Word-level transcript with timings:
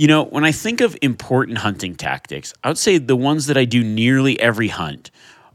You 0.00 0.06
know, 0.06 0.24
when 0.24 0.46
I 0.46 0.52
think 0.52 0.80
of 0.80 0.96
important 1.02 1.58
hunting 1.58 1.94
tactics, 1.94 2.54
I 2.64 2.68
would 2.68 2.78
say 2.78 2.96
the 2.96 3.14
ones 3.14 3.48
that 3.48 3.58
I 3.58 3.66
do 3.66 3.84
nearly 3.84 4.40
every 4.40 4.68
hunt 4.68 5.10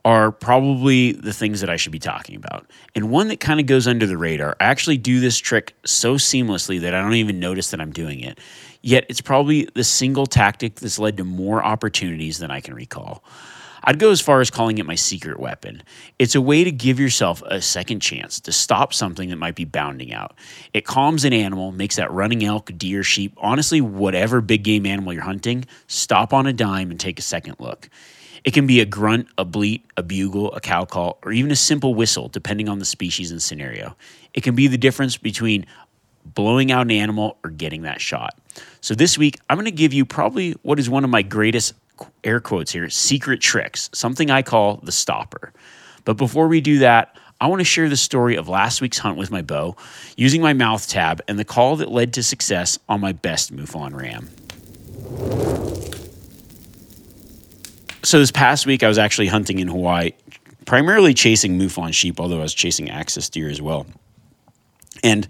are 0.05 0.31
probably 0.31 1.13
the 1.13 1.33
things 1.33 1.61
that 1.61 1.69
I 1.71 1.77
should 1.77 1.91
be 1.91 1.97
talking 1.97 2.35
about. 2.35 2.69
And 2.93 3.09
one 3.09 3.29
that 3.29 3.39
kind 3.39 3.59
of 3.59 3.66
goes 3.66 3.88
under 3.88 4.05
the 4.05 4.19
radar, 4.19 4.55
I 4.59 4.66
actually 4.66 4.97
do 4.97 5.19
this 5.19 5.39
trick 5.39 5.73
so 5.83 6.13
seamlessly 6.13 6.79
that 6.81 6.93
I 6.93 7.01
don't 7.01 7.16
even 7.16 7.39
notice 7.39 7.71
that 7.71 7.81
I'm 7.81 7.91
doing 7.91 8.19
it. 8.19 8.39
Yet 8.83 9.07
it's 9.09 9.19
probably 9.19 9.67
the 9.73 9.83
single 9.83 10.27
tactic 10.27 10.75
that's 10.75 10.99
led 10.99 11.17
to 11.17 11.23
more 11.23 11.66
opportunities 11.66 12.38
than 12.38 12.51
I 12.51 12.59
can 12.59 12.75
recall. 12.75 13.23
I'd 13.88 14.00
go 14.00 14.09
as 14.09 14.19
far 14.19 14.41
as 14.41 14.50
calling 14.50 14.80
it 14.80 14.86
my 14.86 14.95
secret 14.95 15.39
weapon. 15.39 15.83
It's 16.17 16.33
a 16.33 16.41
way 16.41 16.64
to 16.64 16.72
give 16.72 17.00
yourself 17.00 17.44
a 17.45 17.61
second 17.61 18.00
chance 18.00 18.39
to 18.41 18.52
stop 18.52 18.94
something 18.94 19.30
that 19.30 19.36
might 19.36 19.55
be 19.55 19.66
bounding 19.66 20.11
out. 20.11 20.36
It 20.73 20.86
calms 20.86 21.23
an 21.23 21.33
animal, 21.33 21.72
makes 21.72 21.97
that 21.97 22.11
running 22.11 22.44
elk, 22.44 22.72
deer, 22.78 23.03
sheep, 23.03 23.33
honestly, 23.38 23.81
whatever 23.81 24.41
big 24.41 24.63
game 24.63 24.88
animal 24.88 25.13
you're 25.13 25.22
hunting, 25.22 25.66
stop 25.88 26.33
on 26.33 26.47
a 26.47 26.53
dime 26.53 26.89
and 26.89 27.00
take 27.00 27.19
a 27.19 27.22
second 27.23 27.58
look. 27.59 27.89
It 28.44 28.53
can 28.53 28.67
be 28.67 28.80
a 28.80 28.86
grunt, 28.86 29.28
a 29.38 29.45
bleat, 29.45 29.86
a 29.97 30.03
bugle, 30.03 30.52
a 30.53 30.59
cow 30.59 30.86
call, 30.86 31.19
or 31.23 31.31
even 31.31 31.52
a 31.52 31.56
simple 31.56 31.94
whistle, 31.94 32.28
depending 32.28 32.69
on 32.69 32.80
the 32.80 32.86
species 32.86 33.31
and 33.31 33.41
scenario. 33.41 33.95
It 34.33 34.41
can 34.41 34.56
be 34.56 34.67
the 34.67 34.78
difference 34.78 35.17
between 35.17 35.66
blowing 36.25 36.72
out 36.72 36.81
an 36.81 36.91
animal 36.91 37.38
or 37.44 37.50
getting 37.52 37.83
that 37.83 38.02
shot. 38.02 38.38
So 38.81 38.95
this 38.95 39.17
week, 39.17 39.39
I'm 39.50 39.58
going 39.58 39.66
to 39.66 39.72
give 39.72 39.94
you 39.94 40.06
probably 40.06 40.53
what 40.63 40.79
is 40.79 40.90
one 40.90 41.03
of 41.03 41.09
my 41.09 41.22
greatest 41.22 41.74
air 42.23 42.39
quotes 42.39 42.72
here, 42.72 42.89
secret 42.89 43.41
tricks, 43.41 43.89
something 43.94 44.29
I 44.29 44.41
call 44.41 44.78
the 44.78 44.91
stopper. 44.91 45.53
But 46.03 46.17
before 46.17 46.47
we 46.47 46.61
do 46.61 46.79
that, 46.79 47.17
I 47.41 47.47
want 47.47 47.59
to 47.59 47.66
share 47.66 47.89
the 47.89 47.97
story 47.97 48.35
of 48.35 48.47
last 48.47 48.81
week's 48.81 48.97
hunt 48.97 49.17
with 49.17 49.31
my 49.31 49.41
bow, 49.41 49.75
using 50.16 50.41
my 50.41 50.53
mouth 50.53 50.88
tab, 50.88 51.22
and 51.28 51.38
the 51.38 51.45
call 51.45 51.75
that 51.78 51.91
led 51.91 52.13
to 52.13 52.23
success 52.23 52.79
on 52.88 53.01
my 53.01 53.11
best 53.11 53.53
Mouflon 53.53 53.94
ram. 53.94 54.29
So, 58.03 58.19
this 58.19 58.31
past 58.31 58.66
week, 58.66 58.83
I 58.83 58.88
was 58.88 58.97
actually 58.97 59.27
hunting 59.27 59.59
in 59.59 59.67
Hawaii, 59.67 60.12
primarily 60.66 61.13
chasing 61.13 61.57
Mouflon 61.57 61.94
sheep, 61.94 62.19
although 62.19 62.39
I 62.39 62.44
was 62.44 62.53
chasing 62.53 62.89
axis 62.89 63.29
deer 63.29 63.50
as 63.50 63.62
well. 63.62 63.85
And 65.03 65.27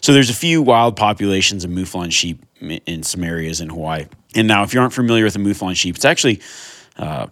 so 0.00 0.12
there's 0.14 0.30
a 0.30 0.34
few 0.34 0.62
wild 0.62 0.96
populations 0.96 1.64
of 1.64 1.70
mouflon 1.70 2.10
sheep 2.10 2.42
in 2.60 3.02
some 3.02 3.24
areas 3.24 3.60
in 3.60 3.70
Hawaii. 3.70 4.06
And 4.34 4.48
now, 4.48 4.62
if 4.62 4.74
you 4.74 4.80
aren't 4.80 4.92
familiar 4.92 5.24
with 5.24 5.34
the 5.34 5.38
mouflon 5.38 5.76
sheep, 5.76 5.96
it's 5.96 6.04
actually, 6.04 6.40
uh, 6.96 7.26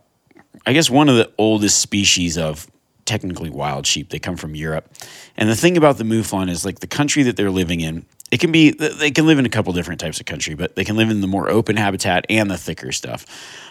I 0.66 0.72
guess, 0.72 0.88
one 0.88 1.08
of 1.08 1.16
the 1.16 1.30
oldest 1.38 1.80
species 1.80 2.38
of 2.38 2.66
technically 3.04 3.50
wild 3.50 3.86
sheep. 3.86 4.10
They 4.10 4.18
come 4.18 4.36
from 4.36 4.54
Europe. 4.54 4.92
And 5.36 5.48
the 5.48 5.56
thing 5.56 5.76
about 5.76 5.98
the 5.98 6.04
mouflon 6.04 6.50
is 6.50 6.64
like 6.64 6.80
the 6.80 6.86
country 6.86 7.22
that 7.24 7.36
they're 7.36 7.50
living 7.50 7.80
in, 7.80 8.04
it 8.30 8.40
can 8.40 8.50
be, 8.50 8.70
they 8.70 9.12
can 9.12 9.26
live 9.26 9.38
in 9.38 9.46
a 9.46 9.48
couple 9.48 9.72
different 9.72 10.00
types 10.00 10.18
of 10.18 10.26
country, 10.26 10.54
but 10.54 10.74
they 10.74 10.84
can 10.84 10.96
live 10.96 11.10
in 11.10 11.20
the 11.20 11.28
more 11.28 11.48
open 11.48 11.76
habitat 11.76 12.26
and 12.28 12.50
the 12.50 12.58
thicker 12.58 12.90
stuff. 12.90 13.24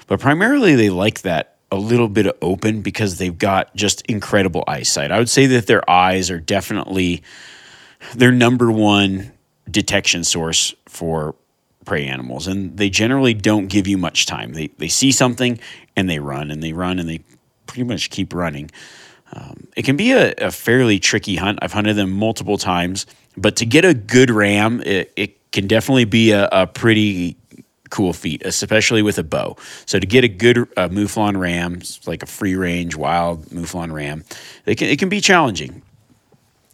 But 0.07 0.19
primarily, 0.19 0.75
they 0.75 0.89
like 0.89 1.21
that 1.21 1.57
a 1.71 1.75
little 1.75 2.07
bit 2.07 2.27
of 2.27 2.37
open 2.41 2.81
because 2.81 3.17
they've 3.17 3.37
got 3.37 3.75
just 3.75 4.01
incredible 4.03 4.63
eyesight. 4.67 5.11
I 5.11 5.19
would 5.19 5.29
say 5.29 5.47
that 5.47 5.67
their 5.67 5.87
eyes 5.89 6.31
are 6.31 6.39
definitely 6.39 7.23
their 8.13 8.31
number 8.31 8.71
one 8.71 9.33
detection 9.69 10.23
source 10.23 10.73
for 10.87 11.35
prey 11.85 12.05
animals 12.05 12.47
and 12.47 12.77
they 12.77 12.89
generally 12.89 13.33
don't 13.33 13.67
give 13.67 13.87
you 13.87 13.97
much 13.97 14.25
time. 14.25 14.53
They, 14.53 14.67
they 14.77 14.87
see 14.87 15.11
something 15.11 15.59
and 15.95 16.09
they 16.09 16.19
run 16.19 16.51
and 16.51 16.61
they 16.61 16.73
run 16.73 16.99
and 16.99 17.07
they 17.07 17.21
pretty 17.67 17.83
much 17.83 18.09
keep 18.09 18.33
running. 18.33 18.71
Um, 19.33 19.67
it 19.75 19.83
can 19.85 19.97
be 19.97 20.11
a, 20.11 20.33
a, 20.37 20.51
fairly 20.51 20.99
tricky 20.99 21.35
hunt. 21.35 21.59
I've 21.61 21.73
hunted 21.73 21.95
them 21.95 22.11
multiple 22.11 22.57
times 22.57 23.05
but 23.37 23.55
to 23.57 23.65
get 23.65 23.83
a 23.83 23.93
good 23.93 24.29
ram 24.29 24.81
it, 24.85 25.11
it 25.15 25.51
can 25.51 25.67
definitely 25.67 26.05
be 26.05 26.31
a, 26.31 26.47
a, 26.51 26.67
pretty 26.67 27.37
cool 27.89 28.13
feat 28.13 28.41
especially 28.45 29.01
with 29.01 29.17
a 29.17 29.23
bow. 29.23 29.55
So 29.85 29.99
to 29.99 30.05
get 30.05 30.23
a 30.23 30.27
good 30.27 30.57
uh, 30.77 30.89
mouflon 30.89 31.37
ram 31.39 31.81
like 32.05 32.23
a 32.23 32.27
free 32.27 32.55
range 32.55 32.95
wild 32.95 33.45
mouflon 33.47 33.91
ram 33.91 34.23
it 34.65 34.75
can, 34.75 34.89
it 34.89 34.99
can 34.99 35.09
be 35.09 35.21
challenging 35.21 35.81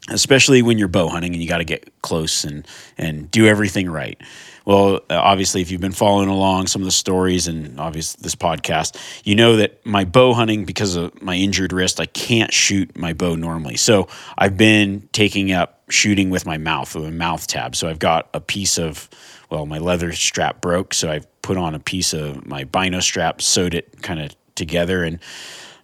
especially 0.10 0.62
when 0.62 0.78
you're 0.78 0.88
bow 0.88 1.08
hunting 1.08 1.34
and 1.34 1.42
you 1.42 1.48
got 1.48 1.60
to 1.60 1.64
get 1.64 1.92
close 2.02 2.44
and 2.44 2.68
and 2.98 3.30
do 3.32 3.48
everything 3.48 3.90
right. 3.90 4.20
Well, 4.66 4.98
uh, 5.10 5.18
obviously, 5.18 5.62
if 5.62 5.72
you've 5.72 5.82
been 5.82 5.92
following 5.92 6.30
along 6.30 6.68
some 6.68 6.82
of 6.82 6.86
the 6.86 6.92
stories 6.92 7.48
and 7.48 7.80
obviously 7.80 8.22
this 8.22 8.36
podcast, 8.36 8.96
you 9.24 9.36
know 9.36 9.56
that 9.58 9.84
my 9.86 10.06
bow 10.06 10.34
hunting, 10.34 10.66
because 10.66 10.96
of 10.96 11.22
my 11.22 11.36
injured 11.36 11.74
wrist, 11.74 12.00
I 12.00 12.06
can't 12.06 12.54
shoot 12.54 12.96
my 12.98 13.14
bow 13.14 13.36
normally. 13.36 13.78
So 13.78 14.08
I've 14.38 14.58
been 14.58 15.10
taking 15.14 15.52
up 15.52 15.82
shooting 15.90 16.30
with 16.30 16.46
my 16.46 16.58
mouth, 16.58 16.94
with 16.96 17.06
a 17.06 17.12
mouth 17.12 17.48
tab. 17.48 17.76
So 17.76 17.90
I've 17.90 18.00
got 18.00 18.30
a 18.34 18.40
piece 18.40 18.78
of, 18.78 19.10
well, 19.50 19.66
my 19.66 19.80
leather 19.80 20.12
strap 20.14 20.62
broke. 20.62 20.94
So 20.94 21.12
I've 21.12 21.28
put 21.42 21.58
on 21.58 21.74
a 21.74 21.80
piece 21.80 22.14
of 22.14 22.46
my 22.46 22.64
bino 22.64 23.00
strap, 23.00 23.42
sewed 23.42 23.74
it 23.74 24.02
kind 24.02 24.22
of 24.22 24.36
together, 24.56 25.04
and 25.04 25.20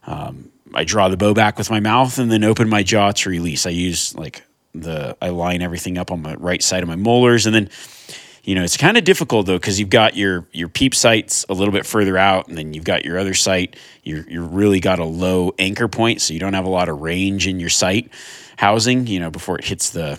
um, 0.05 0.51
I 0.73 0.83
draw 0.83 1.09
the 1.09 1.17
bow 1.17 1.33
back 1.33 1.57
with 1.57 1.69
my 1.69 1.79
mouth 1.79 2.17
and 2.19 2.31
then 2.31 2.43
open 2.43 2.69
my 2.69 2.83
jaw 2.83 3.11
to 3.11 3.29
release. 3.29 3.65
I 3.65 3.71
use 3.71 4.15
like 4.15 4.43
the 4.73 5.17
I 5.21 5.29
line 5.29 5.61
everything 5.61 5.97
up 5.97 6.11
on 6.11 6.21
my 6.21 6.35
right 6.35 6.61
side 6.61 6.83
of 6.83 6.89
my 6.89 6.95
molars 6.95 7.45
and 7.45 7.55
then 7.55 7.69
you 8.47 8.55
know 8.55 8.63
it's 8.63 8.77
kind 8.77 8.97
of 8.97 9.03
difficult 9.03 9.45
though 9.45 9.57
because 9.57 9.79
you've 9.79 9.89
got 9.89 10.15
your 10.15 10.47
your 10.53 10.69
peep 10.69 10.95
sights 10.95 11.45
a 11.49 11.53
little 11.53 11.73
bit 11.73 11.85
further 11.85 12.17
out 12.17 12.47
and 12.47 12.57
then 12.57 12.73
you've 12.73 12.85
got 12.85 13.05
your 13.05 13.19
other 13.19 13.35
sight 13.35 13.75
you're 14.03 14.25
you're 14.27 14.41
really 14.41 14.79
got 14.79 14.97
a 14.97 15.05
low 15.05 15.53
anchor 15.59 15.87
point 15.87 16.21
so 16.21 16.33
you 16.33 16.39
don't 16.39 16.53
have 16.53 16.65
a 16.65 16.69
lot 16.69 16.89
of 16.89 17.01
range 17.01 17.45
in 17.45 17.59
your 17.59 17.69
sight 17.69 18.09
housing 18.57 19.05
you 19.05 19.19
know 19.19 19.29
before 19.29 19.59
it 19.59 19.65
hits 19.65 19.91
the 19.91 20.17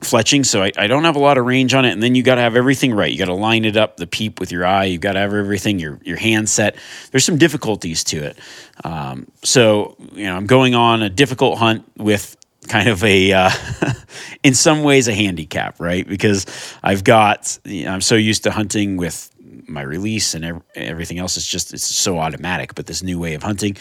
fletching, 0.00 0.44
so 0.44 0.62
I, 0.62 0.72
I, 0.76 0.86
don't 0.88 1.04
have 1.04 1.16
a 1.16 1.20
lot 1.20 1.38
of 1.38 1.46
range 1.46 1.72
on 1.72 1.86
it. 1.86 1.92
And 1.92 2.02
then 2.02 2.14
you 2.14 2.22
got 2.22 2.34
to 2.34 2.42
have 2.42 2.54
everything 2.54 2.92
right. 2.92 3.10
You 3.10 3.18
got 3.18 3.26
to 3.26 3.34
line 3.34 3.64
it 3.64 3.76
up, 3.78 3.96
the 3.96 4.06
peep 4.06 4.38
with 4.38 4.52
your 4.52 4.64
eye. 4.66 4.84
You've 4.84 5.00
got 5.00 5.14
to 5.14 5.20
have 5.20 5.32
everything, 5.32 5.78
your 5.78 5.98
your 6.04 6.18
hand 6.18 6.50
set. 6.50 6.76
There's 7.10 7.24
some 7.24 7.38
difficulties 7.38 8.04
to 8.04 8.18
it. 8.18 8.38
Um, 8.84 9.26
so 9.42 9.96
you 10.12 10.24
know, 10.26 10.36
I'm 10.36 10.46
going 10.46 10.74
on 10.74 11.02
a 11.02 11.08
difficult 11.08 11.58
hunt 11.58 11.90
with 11.96 12.36
kind 12.66 12.88
of 12.88 13.02
a, 13.04 13.32
uh, 13.32 13.50
in 14.42 14.54
some 14.54 14.82
ways, 14.82 15.08
a 15.08 15.14
handicap, 15.14 15.80
right? 15.80 16.06
Because 16.06 16.46
I've 16.82 17.04
got, 17.04 17.58
you 17.64 17.84
know, 17.84 17.92
I'm 17.92 18.00
so 18.00 18.14
used 18.14 18.44
to 18.44 18.50
hunting 18.50 18.96
with 18.96 19.30
my 19.68 19.82
release 19.82 20.34
and 20.34 20.62
everything 20.74 21.18
else. 21.18 21.36
It's 21.36 21.46
just 21.46 21.72
it's 21.72 21.84
so 21.84 22.18
automatic. 22.18 22.74
But 22.74 22.86
this 22.86 23.02
new 23.02 23.18
way 23.18 23.34
of 23.34 23.42
hunting 23.42 23.76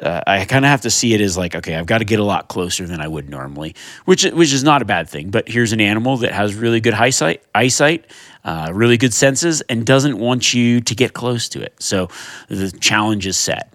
uh, 0.00 0.22
I 0.26 0.44
kind 0.44 0.64
of 0.64 0.70
have 0.70 0.82
to 0.82 0.90
see 0.90 1.14
it 1.14 1.20
as 1.20 1.36
like, 1.36 1.54
okay, 1.54 1.74
I've 1.74 1.86
got 1.86 1.98
to 1.98 2.04
get 2.04 2.20
a 2.20 2.24
lot 2.24 2.48
closer 2.48 2.86
than 2.86 3.00
I 3.00 3.08
would 3.08 3.28
normally, 3.28 3.74
which 4.04 4.24
which 4.24 4.52
is 4.52 4.62
not 4.62 4.82
a 4.82 4.84
bad 4.84 5.08
thing. 5.08 5.30
But 5.30 5.48
here's 5.48 5.72
an 5.72 5.80
animal 5.80 6.18
that 6.18 6.32
has 6.32 6.54
really 6.54 6.80
good 6.80 6.94
eyesight, 6.94 7.42
eyesight, 7.54 8.06
uh, 8.44 8.70
really 8.72 8.96
good 8.96 9.12
senses, 9.12 9.60
and 9.62 9.84
doesn't 9.84 10.18
want 10.18 10.54
you 10.54 10.80
to 10.80 10.94
get 10.94 11.12
close 11.12 11.48
to 11.50 11.62
it. 11.62 11.74
So 11.80 12.08
the 12.48 12.70
challenge 12.70 13.26
is 13.26 13.36
set. 13.36 13.72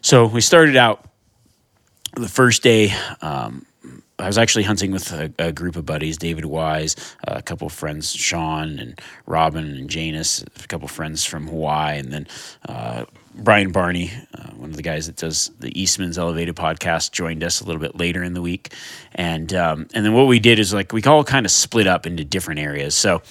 So 0.00 0.26
we 0.26 0.40
started 0.40 0.76
out 0.76 1.07
the 2.20 2.28
first 2.28 2.62
day, 2.62 2.92
um, 3.22 3.64
I 4.18 4.26
was 4.26 4.38
actually 4.38 4.64
hunting 4.64 4.90
with 4.90 5.12
a, 5.12 5.32
a, 5.38 5.52
group 5.52 5.76
of 5.76 5.86
buddies, 5.86 6.18
David 6.18 6.44
Wise, 6.44 6.96
a 7.22 7.40
couple 7.40 7.68
of 7.68 7.72
friends, 7.72 8.12
Sean 8.12 8.78
and 8.80 9.00
Robin 9.26 9.64
and 9.64 9.88
Janus, 9.88 10.42
a 10.42 10.66
couple 10.66 10.86
of 10.86 10.90
friends 10.90 11.24
from 11.24 11.46
Hawaii, 11.46 11.98
and 11.98 12.12
then 12.12 12.26
uh, 12.68 13.04
Brian 13.36 13.70
Barney, 13.70 14.10
uh, 14.34 14.50
one 14.50 14.70
of 14.70 14.76
the 14.76 14.82
guys 14.82 15.06
that 15.06 15.14
does 15.14 15.52
the 15.60 15.80
Eastman's 15.80 16.18
Elevated 16.18 16.56
podcast, 16.56 17.12
joined 17.12 17.44
us 17.44 17.60
a 17.60 17.64
little 17.64 17.80
bit 17.80 17.96
later 17.96 18.24
in 18.24 18.34
the 18.34 18.42
week, 18.42 18.72
and 19.14 19.54
um, 19.54 19.86
and 19.94 20.04
then 20.04 20.12
what 20.12 20.26
we 20.26 20.40
did 20.40 20.58
is 20.58 20.74
like 20.74 20.92
we 20.92 21.00
all 21.04 21.22
kind 21.22 21.46
of 21.46 21.52
split 21.52 21.86
up 21.86 22.04
into 22.04 22.24
different 22.24 22.58
areas. 22.58 22.96
So 22.96 23.22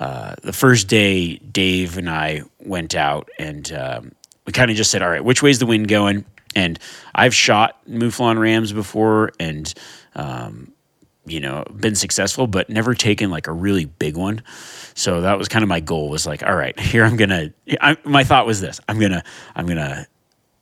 uh, 0.00 0.36
the 0.42 0.54
first 0.54 0.88
day, 0.88 1.36
Dave 1.36 1.98
and 1.98 2.08
I 2.08 2.42
went 2.58 2.94
out 2.94 3.28
and 3.38 3.70
um, 3.72 4.12
we 4.46 4.52
kind 4.52 4.70
of 4.70 4.76
just 4.76 4.90
said, 4.90 5.02
all 5.02 5.10
right, 5.10 5.24
which 5.24 5.42
way's 5.42 5.58
the 5.58 5.66
wind 5.66 5.88
going? 5.88 6.24
And 6.54 6.78
I've 7.14 7.34
shot 7.34 7.78
Mouflon 7.88 8.38
rams 8.38 8.72
before, 8.72 9.32
and 9.38 9.72
um, 10.14 10.72
you 11.26 11.40
know, 11.40 11.64
been 11.74 11.94
successful, 11.94 12.46
but 12.46 12.68
never 12.68 12.94
taken 12.94 13.30
like 13.30 13.46
a 13.46 13.52
really 13.52 13.84
big 13.84 14.16
one. 14.16 14.42
So 14.94 15.20
that 15.22 15.38
was 15.38 15.48
kind 15.48 15.62
of 15.62 15.68
my 15.68 15.80
goal 15.80 16.08
was 16.08 16.26
like, 16.26 16.42
all 16.42 16.54
right, 16.54 16.78
here 16.78 17.04
I'm 17.04 17.16
gonna. 17.16 17.52
My 18.04 18.24
thought 18.24 18.46
was 18.46 18.60
this: 18.60 18.80
I'm 18.88 18.98
gonna, 18.98 19.22
I'm 19.54 19.66
gonna 19.66 20.06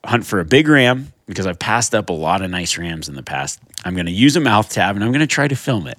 hunt 0.05 0.27
for 0.27 0.41
a 0.41 0.45
big 0.45 0.69
ram 0.69 1.13
because 1.27 1.47
I've 1.47 1.59
passed 1.59 1.95
up 1.95 2.11
a 2.11 2.15
lot 2.15 2.43
of 2.43 2.51
nice 2.51 2.77
rams 2.79 3.09
in 3.09 3.15
the 3.15 3.23
past. 3.23 3.61
I'm 3.85 3.95
gonna 3.95 4.11
use 4.11 4.37
a 4.37 4.41
mouth 4.41 4.69
tab 4.69 4.95
and 4.95 5.05
I'm 5.05 5.13
gonna 5.13 5.27
try 5.27 5.49
to 5.49 5.57
film 5.57 5.87
it. 5.87 5.99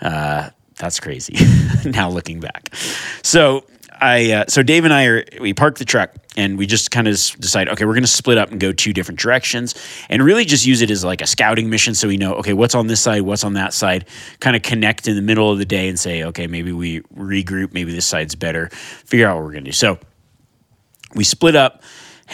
Uh, 0.00 0.50
that's 0.76 0.98
crazy. 0.98 1.36
now 1.84 2.08
looking 2.08 2.40
back, 2.40 2.74
so 3.22 3.64
I 4.00 4.32
uh, 4.32 4.44
so 4.48 4.62
Dave 4.62 4.84
and 4.84 4.94
I 4.94 5.04
are 5.06 5.24
we 5.40 5.52
park 5.52 5.78
the 5.78 5.84
truck 5.84 6.14
and 6.36 6.58
we 6.58 6.66
just 6.66 6.90
kind 6.90 7.08
of 7.08 7.14
decide 7.40 7.68
okay 7.68 7.84
we're 7.84 7.94
going 7.94 8.02
to 8.02 8.08
split 8.08 8.38
up 8.38 8.50
and 8.50 8.60
go 8.60 8.72
two 8.72 8.92
different 8.92 9.18
directions 9.18 9.74
and 10.08 10.22
really 10.22 10.44
just 10.44 10.64
use 10.64 10.80
it 10.80 10.90
as 10.90 11.04
like 11.04 11.20
a 11.20 11.26
scouting 11.26 11.68
mission 11.68 11.94
so 11.94 12.06
we 12.08 12.16
know 12.16 12.34
okay 12.34 12.52
what's 12.52 12.74
on 12.74 12.86
this 12.86 13.00
side 13.00 13.22
what's 13.22 13.44
on 13.44 13.54
that 13.54 13.72
side 13.72 14.06
kind 14.38 14.54
of 14.54 14.62
connect 14.62 15.08
in 15.08 15.16
the 15.16 15.22
middle 15.22 15.50
of 15.50 15.58
the 15.58 15.64
day 15.64 15.88
and 15.88 15.98
say 15.98 16.22
okay 16.22 16.46
maybe 16.46 16.72
we 16.72 17.00
regroup 17.16 17.72
maybe 17.72 17.92
this 17.92 18.06
side's 18.06 18.34
better 18.34 18.68
figure 18.70 19.26
out 19.26 19.36
what 19.36 19.44
we're 19.44 19.52
going 19.52 19.64
to 19.64 19.70
do. 19.70 19.74
So 19.74 19.98
we 21.14 21.24
split 21.24 21.56
up 21.56 21.82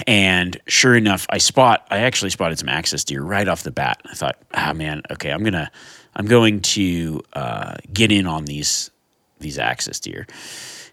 and 0.07 0.61
sure 0.67 0.95
enough 0.95 1.27
I 1.31 1.39
spot 1.39 1.87
I 1.91 1.99
actually 1.99 2.31
spotted 2.31 2.59
some 2.59 2.69
axis 2.69 3.05
deer 3.05 3.23
right 3.23 3.49
off 3.49 3.63
the 3.63 3.71
bat. 3.71 4.01
I 4.05 4.15
thought 4.15 4.37
ah 4.55 4.71
oh, 4.71 4.75
man 4.75 5.03
okay 5.11 5.31
I'm 5.31 5.43
gonna 5.43 5.71
I'm 6.15 6.27
going 6.27 6.61
to 6.63 7.23
uh, 7.35 7.75
get 7.93 8.11
in 8.11 8.27
on 8.27 8.47
these 8.47 8.91
these 9.39 9.59
axis 9.59 10.01
deer 10.01 10.27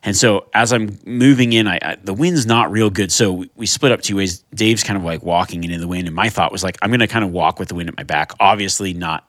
and 0.04 0.16
so 0.16 0.48
as 0.54 0.74
I'm 0.74 1.00
moving 1.06 1.54
in, 1.54 1.68
I, 1.68 1.80
I, 1.82 1.96
the 2.04 2.14
wind's 2.14 2.46
not 2.46 2.72
real 2.72 2.90
good. 2.90 3.12
So 3.12 3.32
we, 3.32 3.50
we, 3.56 3.66
split 3.66 3.92
up 3.92 4.02
two 4.02 4.18
ways. 4.18 4.40
Dave's 4.54 4.84
kind 4.84 4.98
of 4.98 5.04
like 5.04 5.24
walking 5.24 5.64
into 5.64 5.80
the 5.80 5.88
wind, 5.88 6.08
and 6.08 6.16
my 6.16 6.30
thought 6.30 6.52
was 6.52 6.64
like, 6.64 6.78
I'm 6.82 6.90
going 6.90 7.00
to 7.00 7.08
kind 7.08 7.24
of 7.24 7.32
walk 7.32 7.58
with 7.60 7.70
the 7.70 7.76
wind 7.76 7.90
at 7.90 7.96
my 7.96 8.04
back. 8.04 8.34
Obviously, 8.40 8.94
not 8.94 9.28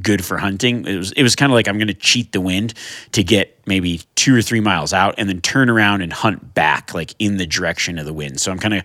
good 0.00 0.24
for 0.24 0.38
hunting. 0.38 0.86
It 0.86 0.96
was 0.96 1.12
it 1.12 1.22
was 1.22 1.34
kind 1.34 1.50
of 1.50 1.54
like 1.54 1.66
I'm 1.66 1.78
going 1.78 1.88
to 1.88 1.94
cheat 1.94 2.32
the 2.32 2.40
wind 2.40 2.74
to 3.12 3.24
get 3.24 3.58
maybe 3.66 4.02
two 4.14 4.36
or 4.36 4.42
three 4.42 4.60
miles 4.60 4.92
out, 4.92 5.16
and 5.18 5.28
then 5.28 5.40
turn 5.40 5.68
around 5.68 6.00
and 6.02 6.12
hunt 6.12 6.54
back 6.54 6.94
like 6.94 7.14
in 7.18 7.36
the 7.36 7.46
direction 7.46 7.98
of 7.98 8.06
the 8.06 8.12
wind. 8.12 8.40
So 8.40 8.52
I'm 8.52 8.58
kind 8.58 8.74
of 8.74 8.84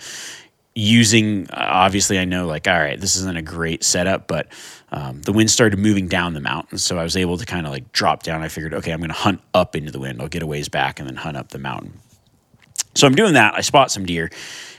using. 0.74 1.48
Obviously, 1.52 2.18
I 2.18 2.26
know 2.26 2.48
like 2.48 2.68
all 2.68 2.74
right, 2.74 3.00
this 3.00 3.16
isn't 3.18 3.38
a 3.38 3.44
great 3.44 3.84
setup, 3.84 4.28
but 4.28 4.48
um, 4.92 5.22
the 5.22 5.32
wind 5.32 5.52
started 5.52 5.78
moving 5.78 6.08
down 6.08 6.34
the 6.34 6.42
mountain. 6.42 6.78
So 6.78 6.98
I 6.98 7.04
was 7.04 7.16
able 7.16 7.38
to 7.38 7.46
kind 7.46 7.66
of 7.66 7.72
like 7.72 7.92
drop 7.92 8.24
down. 8.24 8.42
I 8.42 8.48
figured, 8.48 8.74
okay, 8.74 8.92
I'm 8.92 9.00
going 9.00 9.10
to 9.10 9.16
hunt 9.16 9.42
up 9.54 9.76
into 9.76 9.92
the 9.92 10.00
wind. 10.00 10.22
I'll 10.22 10.28
get 10.28 10.42
a 10.42 10.48
ways 10.48 10.70
back 10.70 11.00
and 11.00 11.08
then 11.08 11.16
hunt 11.16 11.38
up 11.38 11.50
the 11.50 11.60
mountain. 11.60 12.00
So 12.96 13.06
I'm 13.06 13.16
doing 13.16 13.34
that. 13.34 13.54
I 13.54 13.62
spot 13.62 13.92
some 13.92 14.06
deer. 14.06 14.30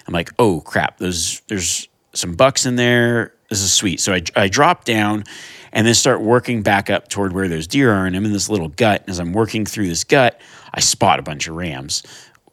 I'm 0.07 0.13
like, 0.15 0.31
oh 0.39 0.61
crap, 0.61 0.99
there's 0.99 1.41
there's 1.47 1.89
some 2.13 2.35
bucks 2.35 2.67
in 2.67 2.77
there. 2.77 3.33
This 3.49 3.61
is 3.61 3.73
sweet. 3.73 4.01
So 4.01 4.13
I, 4.13 4.23
I 4.37 4.49
drop 4.49 4.85
down 4.85 5.25
and 5.73 5.87
then 5.87 5.95
start 5.95 6.21
working 6.21 6.63
back 6.63 6.91
up 6.91 7.09
toward 7.09 7.33
where 7.33 7.49
those 7.49 7.67
deer 7.67 7.93
are. 7.93 8.07
And 8.07 8.17
I'm 8.17 8.25
in 8.25 8.33
this 8.33 8.49
little 8.49 8.69
gut. 8.69 9.03
And 9.03 9.11
as 9.11 9.21
I'm 9.21 9.33
working 9.33 9.65
through 9.65 9.89
this 9.89 10.05
gut, 10.05 10.41
I 10.75 10.81
spot 10.81 11.19
a 11.19 11.23
bunch 11.23 11.49
of 11.49 11.55
rams 11.57 12.03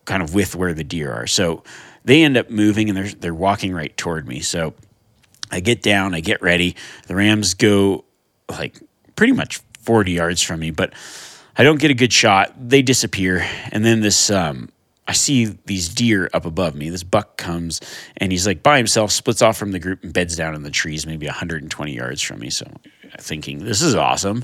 kind 0.06 0.24
of 0.24 0.33
with 0.33 0.56
where 0.56 0.74
the 0.74 0.83
deer 0.83 1.12
are. 1.12 1.27
So 1.27 1.63
they 2.06 2.24
end 2.24 2.38
up 2.38 2.50
moving 2.50 2.89
and 2.89 2.98
they're, 2.98 3.10
they're 3.10 3.33
walking 3.33 3.74
right 3.74 3.95
toward 3.98 4.27
me. 4.27 4.39
So 4.39 4.74
I 5.52 5.60
get 5.60 5.82
down, 5.82 6.14
I 6.14 6.20
get 6.20 6.42
ready. 6.42 6.76
The 7.08 7.16
Rams 7.16 7.54
go 7.54 8.06
like 8.50 8.80
pretty 9.16 9.34
much 9.34 9.62
40 9.82 10.12
yards 10.12 10.42
from 10.42 10.60
me, 10.60 10.72
but 10.72 10.94
I 11.58 11.64
don't 11.64 11.80
get 11.80 11.92
a 11.92 11.96
good 11.96 12.14
shot. 12.14 12.54
They 12.58 12.82
disappear. 12.82 13.46
And 13.72 13.84
then 13.84 14.02
this, 14.02 14.30
um, 14.30 14.70
I 15.08 15.14
see 15.14 15.46
these 15.66 15.90
deer 15.90 16.30
up 16.34 16.46
above 16.46 16.76
me. 16.76 16.90
This 16.90 17.04
buck 17.04 17.38
comes 17.38 17.80
and 18.18 18.32
he's 18.32 18.46
like 18.46 18.62
by 18.62 18.78
himself, 18.78 19.12
splits 19.12 19.42
off 19.42 19.58
from 19.58 19.72
the 19.72 19.80
group 19.80 20.04
and 20.04 20.14
beds 20.14 20.36
down 20.36 20.54
in 20.54 20.64
the 20.64 20.70
trees, 20.70 21.08
maybe 21.08 21.26
120 21.26 21.94
yards 21.94 22.22
from 22.22 22.40
me. 22.40 22.50
So 22.50 22.70
thinking, 23.22 23.60
this 23.60 23.81
is 23.81 23.96
awesome. 23.96 24.44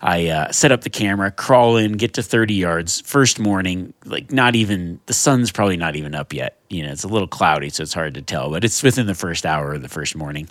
I 0.00 0.28
uh, 0.28 0.52
set 0.52 0.72
up 0.72 0.82
the 0.82 0.90
camera, 0.90 1.30
crawl 1.30 1.76
in, 1.76 1.92
get 1.92 2.14
to 2.14 2.22
30 2.22 2.54
yards. 2.54 3.00
First 3.02 3.38
morning, 3.38 3.94
like 4.04 4.32
not 4.32 4.56
even, 4.56 5.00
the 5.06 5.12
sun's 5.12 5.50
probably 5.50 5.76
not 5.76 5.96
even 5.96 6.14
up 6.14 6.32
yet. 6.32 6.58
You 6.68 6.84
know, 6.84 6.92
it's 6.92 7.04
a 7.04 7.08
little 7.08 7.28
cloudy, 7.28 7.68
so 7.68 7.82
it's 7.82 7.94
hard 7.94 8.14
to 8.14 8.22
tell, 8.22 8.50
but 8.50 8.64
it's 8.64 8.82
within 8.82 9.06
the 9.06 9.14
first 9.14 9.44
hour 9.46 9.74
of 9.74 9.82
the 9.82 9.88
first 9.88 10.16
morning. 10.16 10.48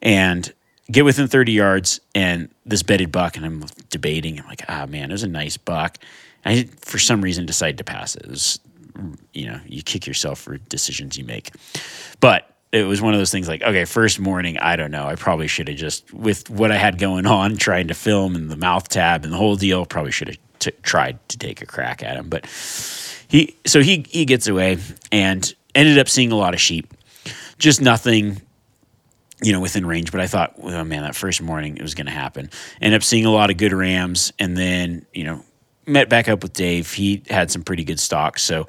And 0.00 0.52
get 0.90 1.04
within 1.04 1.28
30 1.28 1.52
yards 1.52 2.00
and 2.14 2.48
this 2.66 2.82
bedded 2.82 3.12
buck, 3.12 3.36
and 3.36 3.46
I'm 3.46 3.64
debating. 3.90 4.40
I'm 4.40 4.46
like, 4.46 4.62
ah, 4.68 4.86
man, 4.86 5.10
it 5.10 5.14
was 5.14 5.22
a 5.22 5.28
nice 5.28 5.56
buck. 5.56 5.98
I, 6.44 6.68
for 6.80 6.98
some 6.98 7.22
reason, 7.22 7.46
decided 7.46 7.78
to 7.78 7.84
pass 7.84 8.16
it. 8.16 8.24
It 8.24 8.30
was, 8.30 8.58
you 9.32 9.46
know, 9.46 9.60
you 9.66 9.82
kick 9.82 10.06
yourself 10.06 10.40
for 10.40 10.58
decisions 10.58 11.16
you 11.16 11.24
make. 11.24 11.50
But 12.20 12.48
it 12.72 12.84
was 12.84 13.02
one 13.02 13.12
of 13.12 13.20
those 13.20 13.30
things 13.30 13.48
like, 13.48 13.62
okay, 13.62 13.84
first 13.84 14.18
morning, 14.18 14.58
I 14.58 14.76
don't 14.76 14.90
know. 14.90 15.06
I 15.06 15.14
probably 15.14 15.46
should 15.46 15.68
have 15.68 15.76
just, 15.76 16.12
with 16.14 16.48
what 16.48 16.72
I 16.72 16.76
had 16.76 16.98
going 16.98 17.26
on, 17.26 17.58
trying 17.58 17.88
to 17.88 17.94
film 17.94 18.34
and 18.34 18.50
the 18.50 18.56
mouth 18.56 18.88
tab 18.88 19.24
and 19.24 19.32
the 19.32 19.36
whole 19.36 19.56
deal, 19.56 19.84
probably 19.84 20.10
should 20.10 20.28
have 20.28 20.38
t- 20.58 20.72
tried 20.82 21.18
to 21.28 21.36
take 21.36 21.60
a 21.60 21.66
crack 21.66 22.02
at 22.02 22.16
him. 22.16 22.30
But 22.30 22.46
he, 23.28 23.56
so 23.66 23.82
he, 23.82 24.06
he 24.08 24.24
gets 24.24 24.46
away 24.46 24.78
and 25.12 25.54
ended 25.74 25.98
up 25.98 26.08
seeing 26.08 26.32
a 26.32 26.36
lot 26.36 26.54
of 26.54 26.60
sheep. 26.60 26.94
Just 27.58 27.82
nothing, 27.82 28.40
you 29.42 29.52
know, 29.52 29.60
within 29.60 29.84
range. 29.84 30.10
But 30.10 30.22
I 30.22 30.26
thought, 30.26 30.54
oh 30.62 30.82
man, 30.82 31.02
that 31.02 31.14
first 31.14 31.42
morning 31.42 31.76
it 31.76 31.82
was 31.82 31.94
going 31.94 32.06
to 32.06 32.12
happen. 32.12 32.48
Ended 32.80 32.96
up 32.96 33.04
seeing 33.04 33.26
a 33.26 33.30
lot 33.30 33.50
of 33.50 33.58
good 33.58 33.74
rams 33.74 34.32
and 34.38 34.56
then, 34.56 35.04
you 35.12 35.24
know, 35.24 35.44
met 35.86 36.08
back 36.08 36.26
up 36.26 36.42
with 36.42 36.54
Dave. 36.54 36.90
He 36.90 37.22
had 37.28 37.50
some 37.50 37.62
pretty 37.62 37.84
good 37.84 38.00
stock. 38.00 38.38
So 38.38 38.66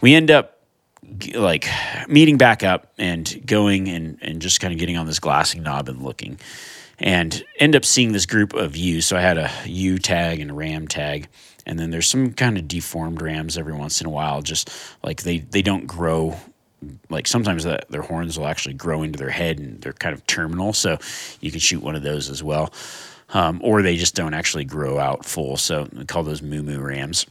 we 0.00 0.14
end 0.14 0.32
up 0.32 0.55
like 1.34 1.68
meeting 2.08 2.36
back 2.36 2.62
up 2.62 2.92
and 2.98 3.42
going 3.46 3.88
and, 3.88 4.18
and 4.22 4.40
just 4.40 4.60
kind 4.60 4.72
of 4.72 4.80
getting 4.80 4.96
on 4.96 5.06
this 5.06 5.18
glassing 5.18 5.62
knob 5.62 5.88
and 5.88 6.02
looking 6.02 6.38
and 6.98 7.44
end 7.58 7.76
up 7.76 7.84
seeing 7.84 8.12
this 8.12 8.26
group 8.26 8.54
of 8.54 8.76
ewes. 8.76 9.06
So 9.06 9.16
I 9.16 9.20
had 9.20 9.38
a 9.38 9.50
ewe 9.66 9.98
tag 9.98 10.40
and 10.40 10.50
a 10.50 10.54
ram 10.54 10.88
tag. 10.88 11.28
And 11.66 11.78
then 11.78 11.90
there's 11.90 12.08
some 12.08 12.32
kind 12.32 12.56
of 12.56 12.68
deformed 12.68 13.20
rams 13.20 13.58
every 13.58 13.72
once 13.72 14.00
in 14.00 14.06
a 14.06 14.10
while, 14.10 14.40
just 14.40 14.70
like 15.02 15.22
they, 15.22 15.38
they 15.38 15.62
don't 15.62 15.86
grow. 15.86 16.36
Like 17.10 17.26
sometimes 17.26 17.64
the, 17.64 17.80
their 17.90 18.02
horns 18.02 18.38
will 18.38 18.46
actually 18.46 18.74
grow 18.74 19.02
into 19.02 19.18
their 19.18 19.30
head 19.30 19.58
and 19.58 19.80
they're 19.80 19.92
kind 19.92 20.14
of 20.14 20.24
terminal. 20.26 20.72
So 20.72 20.98
you 21.40 21.50
can 21.50 21.60
shoot 21.60 21.82
one 21.82 21.96
of 21.96 22.02
those 22.02 22.30
as 22.30 22.42
well. 22.42 22.72
Um, 23.30 23.60
or 23.64 23.82
they 23.82 23.96
just 23.96 24.14
don't 24.14 24.34
actually 24.34 24.64
grow 24.64 24.98
out 24.98 25.24
full. 25.24 25.56
So 25.56 25.88
we 25.92 26.04
call 26.04 26.22
those 26.22 26.42
moo 26.42 26.62
moo 26.62 26.80
rams 26.80 27.26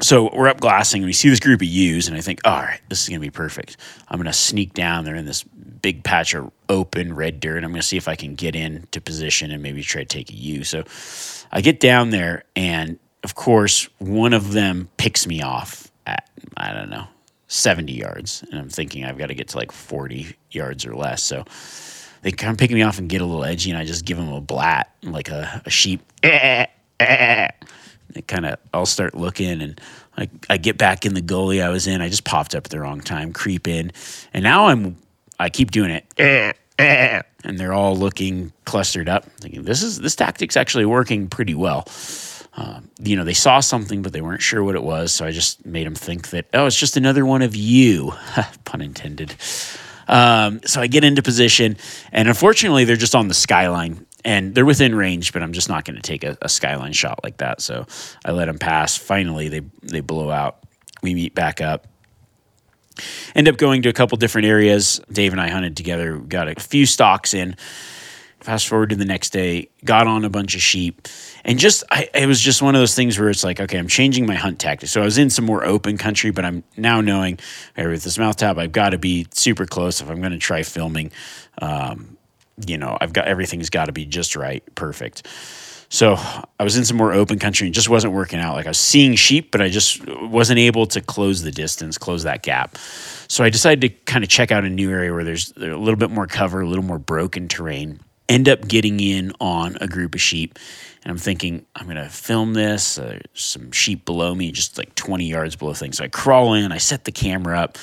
so 0.00 0.30
we're 0.32 0.48
up 0.48 0.60
glassing 0.60 1.02
and 1.02 1.06
we 1.06 1.12
see 1.12 1.28
this 1.28 1.40
group 1.40 1.60
of 1.60 1.66
ewes 1.66 2.06
and 2.08 2.16
I 2.16 2.20
think, 2.20 2.40
all 2.44 2.60
right, 2.60 2.80
this 2.88 3.02
is 3.02 3.08
going 3.08 3.20
to 3.20 3.26
be 3.26 3.30
perfect. 3.30 3.76
I'm 4.08 4.18
going 4.18 4.26
to 4.26 4.32
sneak 4.32 4.74
down 4.74 5.04
there 5.04 5.16
in 5.16 5.26
this 5.26 5.42
big 5.42 6.04
patch 6.04 6.34
of 6.34 6.50
open 6.68 7.14
red 7.14 7.40
dirt. 7.40 7.56
and 7.56 7.64
I'm 7.64 7.72
going 7.72 7.80
to 7.80 7.86
see 7.86 7.96
if 7.96 8.08
I 8.08 8.14
can 8.14 8.34
get 8.34 8.54
into 8.54 9.00
position 9.00 9.50
and 9.50 9.62
maybe 9.62 9.82
try 9.82 10.02
to 10.02 10.06
take 10.06 10.30
a 10.30 10.34
ewe. 10.34 10.64
So 10.64 10.84
I 11.50 11.60
get 11.60 11.80
down 11.80 12.10
there 12.10 12.44
and 12.54 12.98
of 13.24 13.34
course 13.34 13.88
one 13.98 14.32
of 14.32 14.52
them 14.52 14.88
picks 14.98 15.26
me 15.26 15.42
off 15.42 15.90
at, 16.06 16.28
I 16.56 16.72
don't 16.72 16.90
know, 16.90 17.06
70 17.48 17.92
yards. 17.92 18.44
And 18.50 18.60
I'm 18.60 18.68
thinking 18.68 19.04
I've 19.04 19.18
got 19.18 19.26
to 19.28 19.34
get 19.34 19.48
to 19.48 19.56
like 19.56 19.72
40 19.72 20.36
yards 20.52 20.86
or 20.86 20.94
less. 20.94 21.24
So 21.24 21.44
they 22.22 22.30
kind 22.30 22.52
of 22.52 22.58
pick 22.58 22.70
me 22.70 22.82
off 22.82 22.98
and 22.98 23.08
get 23.08 23.20
a 23.20 23.26
little 23.26 23.44
edgy 23.44 23.70
and 23.70 23.78
I 23.78 23.84
just 23.84 24.04
give 24.04 24.16
them 24.16 24.32
a 24.32 24.40
blat 24.40 24.94
like 25.02 25.28
a, 25.28 25.62
a 25.64 25.70
sheep. 25.70 26.02
Eh, 26.22 26.28
eh, 26.28 26.66
eh, 27.00 27.48
it 28.14 28.26
kind 28.26 28.46
of 28.46 28.58
I'll 28.72 28.86
start 28.86 29.14
looking 29.14 29.60
and 29.62 29.80
I, 30.16 30.28
I 30.50 30.56
get 30.56 30.76
back 30.76 31.06
in 31.06 31.14
the 31.14 31.20
gully 31.20 31.62
I 31.62 31.68
was 31.68 31.86
in. 31.86 32.02
I 32.02 32.08
just 32.08 32.24
popped 32.24 32.54
up 32.54 32.64
at 32.66 32.70
the 32.70 32.80
wrong 32.80 33.00
time, 33.00 33.32
creep 33.32 33.68
in, 33.68 33.92
and 34.34 34.42
now 34.42 34.66
I'm 34.66 34.96
I 35.38 35.48
keep 35.48 35.70
doing 35.70 35.90
it, 35.90 36.56
and 36.78 37.58
they're 37.58 37.72
all 37.72 37.96
looking 37.96 38.52
clustered 38.64 39.08
up, 39.08 39.24
thinking 39.40 39.62
this 39.62 39.82
is 39.82 39.98
this 40.00 40.16
tactic's 40.16 40.56
actually 40.56 40.86
working 40.86 41.28
pretty 41.28 41.54
well. 41.54 41.86
Uh, 42.56 42.80
you 43.00 43.14
know, 43.14 43.22
they 43.22 43.34
saw 43.34 43.60
something, 43.60 44.02
but 44.02 44.12
they 44.12 44.20
weren't 44.20 44.42
sure 44.42 44.64
what 44.64 44.74
it 44.74 44.82
was. 44.82 45.12
So 45.12 45.24
I 45.24 45.30
just 45.30 45.64
made 45.64 45.86
them 45.86 45.94
think 45.94 46.30
that, 46.30 46.46
oh, 46.52 46.66
it's 46.66 46.74
just 46.74 46.96
another 46.96 47.24
one 47.24 47.40
of 47.42 47.54
you, 47.54 48.12
pun 48.64 48.80
intended. 48.80 49.36
Um, 50.08 50.60
so 50.64 50.80
I 50.80 50.88
get 50.88 51.04
into 51.04 51.22
position, 51.22 51.76
and 52.10 52.26
unfortunately, 52.26 52.84
they're 52.84 52.96
just 52.96 53.14
on 53.14 53.28
the 53.28 53.34
skyline 53.34 54.07
and 54.24 54.54
they're 54.54 54.64
within 54.64 54.94
range, 54.94 55.32
but 55.32 55.42
I'm 55.42 55.52
just 55.52 55.68
not 55.68 55.84
going 55.84 55.96
to 55.96 56.02
take 56.02 56.24
a, 56.24 56.36
a, 56.42 56.48
skyline 56.48 56.92
shot 56.92 57.20
like 57.22 57.36
that. 57.36 57.60
So 57.60 57.86
I 58.24 58.32
let 58.32 58.46
them 58.46 58.58
pass. 58.58 58.96
Finally, 58.96 59.48
they 59.48 59.62
they 59.82 60.00
blow 60.00 60.30
out. 60.30 60.58
We 61.02 61.14
meet 61.14 61.34
back 61.34 61.60
up, 61.60 61.86
End 63.34 63.48
up 63.48 63.56
going 63.56 63.82
to 63.82 63.88
a 63.88 63.92
couple 63.92 64.18
different 64.18 64.46
areas. 64.46 65.00
Dave 65.10 65.32
and 65.32 65.40
I 65.40 65.48
hunted 65.48 65.76
together, 65.76 66.18
got 66.18 66.48
a 66.48 66.54
few 66.54 66.86
stocks 66.86 67.34
in. 67.34 67.56
Fast 68.40 68.68
forward 68.68 68.90
to 68.90 68.96
the 68.96 69.04
next 69.04 69.30
day, 69.30 69.68
got 69.84 70.06
on 70.06 70.24
a 70.24 70.30
bunch 70.30 70.54
of 70.54 70.62
sheep, 70.62 71.08
and 71.44 71.58
just 71.58 71.82
I, 71.90 72.08
it 72.14 72.26
was 72.26 72.40
just 72.40 72.62
one 72.62 72.76
of 72.76 72.80
those 72.80 72.94
things 72.94 73.18
where 73.18 73.28
it's 73.30 73.42
like, 73.42 73.58
okay, 73.58 73.76
I'm 73.76 73.88
changing 73.88 74.26
my 74.26 74.36
hunt 74.36 74.60
tactics. 74.60 74.92
So 74.92 75.00
I 75.02 75.04
was 75.04 75.18
in 75.18 75.28
some 75.28 75.44
more 75.44 75.64
open 75.64 75.98
country, 75.98 76.30
but 76.30 76.44
I'm 76.44 76.62
now 76.76 77.00
knowing 77.00 77.40
hey, 77.74 77.88
with 77.88 78.04
this 78.04 78.16
mouth 78.16 78.36
tab, 78.36 78.56
I've 78.56 78.70
got 78.70 78.90
to 78.90 78.98
be 78.98 79.26
super 79.32 79.66
close 79.66 80.00
if 80.00 80.08
I'm 80.08 80.20
going 80.20 80.32
to 80.32 80.38
try 80.38 80.62
filming. 80.62 81.10
Um, 81.60 82.16
you 82.66 82.78
know, 82.78 82.96
I've 83.00 83.12
got 83.12 83.26
everything's 83.26 83.70
got 83.70 83.86
to 83.86 83.92
be 83.92 84.04
just 84.04 84.36
right, 84.36 84.62
perfect. 84.74 85.26
So 85.90 86.16
I 86.60 86.64
was 86.64 86.76
in 86.76 86.84
some 86.84 86.98
more 86.98 87.12
open 87.14 87.38
country 87.38 87.66
and 87.66 87.74
just 87.74 87.88
wasn't 87.88 88.12
working 88.12 88.38
out. 88.38 88.54
Like 88.54 88.66
I 88.66 88.70
was 88.70 88.78
seeing 88.78 89.14
sheep, 89.14 89.50
but 89.50 89.62
I 89.62 89.68
just 89.68 90.06
wasn't 90.06 90.58
able 90.58 90.86
to 90.86 91.00
close 91.00 91.42
the 91.42 91.50
distance, 91.50 91.96
close 91.96 92.24
that 92.24 92.42
gap. 92.42 92.76
So 93.28 93.42
I 93.42 93.48
decided 93.50 93.80
to 93.82 93.88
kind 94.04 94.22
of 94.22 94.28
check 94.28 94.52
out 94.52 94.64
a 94.64 94.68
new 94.68 94.90
area 94.90 95.12
where 95.12 95.24
there's 95.24 95.52
a 95.56 95.60
little 95.60 95.96
bit 95.96 96.10
more 96.10 96.26
cover, 96.26 96.60
a 96.60 96.66
little 96.66 96.84
more 96.84 96.98
broken 96.98 97.48
terrain. 97.48 98.00
End 98.28 98.48
up 98.48 98.68
getting 98.68 99.00
in 99.00 99.32
on 99.40 99.78
a 99.80 99.88
group 99.88 100.14
of 100.14 100.20
sheep, 100.20 100.58
and 101.02 101.10
I'm 101.10 101.16
thinking 101.16 101.64
I'm 101.74 101.86
gonna 101.86 102.10
film 102.10 102.52
this. 102.52 102.98
Uh, 102.98 103.20
some 103.32 103.72
sheep 103.72 104.04
below 104.04 104.34
me, 104.34 104.52
just 104.52 104.76
like 104.76 104.94
20 104.94 105.24
yards 105.24 105.56
below 105.56 105.72
things. 105.72 105.96
So 105.96 106.04
I 106.04 106.08
crawl 106.08 106.52
in, 106.52 106.70
I 106.70 106.76
set 106.76 107.04
the 107.04 107.12
camera 107.12 107.58
up. 107.58 107.78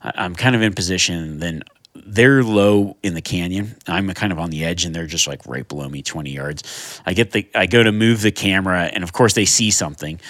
I'm 0.00 0.36
kind 0.36 0.54
of 0.54 0.62
in 0.62 0.72
position. 0.74 1.40
Then 1.40 1.64
they're 2.06 2.42
low 2.42 2.96
in 3.02 3.14
the 3.14 3.22
canyon. 3.22 3.76
I'm 3.86 4.08
kind 4.14 4.32
of 4.32 4.38
on 4.38 4.50
the 4.50 4.64
edge 4.64 4.84
and 4.84 4.94
they're 4.94 5.06
just 5.06 5.26
like 5.26 5.46
right 5.46 5.66
below 5.66 5.88
me 5.88 6.02
20 6.02 6.30
yards. 6.30 7.00
I 7.06 7.14
get 7.14 7.32
the 7.32 7.48
I 7.54 7.66
go 7.66 7.82
to 7.82 7.92
move 7.92 8.22
the 8.22 8.32
camera 8.32 8.84
and 8.84 9.04
of 9.04 9.12
course 9.12 9.34
they 9.34 9.44
see 9.44 9.70
something. 9.70 10.20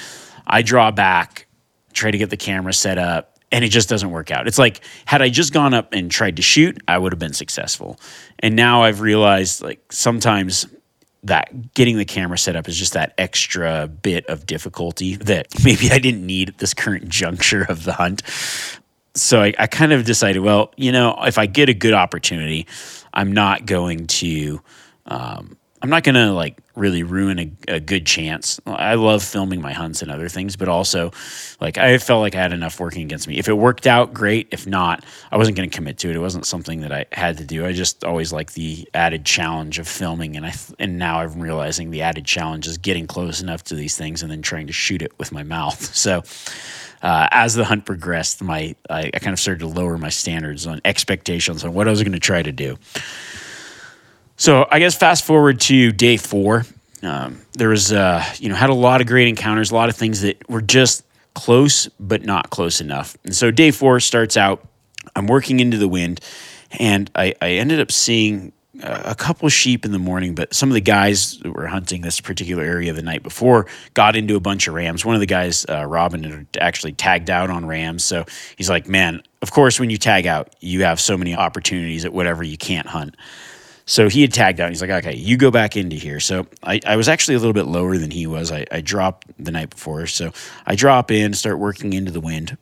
I 0.46 0.62
draw 0.62 0.90
back, 0.90 1.46
try 1.92 2.10
to 2.10 2.18
get 2.18 2.30
the 2.30 2.36
camera 2.36 2.72
set 2.72 2.98
up 2.98 3.38
and 3.50 3.64
it 3.64 3.68
just 3.68 3.88
doesn't 3.88 4.10
work 4.10 4.30
out. 4.30 4.46
It's 4.46 4.58
like 4.58 4.80
had 5.04 5.22
I 5.22 5.28
just 5.28 5.52
gone 5.52 5.74
up 5.74 5.92
and 5.92 6.10
tried 6.10 6.36
to 6.36 6.42
shoot, 6.42 6.78
I 6.86 6.98
would 6.98 7.12
have 7.12 7.18
been 7.18 7.34
successful. 7.34 7.98
And 8.38 8.56
now 8.56 8.82
I've 8.82 9.00
realized 9.00 9.62
like 9.62 9.92
sometimes 9.92 10.66
that 11.24 11.74
getting 11.74 11.96
the 11.96 12.04
camera 12.04 12.38
set 12.38 12.56
up 12.56 12.68
is 12.68 12.76
just 12.76 12.92
that 12.92 13.12
extra 13.18 13.88
bit 13.88 14.26
of 14.26 14.46
difficulty 14.46 15.16
that 15.16 15.46
maybe 15.64 15.90
I 15.90 15.98
didn't 15.98 16.24
need 16.24 16.50
at 16.50 16.58
this 16.58 16.74
current 16.74 17.08
juncture 17.08 17.66
of 17.68 17.84
the 17.84 17.94
hunt 17.94 18.22
so 19.14 19.42
I, 19.42 19.54
I, 19.58 19.66
kind 19.66 19.92
of 19.92 20.04
decided, 20.04 20.40
well, 20.40 20.72
you 20.76 20.92
know, 20.92 21.18
if 21.24 21.38
I 21.38 21.46
get 21.46 21.68
a 21.68 21.74
good 21.74 21.94
opportunity, 21.94 22.66
I'm 23.12 23.32
not 23.32 23.66
going 23.66 24.06
to, 24.06 24.60
um, 25.06 25.56
I'm 25.80 25.90
not 25.90 26.02
going 26.02 26.16
to 26.16 26.32
like 26.32 26.58
really 26.74 27.02
ruin 27.02 27.38
a, 27.38 27.74
a, 27.74 27.80
good 27.80 28.06
chance. 28.06 28.58
I 28.66 28.94
love 28.94 29.22
filming 29.22 29.60
my 29.60 29.72
hunts 29.72 30.02
and 30.02 30.10
other 30.10 30.28
things, 30.28 30.56
but 30.56 30.68
also 30.68 31.12
like 31.60 31.78
I 31.78 31.98
felt 31.98 32.20
like 32.20 32.34
I 32.34 32.40
had 32.40 32.52
enough 32.52 32.80
working 32.80 33.02
against 33.02 33.28
me. 33.28 33.38
If 33.38 33.48
it 33.48 33.54
worked 33.54 33.86
out, 33.86 34.12
great. 34.12 34.48
If 34.50 34.66
not, 34.66 35.04
I 35.30 35.36
wasn't 35.36 35.56
going 35.56 35.70
to 35.70 35.76
commit 35.76 35.98
to 35.98 36.10
it. 36.10 36.16
It 36.16 36.20
wasn't 36.20 36.46
something 36.46 36.80
that 36.80 36.92
I 36.92 37.06
had 37.12 37.38
to 37.38 37.44
do. 37.44 37.64
I 37.64 37.72
just 37.72 38.04
always 38.04 38.32
like 38.32 38.54
the 38.54 38.88
added 38.94 39.24
challenge 39.24 39.78
of 39.78 39.86
filming, 39.86 40.36
and 40.36 40.46
I 40.46 40.54
and 40.78 40.98
now 40.98 41.20
I'm 41.20 41.40
realizing 41.40 41.90
the 41.90 42.02
added 42.02 42.24
challenge 42.24 42.66
is 42.66 42.78
getting 42.78 43.06
close 43.06 43.40
enough 43.40 43.62
to 43.64 43.74
these 43.74 43.96
things 43.96 44.22
and 44.22 44.30
then 44.30 44.42
trying 44.42 44.66
to 44.66 44.72
shoot 44.72 45.02
it 45.02 45.16
with 45.18 45.32
my 45.32 45.42
mouth. 45.42 45.94
So 45.98 46.22
uh, 47.02 47.28
as 47.30 47.54
the 47.54 47.64
hunt 47.64 47.84
progressed, 47.84 48.42
my 48.42 48.74
I, 48.90 49.10
I, 49.12 49.18
kind 49.18 49.32
of 49.32 49.40
started 49.40 49.60
to 49.60 49.68
lower 49.68 49.98
my 49.98 50.08
standards 50.08 50.66
on 50.66 50.80
expectations 50.84 51.64
on 51.64 51.74
what 51.74 51.86
I 51.86 51.90
was 51.90 52.02
going 52.02 52.12
to 52.12 52.20
try 52.20 52.42
to 52.42 52.52
do. 52.52 52.76
So 54.36 54.66
I 54.70 54.78
guess 54.78 54.94
fast 54.94 55.24
forward 55.24 55.60
to 55.62 55.92
day 55.92 56.16
four, 56.16 56.64
um, 57.02 57.40
there 57.52 57.68
was 57.68 57.92
uh, 57.92 58.24
you 58.38 58.48
know 58.48 58.54
had 58.54 58.70
a 58.70 58.74
lot 58.74 59.00
of 59.00 59.06
great 59.06 59.28
encounters, 59.28 59.70
a 59.70 59.74
lot 59.74 59.88
of 59.88 59.96
things 59.96 60.22
that 60.22 60.48
were 60.48 60.62
just 60.62 61.04
close 61.34 61.88
but 62.00 62.24
not 62.24 62.50
close 62.50 62.80
enough. 62.80 63.16
And 63.24 63.34
so 63.34 63.50
day 63.50 63.70
four 63.70 64.00
starts 64.00 64.36
out. 64.36 64.66
I'm 65.14 65.26
working 65.26 65.60
into 65.60 65.78
the 65.78 65.88
wind, 65.88 66.20
and 66.78 67.10
I, 67.14 67.34
I 67.40 67.52
ended 67.52 67.80
up 67.80 67.92
seeing 67.92 68.52
a 68.82 69.14
couple 69.14 69.48
sheep 69.48 69.84
in 69.84 69.92
the 69.92 69.98
morning, 69.98 70.34
but 70.34 70.54
some 70.54 70.70
of 70.70 70.74
the 70.74 70.80
guys 70.80 71.38
that 71.38 71.52
were 71.52 71.66
hunting 71.66 72.02
this 72.02 72.20
particular 72.20 72.62
area 72.62 72.92
the 72.92 73.02
night 73.02 73.22
before 73.22 73.66
got 73.94 74.16
into 74.16 74.36
a 74.36 74.40
bunch 74.40 74.68
of 74.68 74.74
rams. 74.74 75.04
One 75.04 75.14
of 75.14 75.20
the 75.20 75.26
guys, 75.26 75.66
uh, 75.68 75.84
Robin, 75.84 76.46
actually 76.60 76.92
tagged 76.92 77.30
out 77.30 77.50
on 77.50 77.66
rams. 77.66 78.04
So 78.04 78.24
he's 78.56 78.70
like, 78.70 78.88
man, 78.88 79.22
of 79.42 79.50
course, 79.50 79.80
when 79.80 79.90
you 79.90 79.98
tag 79.98 80.26
out, 80.26 80.54
you 80.60 80.84
have 80.84 81.00
so 81.00 81.16
many 81.16 81.34
opportunities 81.34 82.04
at 82.04 82.12
whatever 82.12 82.42
you 82.42 82.56
can't 82.56 82.86
hunt. 82.86 83.16
So 83.84 84.08
he 84.08 84.20
had 84.20 84.32
tagged 84.32 84.60
out. 84.60 84.68
He's 84.68 84.82
like, 84.82 84.90
okay, 84.90 85.16
you 85.16 85.36
go 85.38 85.50
back 85.50 85.76
into 85.76 85.96
here. 85.96 86.20
So 86.20 86.46
I, 86.62 86.78
I 86.86 86.96
was 86.96 87.08
actually 87.08 87.36
a 87.36 87.38
little 87.38 87.54
bit 87.54 87.66
lower 87.66 87.96
than 87.96 88.10
he 88.10 88.26
was. 88.26 88.52
I, 88.52 88.66
I 88.70 88.80
dropped 88.82 89.28
the 89.42 89.50
night 89.50 89.70
before. 89.70 90.06
So 90.06 90.32
I 90.66 90.74
drop 90.74 91.10
in, 91.10 91.32
start 91.32 91.58
working 91.58 91.94
into 91.94 92.10
the 92.10 92.20
wind. 92.20 92.58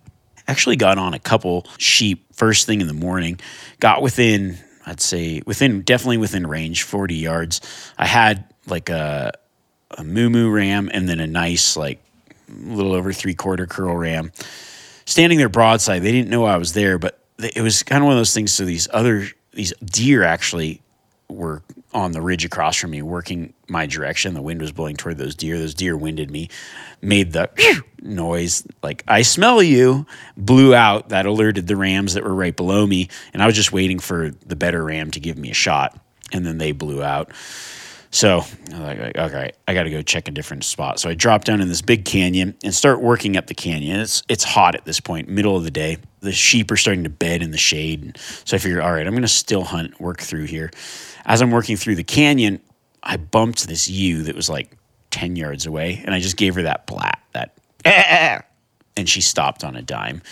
Actually 0.49 0.77
got 0.77 0.99
on 0.99 1.15
a 1.15 1.19
couple 1.19 1.67
sheep 1.79 2.33
first 2.33 2.67
thing 2.67 2.81
in 2.81 2.87
the 2.87 2.95
morning, 2.95 3.41
got 3.81 4.03
within 4.03 4.57
I'd 4.87 5.01
say 5.01 5.43
within 5.45 5.83
definitely 5.83 6.19
within 6.19 6.47
range, 6.47 6.85
40 6.85 7.15
yards. 7.17 7.61
I 7.99 8.07
had 8.07 8.45
like 8.67 8.89
a 8.89 9.33
a 9.99 10.05
moo 10.05 10.31
moo 10.31 10.51
ram 10.51 10.91
and 10.93 11.09
then 11.09 11.21
a 11.21 11.27
nice 11.27 11.77
like 11.77 12.01
little 12.49 12.93
over 12.93 13.13
three 13.13 13.35
quarter 13.35 13.67
curl 13.67 13.97
ram 13.97 14.33
standing 15.05 15.39
there 15.39 15.49
broadside. 15.49 16.03
They 16.03 16.13
didn't 16.13 16.31
know 16.31 16.45
I 16.45 16.57
was 16.57 16.73
there, 16.73 16.99
but 16.99 17.19
it 17.39 17.63
was 17.63 17.83
kind 17.83 18.03
of 18.03 18.07
one 18.07 18.15
of 18.15 18.21
those 18.21 18.35
things. 18.35 18.53
So 18.53 18.65
these 18.65 18.89
other 18.93 19.27
these 19.53 19.73
deer 19.85 20.23
actually 20.23 20.81
were 21.29 21.63
on 21.97 22.13
the 22.13 22.21
ridge 22.21 22.45
across 22.45 22.77
from 22.77 22.91
me, 22.91 23.01
working 23.01 23.55
my 23.69 23.87
direction. 23.87 24.35
The 24.35 24.43
wind 24.43 24.61
was 24.61 24.71
blowing 24.71 24.97
toward 24.97 25.17
those 25.17 25.35
deer. 25.35 25.59
Those 25.59 25.75
deer 25.75 25.97
winded 25.97 26.31
me, 26.31 26.51
made 27.01 27.33
the 27.33 27.51
noise 28.03 28.67
like 28.83 29.03
I 29.09 29.23
smell 29.23 29.63
you, 29.63 30.07
blew 30.37 30.75
out. 30.75 31.09
That 31.09 31.25
alerted 31.25 31.67
the 31.67 31.77
rams 31.77 32.15
that 32.15 32.23
were 32.23 32.35
right 32.35 32.55
below 32.55 32.87
me, 32.87 33.09
and 33.33 33.43
I 33.43 33.47
was 33.47 33.57
just 33.57 33.73
waiting 33.73 33.99
for 33.99 34.31
the 34.45 34.57
better 34.57 34.85
ram 34.85 35.11
to 35.13 35.21
give 35.21 35.39
me 35.39 35.51
a 35.51 35.55
shot, 35.55 35.99
and 36.33 36.45
then 36.45 36.59
they 36.59 36.73
blew 36.73 37.03
out. 37.03 37.33
So 38.11 38.45
I 38.73 38.79
was 38.79 38.99
like, 38.99 39.17
okay, 39.17 39.53
I 39.67 39.75
got 39.75 39.83
to 39.83 39.91
go 39.91 40.01
check 40.03 40.29
a 40.29 40.31
different 40.31 40.65
spot. 40.65 41.01
So 41.01 41.11
I 41.11 41.15
drop 41.15 41.45
down 41.45 41.61
in 41.61 41.69
this 41.69 41.83
big 41.83 42.05
canyon 42.05 42.57
and 42.63 42.75
start 42.75 43.03
working 43.03 43.37
up 43.37 43.47
the 43.47 43.55
canyon. 43.55 44.01
It's 44.01 44.23
it's 44.29 44.45
hot 44.45 44.75
at 44.75 44.85
this 44.85 45.01
point, 45.01 45.29
middle 45.29 45.57
of 45.57 45.65
the 45.65 45.71
day. 45.71 45.99
The 46.21 46.33
sheep 46.33 46.71
are 46.71 46.77
starting 46.77 47.05
to 47.05 47.11
bed 47.11 47.43
in 47.43 47.51
the 47.51 47.59
shade. 47.59 48.19
So 48.45 48.57
I 48.57 48.59
figure, 48.59 48.83
all 48.83 48.93
right, 48.93 49.07
I'm 49.07 49.13
going 49.13 49.23
to 49.23 49.29
still 49.29 49.65
hunt, 49.65 50.01
work 50.01 50.21
through 50.21 50.45
here. 50.45 50.71
As 51.27 51.43
I'm 51.43 51.51
working 51.51 51.77
through 51.77 51.97
the 51.97 52.05
canyon, 52.05 52.61
I 53.03 53.17
bumped 53.17 53.67
this 53.67 53.89
ewe 53.89 54.23
that 54.23 54.35
was 54.35 54.49
like 54.49 54.71
10 55.11 55.37
yards 55.37 55.67
away, 55.67 56.03
and 56.05 56.15
I 56.15 56.21
just 56.21 56.37
gave 56.37 56.55
her 56.55 56.63
that 56.63 56.87
blat, 56.87 57.21
that, 57.33 57.59
and 58.97 59.09
she 59.09 59.21
stopped 59.21 59.65
on 59.65 59.77
a 59.77 59.83
dime 59.83 60.23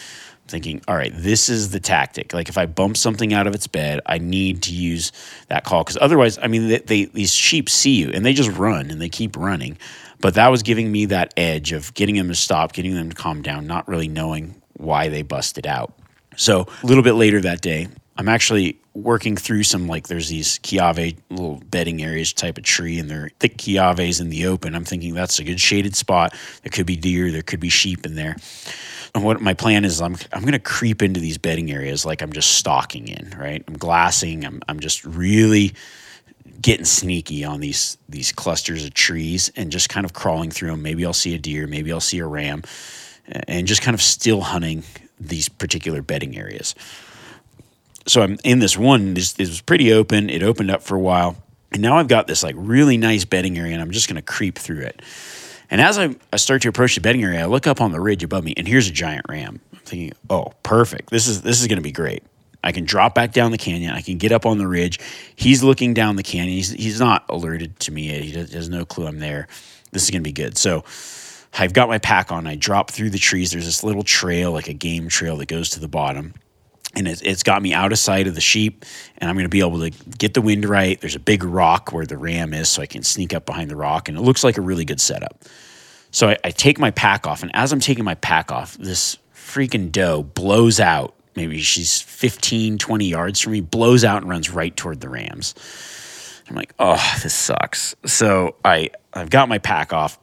thinking, 0.47 0.83
all 0.87 0.97
right, 0.97 1.13
this 1.15 1.49
is 1.49 1.71
the 1.71 1.81
tactic. 1.81 2.33
Like 2.33 2.49
if 2.49 2.59
I 2.59 2.67
bump 2.67 2.97
something 2.97 3.33
out 3.33 3.47
of 3.47 3.55
its 3.55 3.67
bed, 3.67 4.01
I 4.07 4.19
need 4.19 4.63
to 4.65 4.75
use 4.75 5.11
that 5.49 5.65
call 5.65 5.83
because 5.83 5.99
otherwise, 6.01 6.39
I 6.39 6.49
mean, 6.49 6.69
they, 6.69 6.79
they, 6.79 7.05
these 7.07 7.33
sheep 7.33 7.69
see 7.69 7.97
you 8.01 8.11
and 8.13 8.25
they 8.25 8.35
just 8.35 8.51
run 8.51 8.91
and 8.91 9.01
they 9.01 9.09
keep 9.09 9.37
running. 9.37 9.79
But 10.21 10.35
that 10.35 10.49
was 10.49 10.63
giving 10.63 10.93
me 10.93 11.07
that 11.07 11.35
edge 11.37 11.73
of 11.73 11.93
getting 11.95 12.17
them 12.17 12.29
to 12.29 12.35
stop, 12.35 12.73
getting 12.73 12.95
them 12.95 13.11
to 13.11 13.17
calm 13.17 13.43
down, 13.43 13.67
not 13.67 13.89
really 13.89 14.09
knowing 14.09 14.61
why 14.75 15.09
they 15.09 15.23
busted 15.23 15.67
out. 15.67 15.95
So 16.37 16.67
a 16.83 16.87
little 16.87 17.03
bit 17.03 17.13
later 17.13 17.41
that 17.41 17.61
day, 17.61 17.89
I'm 18.17 18.29
actually 18.29 18.79
working 18.95 19.37
through 19.37 19.65
some 19.65 19.89
like 19.89 20.09
there's 20.09 20.29
these 20.29 20.59
kiawe 20.61 21.17
little 21.31 21.61
bedding 21.71 22.03
areas 22.03 22.33
type 22.33 22.59
of 22.59 22.65
tree 22.65 22.99
and 22.99 23.11
they're 23.11 23.31
thick 23.41 23.57
kiawes 23.59 24.21
in 24.21 24.31
the 24.31 24.47
open. 24.47 24.75
I'm 24.75 24.85
thinking 24.85 25.15
that's 25.15 25.39
a 25.41 25.45
good 25.45 25.61
shaded 25.61 25.97
spot. 25.97 26.35
There 26.63 26.71
could 26.71 26.87
be 26.87 26.97
deer, 26.97 27.33
there 27.33 27.43
could 27.43 27.61
be 27.61 27.71
sheep 27.71 28.07
in 28.07 28.15
there 28.15 28.37
And 29.15 29.25
what 29.25 29.41
my 29.41 29.55
plan 29.55 29.85
is 29.85 30.01
I'm 30.01 30.17
I'm 30.33 30.45
gonna 30.45 30.59
creep 30.61 31.03
into 31.03 31.21
these 31.21 31.39
bedding 31.39 31.73
areas 31.73 32.07
like 32.07 32.23
I'm 32.23 32.33
just 32.33 32.53
stalking 32.53 33.09
in, 33.09 33.35
right? 33.39 33.65
I'm 33.67 33.79
glassing, 33.79 34.45
I'm 34.45 34.61
I'm 34.69 34.81
just 34.81 35.05
really 35.05 35.75
getting 36.61 36.85
sneaky 36.87 37.45
on 37.45 37.61
these 37.61 37.99
these 38.09 38.33
clusters 38.33 38.85
of 38.85 38.95
trees 38.95 39.51
and 39.57 39.73
just 39.73 39.89
kind 39.89 40.05
of 40.07 40.13
crawling 40.15 40.51
through 40.51 40.71
them. 40.71 40.83
Maybe 40.83 41.05
I'll 41.07 41.13
see 41.13 41.35
a 41.35 41.39
deer, 41.39 41.67
maybe 41.67 41.93
I'll 41.93 42.01
see 42.01 42.19
a 42.21 42.27
ram, 42.27 42.63
and 43.49 43.67
just 43.67 43.83
kind 43.83 43.95
of 43.95 44.03
still 44.03 44.41
hunting 44.43 44.85
these 45.21 45.49
particular 45.49 46.03
bedding 46.03 46.37
areas. 46.39 46.75
So 48.07 48.23
I'm 48.23 48.39
in 48.45 48.59
this 48.59 48.77
one. 48.77 49.15
This, 49.15 49.33
this 49.33 49.49
was 49.49 49.61
pretty 49.61 49.93
open. 49.93 50.29
It 50.31 50.43
opened 50.43 50.71
up 50.71 50.83
for 50.83 50.95
a 50.95 51.01
while, 51.01 51.37
and 51.73 51.83
now 51.83 51.97
I've 51.97 52.09
got 52.09 52.27
this 52.27 52.43
like 52.43 52.55
really 52.59 52.97
nice 52.97 53.25
bedding 53.25 53.59
area, 53.59 53.73
and 53.73 53.83
I'm 53.83 53.91
just 53.91 54.09
going 54.09 54.17
to 54.17 54.23
creep 54.23 54.59
through 54.59 54.81
it. 54.81 55.03
And 55.71 55.81
as 55.81 55.99
I, 55.99 56.15
I 56.33 56.37
start 56.37 56.63
to 56.63 56.69
approach 56.69 56.95
the 56.95 57.01
bedding 57.01 57.25
area, 57.25 57.43
I 57.43 57.47
look 57.47 57.67
up 57.67 57.81
on 57.81 57.93
the 57.93 58.01
ridge 58.01 58.23
above 58.23 58.45
me, 58.45 58.55
and 58.57 58.69
here's 58.69 58.89
a 58.89 58.93
giant 58.93 59.27
ram. 59.29 59.61
I'm 59.73 59.79
thinking, 59.81 60.13
oh, 60.29 60.53
perfect. 60.63 61.11
This 61.11 61.27
is 61.27 61.43
this 61.43 61.61
is 61.61 61.67
going 61.67 61.79
to 61.79 61.83
be 61.83 61.93
great. 61.93 62.23
I 62.63 62.73
can 62.73 62.85
drop 62.85 63.15
back 63.15 63.33
down 63.33 63.51
the 63.51 63.59
canyon. 63.59 63.93
I 63.93 64.01
can 64.01 64.17
get 64.17 64.33
up 64.33 64.47
on 64.47 64.57
the 64.57 64.67
ridge. 64.67 64.99
He's 65.37 65.63
looking 65.63 65.93
down 65.93 66.17
the 66.17 66.23
canyon. 66.23 66.57
He's, 66.57 66.71
he's 66.71 66.99
not 66.99 67.27
alerted 67.29 67.79
to 67.81 67.93
me. 67.93 68.09
He 68.23 68.33
has 68.33 68.71
no 68.71 68.87
clue 68.87 69.07
I'm 69.07 69.19
there. 69.19 69.49
This 69.93 70.05
is 70.05 70.11
going 70.11 70.23
to 70.23 70.29
be 70.29 70.33
good. 70.33 70.57
So 70.57 70.83
I've 71.53 71.75
got 71.75 71.89
my 71.89 71.99
pack 71.99 72.33
on. 72.33 72.47
I 72.47 72.57
drop 72.57 72.91
through 72.91 73.11
the 73.11 73.19
trees. 73.19 73.51
There's 73.51 73.67
this 73.67 73.85
little 73.85 74.03
trail, 74.03 74.51
like 74.51 74.69
a 74.69 74.73
game 74.73 75.09
trail 75.09 75.37
that 75.37 75.47
goes 75.47 75.69
to 75.71 75.81
the 75.81 75.89
bottom. 75.89 76.33
And 76.97 77.09
it, 77.09 77.23
it's 77.23 77.43
got 77.43 77.61
me 77.63 77.75
out 77.75 77.93
of 77.93 77.99
sight 77.99 78.27
of 78.27 78.35
the 78.35 78.41
sheep, 78.41 78.85
and 79.19 79.29
I'm 79.29 79.37
going 79.37 79.45
to 79.45 79.49
be 79.49 79.61
able 79.61 79.81
to 79.81 79.91
get 79.91 80.35
the 80.35 80.43
wind 80.43 80.65
right. 80.65 81.01
There's 81.01 81.17
a 81.17 81.21
big 81.21 81.43
rock 81.43 81.93
where 81.93 82.07
the 82.07 82.17
ram 82.17 82.55
is, 82.55 82.69
so 82.69 82.83
I 82.83 82.87
can 82.87 83.03
sneak 83.03 83.35
up 83.35 83.47
behind 83.47 83.71
the 83.71 83.77
rock, 83.77 84.09
and 84.09 84.17
it 84.17 84.21
looks 84.21 84.45
like 84.45 84.59
a 84.59 84.61
really 84.63 84.85
good 84.85 85.01
setup. 85.01 85.45
So 86.11 86.29
I, 86.29 86.39
I 86.45 86.51
take 86.51 86.79
my 86.79 86.91
pack 86.93 87.27
off, 87.27 87.43
and 87.43 87.51
as 87.55 87.73
I'm 87.73 87.81
taking 87.81 88.05
my 88.05 88.15
pack 88.15 88.53
off, 88.53 88.77
this 88.79 89.19
freaking 89.35 89.91
doe 89.91 90.23
blows 90.23 90.79
out 90.79 91.15
maybe 91.37 91.61
she's 91.61 92.01
15, 92.01 92.79
20 92.79 93.05
yards 93.07 93.41
from 93.41 93.53
me, 93.53 93.61
blows 93.61 94.05
out 94.05 94.23
and 94.23 94.31
runs 94.31 94.51
right 94.51 94.75
toward 94.77 95.01
the 95.01 95.09
rams. 95.09 95.55
I'm 96.49 96.57
like, 96.57 96.75
oh, 96.79 97.19
this 97.23 97.35
sucks. 97.35 97.95
So 98.05 98.57
I 98.65 98.91
I've 99.13 99.31
got 99.31 99.49
my 99.49 99.59
pack 99.59 99.93
off. 99.93 100.19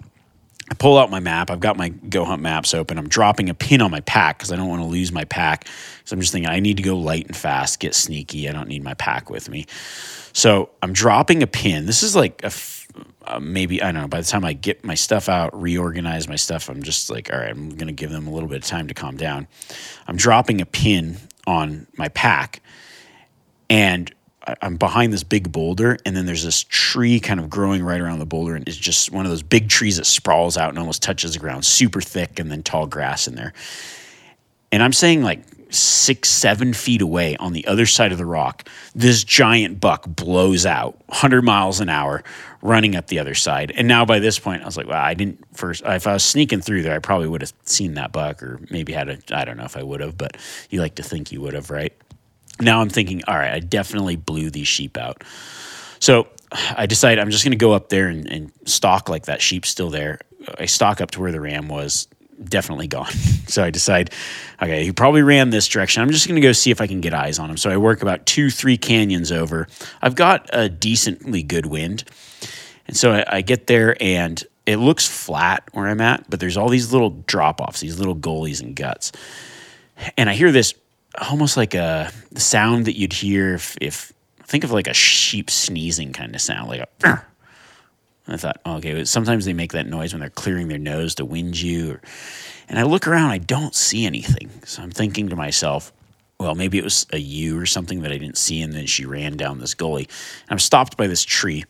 I 0.72 0.74
pull 0.74 0.98
out 0.98 1.12
my 1.12 1.20
map. 1.20 1.52
I've 1.52 1.60
got 1.60 1.76
my 1.76 1.90
Go 1.90 2.24
Hunt 2.24 2.42
maps 2.42 2.74
open. 2.74 2.98
I'm 2.98 3.10
dropping 3.10 3.50
a 3.50 3.54
pin 3.54 3.82
on 3.82 3.92
my 3.92 4.00
pack 4.00 4.38
because 4.38 4.54
I 4.54 4.56
don't 4.56 4.70
want 4.70 4.82
to 4.82 4.88
lose 4.88 5.12
my 5.12 5.26
pack. 5.26 5.68
So 6.06 6.14
I'm 6.14 6.22
just 6.22 6.32
thinking 6.32 6.50
I 6.50 6.62
need 6.62 6.78
to 6.78 6.84
go 6.84 6.96
light 6.98 7.28
and 7.28 7.36
fast, 7.36 7.82
get 7.82 7.94
sneaky. 7.94 8.48
I 8.48 8.54
don't 8.54 8.70
need 8.70 8.82
my 8.82 8.94
pack 8.94 9.30
with 9.30 9.50
me. 9.50 9.66
So 10.32 10.70
I'm 10.82 10.94
dropping 10.94 11.44
a 11.44 11.48
pin. 11.48 11.88
This 11.88 12.04
is 12.04 12.16
like 12.16 12.42
a 12.46 12.52
uh, 13.26 13.40
maybe 13.42 13.84
I 13.84 13.92
don't 13.92 14.04
know. 14.04 14.08
By 14.08 14.22
the 14.22 14.28
time 14.28 14.46
I 14.46 14.54
get 14.54 14.86
my 14.86 14.96
stuff 14.96 15.28
out, 15.28 15.60
reorganize 15.60 16.30
my 16.30 16.38
stuff, 16.38 16.70
I'm 16.70 16.84
just 16.84 17.10
like, 17.10 17.32
all 17.34 17.40
right, 17.40 17.52
I'm 17.52 17.70
going 17.70 17.88
to 17.88 17.94
give 17.94 18.10
them 18.10 18.26
a 18.28 18.32
little 18.32 18.48
bit 18.48 18.60
of 18.60 18.66
time 18.66 18.88
to 18.88 18.94
calm 18.94 19.18
down. 19.18 19.48
I'm 20.08 20.16
dropping 20.16 20.62
a 20.62 20.66
pin 20.66 21.18
on 21.46 21.88
my 21.98 22.08
pack, 22.08 22.62
and 23.70 24.10
I'm 24.62 24.78
behind 24.78 25.14
this 25.14 25.24
big 25.24 25.52
boulder, 25.52 25.98
and 26.06 26.16
then 26.16 26.26
there's 26.26 26.44
this 26.44 26.66
tree 26.68 27.20
kind 27.20 27.40
of 27.40 27.50
growing 27.50 27.84
right 27.84 28.02
around 28.02 28.20
the 28.20 28.26
boulder, 28.26 28.56
and 28.56 28.68
it's 28.68 28.78
just 28.78 29.12
one 29.12 29.26
of 29.26 29.32
those 29.32 29.44
big 29.44 29.70
trees 29.70 29.98
that 29.98 30.06
sprawls 30.06 30.58
out 30.58 30.70
and 30.70 30.80
almost 30.80 31.04
touches 31.04 31.34
the 31.34 31.40
ground, 31.40 31.64
super 31.64 32.02
thick, 32.02 32.40
and 32.40 32.50
then 32.50 32.64
tall 32.64 32.88
grass 32.88 33.28
in 33.28 33.36
there. 33.36 33.54
And 34.72 34.82
I'm 34.82 34.94
saying 34.94 35.22
like 35.22 35.42
six, 35.74 36.30
seven 36.30 36.74
feet 36.74 37.02
away 37.02 37.36
on 37.38 37.54
the 37.54 37.66
other 37.68 37.86
side 37.86 38.12
of 38.12 38.18
the 38.18 38.26
rock, 38.26 38.68
this 38.96 39.24
giant 39.24 39.80
buck 39.80 40.06
blows 40.08 40.66
out 40.66 40.98
100 41.08 41.44
miles 41.44 41.80
an 41.80 41.90
hour 41.90 42.24
running 42.62 42.96
up 42.96 43.08
the 43.08 43.20
other 43.20 43.36
side. 43.36 43.72
And 43.76 43.88
now 43.88 44.06
by 44.06 44.20
this 44.20 44.40
point, 44.40 44.64
I 44.64 44.66
was 44.66 44.78
like, 44.78 44.88
well, 44.88 45.02
I 45.02 45.14
didn't 45.14 45.44
first, 45.56 45.84
if 45.86 46.08
I 46.08 46.14
was 46.14 46.24
sneaking 46.24 46.62
through 46.62 46.84
there, 46.84 46.96
I 46.96 47.00
probably 47.00 47.28
would 47.28 47.42
have 47.42 47.54
seen 47.64 47.96
that 47.96 48.12
buck 48.12 48.44
or 48.44 48.60
maybe 48.70 48.94
had 48.94 49.10
a, 49.10 49.18
I 49.32 49.46
don't 49.46 49.58
know 49.58 49.66
if 49.66 49.78
I 49.78 49.84
would 49.84 50.02
have, 50.02 50.18
but 50.18 50.38
you 50.70 50.82
like 50.82 50.96
to 50.96 51.04
think 51.04 51.32
you 51.32 51.42
would 51.42 51.54
have, 51.54 51.70
right? 51.70 51.94
Now 52.62 52.82
I'm 52.82 52.90
thinking, 52.90 53.24
all 53.28 53.36
right, 53.36 53.54
I 53.54 53.60
definitely 53.60 54.16
blew 54.16 54.50
these 54.50 54.68
sheep 54.68 54.98
out. 54.98 55.24
So 56.00 56.28
I 56.52 56.86
decide 56.86 57.20
I'm 57.20 57.32
just 57.32 57.44
going 57.44 57.52
to 57.52 57.58
go 57.58 57.74
up 57.74 57.90
there 57.90 58.08
and, 58.08 58.28
and 58.28 58.52
stalk 58.66 59.10
like 59.10 59.26
that 59.26 59.42
sheep's 59.42 59.70
still 59.70 59.90
there. 59.90 60.20
I 60.60 60.66
stalk 60.66 61.02
up 61.02 61.12
to 61.12 61.22
where 61.22 61.32
the 61.32 61.40
ram 61.40 61.68
was, 61.68 62.08
definitely 62.44 62.88
gone. 62.88 63.12
so 63.48 63.64
I 63.64 63.70
decide, 63.70 64.12
okay, 64.62 64.84
he 64.84 64.92
probably 64.92 65.22
ran 65.22 65.50
this 65.50 65.68
direction. 65.68 66.02
I'm 66.02 66.10
just 66.10 66.28
going 66.28 66.36
to 66.36 66.42
go 66.42 66.52
see 66.52 66.72
if 66.72 66.82
I 66.82 66.88
can 66.88 67.02
get 67.02 67.14
eyes 67.14 67.40
on 67.40 67.50
him. 67.50 67.58
So 67.58 67.70
I 67.70 67.78
work 67.78 68.02
about 68.02 68.26
two, 68.26 68.50
three 68.50 68.78
canyons 68.78 69.32
over. 69.32 69.68
I've 70.02 70.16
got 70.16 70.50
a 70.54 70.70
decently 70.70 71.44
good 71.44 71.66
wind. 71.66 72.04
And 72.88 72.98
so 72.98 73.12
I, 73.12 73.38
I 73.38 73.42
get 73.42 73.68
there 73.68 73.96
and 74.02 74.44
it 74.66 74.78
looks 74.78 75.08
flat 75.08 75.64
where 75.72 75.88
I'm 75.88 76.02
at, 76.02 76.30
but 76.30 76.40
there's 76.40 76.58
all 76.58 76.70
these 76.70 76.92
little 76.92 77.10
drop 77.28 77.62
offs, 77.62 77.80
these 77.80 77.98
little 77.98 78.14
gullies 78.14 78.62
and 78.62 78.76
guts. 78.76 79.12
And 80.18 80.30
I 80.30 80.34
hear 80.34 80.52
this 80.52 80.74
almost 81.20 81.58
like 81.58 81.74
a 81.74 82.12
sound 82.36 82.86
that 82.86 82.98
you'd 82.98 83.14
hear 83.14 83.56
if, 83.56 83.78
if 83.82 84.14
think 84.44 84.64
of 84.64 84.72
like 84.72 84.88
a 84.88 84.94
sheep 84.94 85.50
sneezing 85.50 86.14
kind 86.14 86.36
of 86.36 86.42
sound, 86.42 86.70
like 86.70 86.82
a. 87.04 87.26
I 88.28 88.38
thought, 88.38 88.62
okay, 88.66 89.04
sometimes 89.04 89.46
they 89.46 89.54
make 89.54 89.74
that 89.74 89.88
noise 89.88 90.14
when 90.14 90.20
they're 90.20 90.30
clearing 90.30 90.68
their 90.68 90.78
nose 90.78 91.16
to 91.16 91.26
wind 91.26 91.60
you. 91.60 91.94
Or, 91.94 92.02
and 92.70 92.78
I 92.80 92.84
look 92.84 93.08
around, 93.08 93.32
I 93.32 93.40
don't 93.40 93.76
see 93.76 94.06
anything. 94.06 94.50
So 94.64 94.82
I'm 94.84 94.92
thinking 94.92 95.30
to 95.30 95.36
myself, 95.36 95.92
well, 96.40 96.56
maybe 96.56 96.78
it 96.78 96.84
was 96.84 97.06
a 97.12 97.18
ewe 97.18 97.60
or 97.60 97.66
something 97.66 98.02
that 98.04 98.12
I 98.12 98.18
didn't 98.18 98.38
see, 98.38 98.62
and 98.62 98.74
then 98.74 98.86
she 98.86 99.06
ran 99.06 99.38
down 99.38 99.60
this 99.60 99.74
gully. 99.74 100.08
I'm 100.50 100.60
stopped 100.60 100.98
by 100.98 101.08
this 101.08 101.24
tree. 101.24 101.66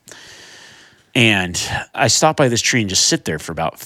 And 1.16 1.62
I 1.94 2.08
stop 2.08 2.38
by 2.38 2.48
this 2.48 2.62
tree 2.62 2.82
and 2.82 2.90
just 2.90 3.08
sit 3.08 3.26
there 3.26 3.40
for 3.40 3.52
about 3.52 3.80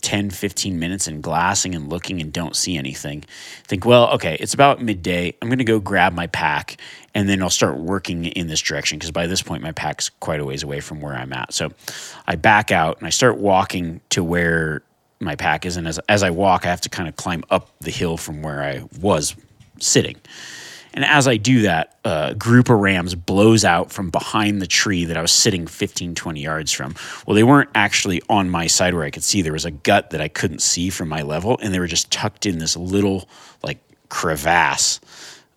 10, 0.00 0.30
15 0.30 0.78
minutes 0.78 1.06
and 1.06 1.22
glassing 1.22 1.74
and 1.74 1.88
looking 1.90 2.20
and 2.20 2.32
don't 2.32 2.56
see 2.56 2.76
anything. 2.76 3.24
Think, 3.64 3.84
well, 3.84 4.08
okay, 4.14 4.36
it's 4.40 4.54
about 4.54 4.82
midday. 4.82 5.34
I'm 5.40 5.48
going 5.48 5.58
to 5.58 5.64
go 5.64 5.80
grab 5.80 6.14
my 6.14 6.26
pack 6.28 6.78
and 7.14 7.28
then 7.28 7.42
I'll 7.42 7.50
start 7.50 7.76
working 7.76 8.24
in 8.24 8.46
this 8.46 8.60
direction 8.60 8.98
because 8.98 9.10
by 9.10 9.26
this 9.26 9.42
point, 9.42 9.62
my 9.62 9.72
pack's 9.72 10.08
quite 10.08 10.40
a 10.40 10.44
ways 10.44 10.62
away 10.62 10.80
from 10.80 11.00
where 11.00 11.14
I'm 11.14 11.32
at. 11.34 11.52
So 11.52 11.70
I 12.26 12.36
back 12.36 12.70
out 12.70 12.98
and 12.98 13.06
I 13.06 13.10
start 13.10 13.36
walking 13.36 14.00
to 14.10 14.24
where 14.24 14.82
my 15.20 15.36
pack 15.36 15.66
is. 15.66 15.76
And 15.76 15.86
as, 15.86 15.98
as 16.08 16.22
I 16.22 16.30
walk, 16.30 16.64
I 16.64 16.70
have 16.70 16.80
to 16.82 16.88
kind 16.88 17.08
of 17.08 17.16
climb 17.16 17.44
up 17.50 17.68
the 17.80 17.90
hill 17.90 18.16
from 18.16 18.42
where 18.42 18.62
I 18.62 18.84
was 18.98 19.36
sitting. 19.78 20.16
And 20.94 21.04
as 21.04 21.26
I 21.26 21.36
do 21.36 21.62
that, 21.62 21.96
a 22.04 22.34
group 22.34 22.68
of 22.68 22.78
rams 22.78 23.14
blows 23.14 23.64
out 23.64 23.90
from 23.90 24.10
behind 24.10 24.60
the 24.60 24.66
tree 24.66 25.04
that 25.06 25.16
I 25.16 25.22
was 25.22 25.32
sitting 25.32 25.66
15, 25.66 26.14
20 26.14 26.40
yards 26.40 26.72
from. 26.72 26.94
Well, 27.26 27.34
they 27.34 27.44
weren't 27.44 27.70
actually 27.74 28.20
on 28.28 28.50
my 28.50 28.66
side 28.66 28.94
where 28.94 29.04
I 29.04 29.10
could 29.10 29.24
see. 29.24 29.42
There 29.42 29.52
was 29.52 29.64
a 29.64 29.70
gut 29.70 30.10
that 30.10 30.20
I 30.20 30.28
couldn't 30.28 30.60
see 30.60 30.90
from 30.90 31.08
my 31.08 31.22
level, 31.22 31.58
and 31.62 31.72
they 31.72 31.78
were 31.78 31.86
just 31.86 32.10
tucked 32.10 32.44
in 32.44 32.58
this 32.58 32.76
little, 32.76 33.28
like, 33.62 33.78
crevasse 34.08 35.00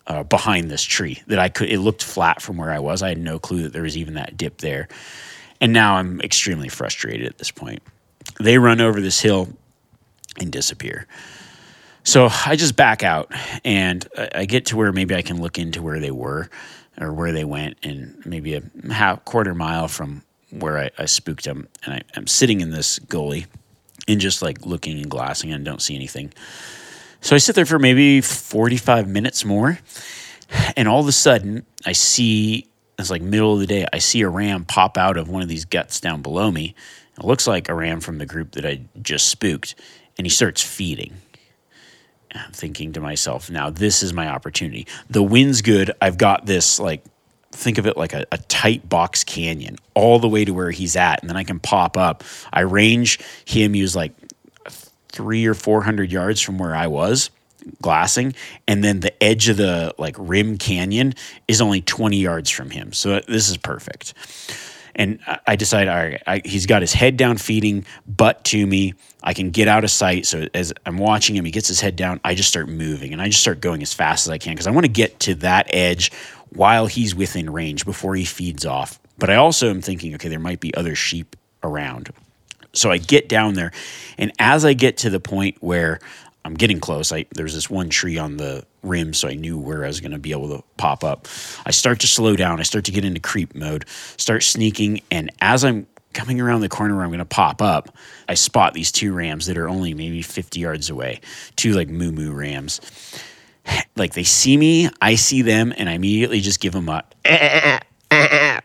uh, 0.06 0.22
behind 0.22 0.70
this 0.70 0.82
tree 0.82 1.22
that 1.26 1.38
I 1.38 1.48
could. 1.48 1.68
It 1.70 1.80
looked 1.80 2.02
flat 2.02 2.40
from 2.40 2.56
where 2.56 2.70
I 2.70 2.78
was. 2.78 3.02
I 3.02 3.08
had 3.10 3.18
no 3.18 3.38
clue 3.38 3.62
that 3.64 3.72
there 3.72 3.82
was 3.82 3.96
even 3.96 4.14
that 4.14 4.36
dip 4.36 4.58
there. 4.58 4.88
And 5.60 5.72
now 5.72 5.96
I'm 5.96 6.20
extremely 6.20 6.68
frustrated 6.68 7.26
at 7.26 7.38
this 7.38 7.50
point. 7.50 7.82
They 8.40 8.58
run 8.58 8.80
over 8.80 9.00
this 9.00 9.20
hill 9.20 9.48
and 10.38 10.52
disappear. 10.52 11.06
So 12.06 12.28
I 12.46 12.54
just 12.54 12.76
back 12.76 13.02
out 13.02 13.32
and 13.64 14.06
I 14.16 14.46
get 14.46 14.66
to 14.66 14.76
where 14.76 14.92
maybe 14.92 15.16
I 15.16 15.22
can 15.22 15.42
look 15.42 15.58
into 15.58 15.82
where 15.82 15.98
they 15.98 16.12
were 16.12 16.48
or 17.00 17.12
where 17.12 17.32
they 17.32 17.44
went, 17.44 17.78
and 17.82 18.22
maybe 18.24 18.54
a 18.54 18.62
half 18.92 19.24
quarter 19.24 19.54
mile 19.54 19.88
from 19.88 20.22
where 20.50 20.78
I, 20.78 20.90
I 20.96 21.06
spooked 21.06 21.44
them. 21.44 21.66
And 21.84 21.94
I, 21.94 22.02
I'm 22.14 22.28
sitting 22.28 22.60
in 22.60 22.70
this 22.70 23.00
gully 23.00 23.46
and 24.06 24.20
just 24.20 24.40
like 24.40 24.64
looking 24.64 24.98
and 24.98 25.10
glassing 25.10 25.52
and 25.52 25.64
don't 25.64 25.82
see 25.82 25.96
anything. 25.96 26.32
So 27.22 27.34
I 27.34 27.38
sit 27.38 27.56
there 27.56 27.66
for 27.66 27.80
maybe 27.80 28.20
45 28.20 29.08
minutes 29.08 29.44
more. 29.44 29.80
And 30.76 30.86
all 30.86 31.00
of 31.00 31.08
a 31.08 31.12
sudden, 31.12 31.66
I 31.84 31.92
see 31.92 32.68
it's 33.00 33.10
like 33.10 33.20
middle 33.20 33.54
of 33.54 33.58
the 33.58 33.66
day. 33.66 33.84
I 33.92 33.98
see 33.98 34.22
a 34.22 34.28
ram 34.28 34.64
pop 34.64 34.96
out 34.96 35.16
of 35.16 35.28
one 35.28 35.42
of 35.42 35.48
these 35.48 35.64
guts 35.64 35.98
down 35.98 36.22
below 36.22 36.52
me. 36.52 36.76
It 37.18 37.24
looks 37.24 37.48
like 37.48 37.68
a 37.68 37.74
ram 37.74 38.00
from 38.00 38.18
the 38.18 38.26
group 38.26 38.52
that 38.52 38.64
I 38.64 38.82
just 39.02 39.28
spooked, 39.28 39.74
and 40.16 40.24
he 40.24 40.30
starts 40.30 40.62
feeding. 40.62 41.14
I'm 42.36 42.52
thinking 42.52 42.92
to 42.94 43.00
myself, 43.00 43.50
now 43.50 43.70
this 43.70 44.02
is 44.02 44.12
my 44.12 44.28
opportunity. 44.28 44.86
The 45.10 45.22
wind's 45.22 45.62
good. 45.62 45.90
I've 46.00 46.18
got 46.18 46.46
this 46.46 46.78
like 46.78 47.04
think 47.52 47.78
of 47.78 47.86
it 47.86 47.96
like 47.96 48.12
a, 48.12 48.26
a, 48.30 48.38
tight 48.38 48.86
box 48.88 49.24
canyon 49.24 49.76
all 49.94 50.18
the 50.18 50.28
way 50.28 50.44
to 50.44 50.52
where 50.52 50.70
he's 50.70 50.94
at, 50.94 51.20
and 51.22 51.30
then 51.30 51.36
I 51.36 51.44
can 51.44 51.58
pop 51.58 51.96
up. 51.96 52.22
I 52.52 52.60
range 52.60 53.18
him. 53.44 53.74
He 53.74 53.82
was 53.82 53.96
like 53.96 54.12
three 55.08 55.46
or 55.46 55.54
four 55.54 55.82
hundred 55.82 56.12
yards 56.12 56.40
from 56.40 56.58
where 56.58 56.76
I 56.76 56.86
was 56.86 57.30
glassing, 57.82 58.34
and 58.68 58.84
then 58.84 59.00
the 59.00 59.22
edge 59.22 59.48
of 59.48 59.56
the 59.56 59.94
like 59.98 60.16
rim 60.18 60.58
canyon 60.58 61.14
is 61.48 61.60
only 61.60 61.80
twenty 61.80 62.18
yards 62.18 62.50
from 62.50 62.70
him. 62.70 62.92
So 62.92 63.14
uh, 63.14 63.20
this 63.26 63.48
is 63.48 63.56
perfect. 63.56 64.14
And 64.96 65.20
I 65.46 65.56
decide, 65.56 65.88
all 65.88 65.96
right, 65.96 66.22
I, 66.26 66.42
he's 66.44 66.66
got 66.66 66.80
his 66.80 66.92
head 66.92 67.16
down 67.16 67.36
feeding, 67.36 67.84
butt 68.06 68.42
to 68.46 68.66
me. 68.66 68.94
I 69.22 69.34
can 69.34 69.50
get 69.50 69.68
out 69.68 69.84
of 69.84 69.90
sight. 69.90 70.26
So 70.26 70.48
as 70.54 70.72
I'm 70.86 70.96
watching 70.96 71.36
him, 71.36 71.44
he 71.44 71.50
gets 71.50 71.68
his 71.68 71.80
head 71.80 71.96
down. 71.96 72.18
I 72.24 72.34
just 72.34 72.48
start 72.48 72.68
moving 72.68 73.12
and 73.12 73.20
I 73.20 73.26
just 73.26 73.40
start 73.40 73.60
going 73.60 73.82
as 73.82 73.92
fast 73.92 74.26
as 74.26 74.30
I 74.30 74.38
can 74.38 74.54
because 74.54 74.66
I 74.66 74.70
want 74.70 74.86
to 74.86 74.92
get 74.92 75.20
to 75.20 75.34
that 75.36 75.66
edge 75.72 76.12
while 76.48 76.86
he's 76.86 77.14
within 77.14 77.50
range 77.50 77.84
before 77.84 78.16
he 78.16 78.24
feeds 78.24 78.64
off. 78.64 78.98
But 79.18 79.28
I 79.28 79.36
also 79.36 79.68
am 79.68 79.82
thinking, 79.82 80.14
okay, 80.14 80.28
there 80.28 80.38
might 80.38 80.60
be 80.60 80.74
other 80.74 80.94
sheep 80.94 81.36
around. 81.62 82.10
So 82.72 82.90
I 82.90 82.98
get 82.98 83.28
down 83.28 83.54
there, 83.54 83.72
and 84.18 84.32
as 84.38 84.64
I 84.64 84.74
get 84.74 84.98
to 84.98 85.10
the 85.10 85.20
point 85.20 85.56
where 85.60 85.98
I'm 86.46 86.54
getting 86.54 86.78
close. 86.78 87.10
I 87.10 87.26
there's 87.34 87.54
this 87.54 87.68
one 87.68 87.90
tree 87.90 88.18
on 88.18 88.36
the 88.36 88.64
rim, 88.86 89.12
so 89.12 89.28
I 89.28 89.34
knew 89.34 89.58
where 89.58 89.84
I 89.84 89.88
was 89.88 90.00
going 90.00 90.12
to 90.12 90.18
be 90.18 90.32
able 90.32 90.56
to 90.56 90.64
pop 90.76 91.04
up. 91.04 91.28
I 91.64 91.70
start 91.70 92.00
to 92.00 92.06
slow 92.06 92.36
down. 92.36 92.60
I 92.60 92.62
start 92.62 92.84
to 92.86 92.92
get 92.92 93.04
into 93.04 93.20
creep 93.20 93.54
mode, 93.54 93.84
start 94.16 94.42
sneaking, 94.42 95.02
and 95.10 95.30
as 95.40 95.64
I'm 95.64 95.86
coming 96.12 96.40
around 96.40 96.60
the 96.60 96.68
corner 96.68 96.94
where 96.94 97.04
I'm 97.04 97.10
going 97.10 97.18
to 97.18 97.24
pop 97.24 97.60
up, 97.60 97.94
I 98.28 98.34
spot 98.34 98.72
these 98.72 98.90
two 98.90 99.12
rams 99.12 99.46
that 99.46 99.58
are 99.58 99.68
only 99.68 99.92
maybe 99.92 100.22
50 100.22 100.58
yards 100.58 100.88
away. 100.88 101.20
Two 101.56 101.72
like 101.72 101.88
moo 101.88 102.12
moo 102.12 102.32
rams. 102.32 102.80
Like 103.96 104.12
they 104.12 104.24
see 104.24 104.56
me, 104.58 104.90
I 105.00 105.14
see 105.14 105.40
them, 105.40 105.72
and 105.76 105.88
I 105.88 105.94
immediately 105.94 106.40
just 106.40 106.60
give 106.60 106.74
them 106.74 106.88
a 106.88 107.02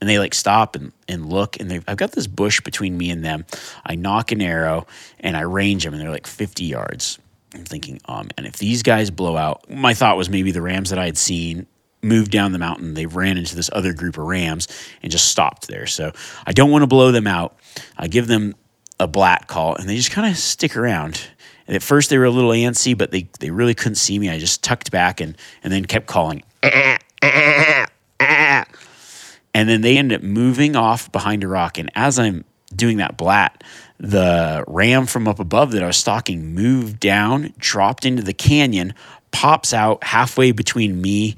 and 0.00 0.08
they 0.08 0.18
like 0.18 0.34
stop 0.34 0.76
and, 0.76 0.92
and 1.08 1.28
look 1.28 1.60
and 1.60 1.70
they've, 1.70 1.84
I've 1.86 1.96
got 1.96 2.12
this 2.12 2.26
bush 2.26 2.60
between 2.60 2.96
me 2.96 3.10
and 3.10 3.24
them. 3.24 3.44
I 3.84 3.96
knock 3.96 4.32
an 4.32 4.40
arrow 4.40 4.86
and 5.20 5.36
I 5.36 5.42
range 5.42 5.84
them 5.84 5.92
and 5.92 6.02
they're 6.02 6.10
like 6.10 6.26
50 6.26 6.64
yards. 6.64 7.18
I'm 7.54 7.64
thinking, 7.64 8.00
um, 8.06 8.28
and 8.36 8.46
if 8.46 8.56
these 8.56 8.82
guys 8.82 9.10
blow 9.10 9.36
out, 9.36 9.68
my 9.68 9.94
thought 9.94 10.16
was 10.16 10.30
maybe 10.30 10.52
the 10.52 10.62
rams 10.62 10.90
that 10.90 10.98
I 10.98 11.06
had 11.06 11.18
seen 11.18 11.66
moved 12.02 12.30
down 12.30 12.52
the 12.52 12.58
mountain. 12.58 12.94
They 12.94 13.06
ran 13.06 13.36
into 13.36 13.56
this 13.56 13.70
other 13.72 13.92
group 13.92 14.16
of 14.16 14.24
rams 14.24 14.68
and 15.02 15.10
just 15.10 15.28
stopped 15.28 15.68
there. 15.68 15.86
So 15.86 16.12
I 16.46 16.52
don't 16.52 16.70
want 16.70 16.82
to 16.82 16.86
blow 16.86 17.12
them 17.12 17.26
out. 17.26 17.58
I 17.96 18.08
give 18.08 18.26
them 18.26 18.54
a 18.98 19.06
blat 19.06 19.48
call 19.48 19.74
and 19.76 19.88
they 19.88 19.96
just 19.96 20.10
kind 20.10 20.30
of 20.30 20.38
stick 20.38 20.76
around. 20.76 21.20
And 21.66 21.76
at 21.76 21.82
first 21.82 22.10
they 22.10 22.18
were 22.18 22.24
a 22.24 22.30
little 22.30 22.50
antsy, 22.50 22.96
but 22.96 23.10
they, 23.10 23.28
they 23.40 23.50
really 23.50 23.74
couldn't 23.74 23.96
see 23.96 24.18
me. 24.18 24.30
I 24.30 24.38
just 24.38 24.62
tucked 24.62 24.90
back 24.90 25.20
and, 25.20 25.36
and 25.62 25.72
then 25.72 25.84
kept 25.84 26.06
calling. 26.06 26.42
And 29.52 29.68
then 29.68 29.80
they 29.80 29.98
end 29.98 30.12
up 30.12 30.22
moving 30.22 30.76
off 30.76 31.10
behind 31.10 31.44
a 31.44 31.48
rock. 31.48 31.76
And 31.78 31.90
as 31.94 32.18
I'm 32.18 32.44
doing 32.74 32.98
that 32.98 33.16
blat, 33.16 33.64
the 34.00 34.64
ram 34.66 35.04
from 35.04 35.28
up 35.28 35.38
above 35.38 35.72
that 35.72 35.82
I 35.82 35.86
was 35.86 35.98
stalking 35.98 36.54
moved 36.54 36.98
down, 36.98 37.52
dropped 37.58 38.06
into 38.06 38.22
the 38.22 38.32
canyon, 38.32 38.94
pops 39.30 39.74
out 39.74 40.02
halfway 40.02 40.52
between 40.52 41.00
me 41.00 41.36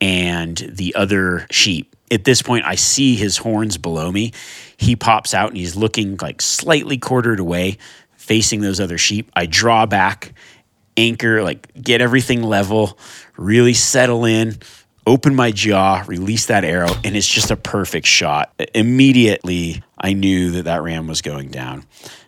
and 0.00 0.56
the 0.56 0.96
other 0.96 1.46
sheep. 1.50 1.94
At 2.10 2.24
this 2.24 2.42
point, 2.42 2.64
I 2.66 2.74
see 2.74 3.14
his 3.14 3.38
horns 3.38 3.78
below 3.78 4.10
me. 4.10 4.32
He 4.76 4.96
pops 4.96 5.32
out 5.32 5.50
and 5.50 5.56
he's 5.56 5.76
looking 5.76 6.18
like 6.20 6.42
slightly 6.42 6.98
quartered 6.98 7.38
away, 7.38 7.78
facing 8.16 8.60
those 8.62 8.80
other 8.80 8.98
sheep. 8.98 9.30
I 9.34 9.46
draw 9.46 9.86
back, 9.86 10.34
anchor, 10.96 11.44
like 11.44 11.72
get 11.80 12.00
everything 12.00 12.42
level, 12.42 12.98
really 13.36 13.74
settle 13.74 14.24
in, 14.24 14.58
open 15.06 15.34
my 15.34 15.50
jaw, 15.50 16.04
release 16.06 16.46
that 16.46 16.64
arrow, 16.64 16.92
and 17.04 17.16
it's 17.16 17.26
just 17.26 17.50
a 17.50 17.56
perfect 17.56 18.06
shot. 18.06 18.52
Immediately, 18.74 19.82
I 19.98 20.12
knew 20.12 20.50
that 20.52 20.64
that 20.64 20.82
ram 20.82 21.06
was 21.06 21.22
going 21.22 21.50
down. 21.50 21.84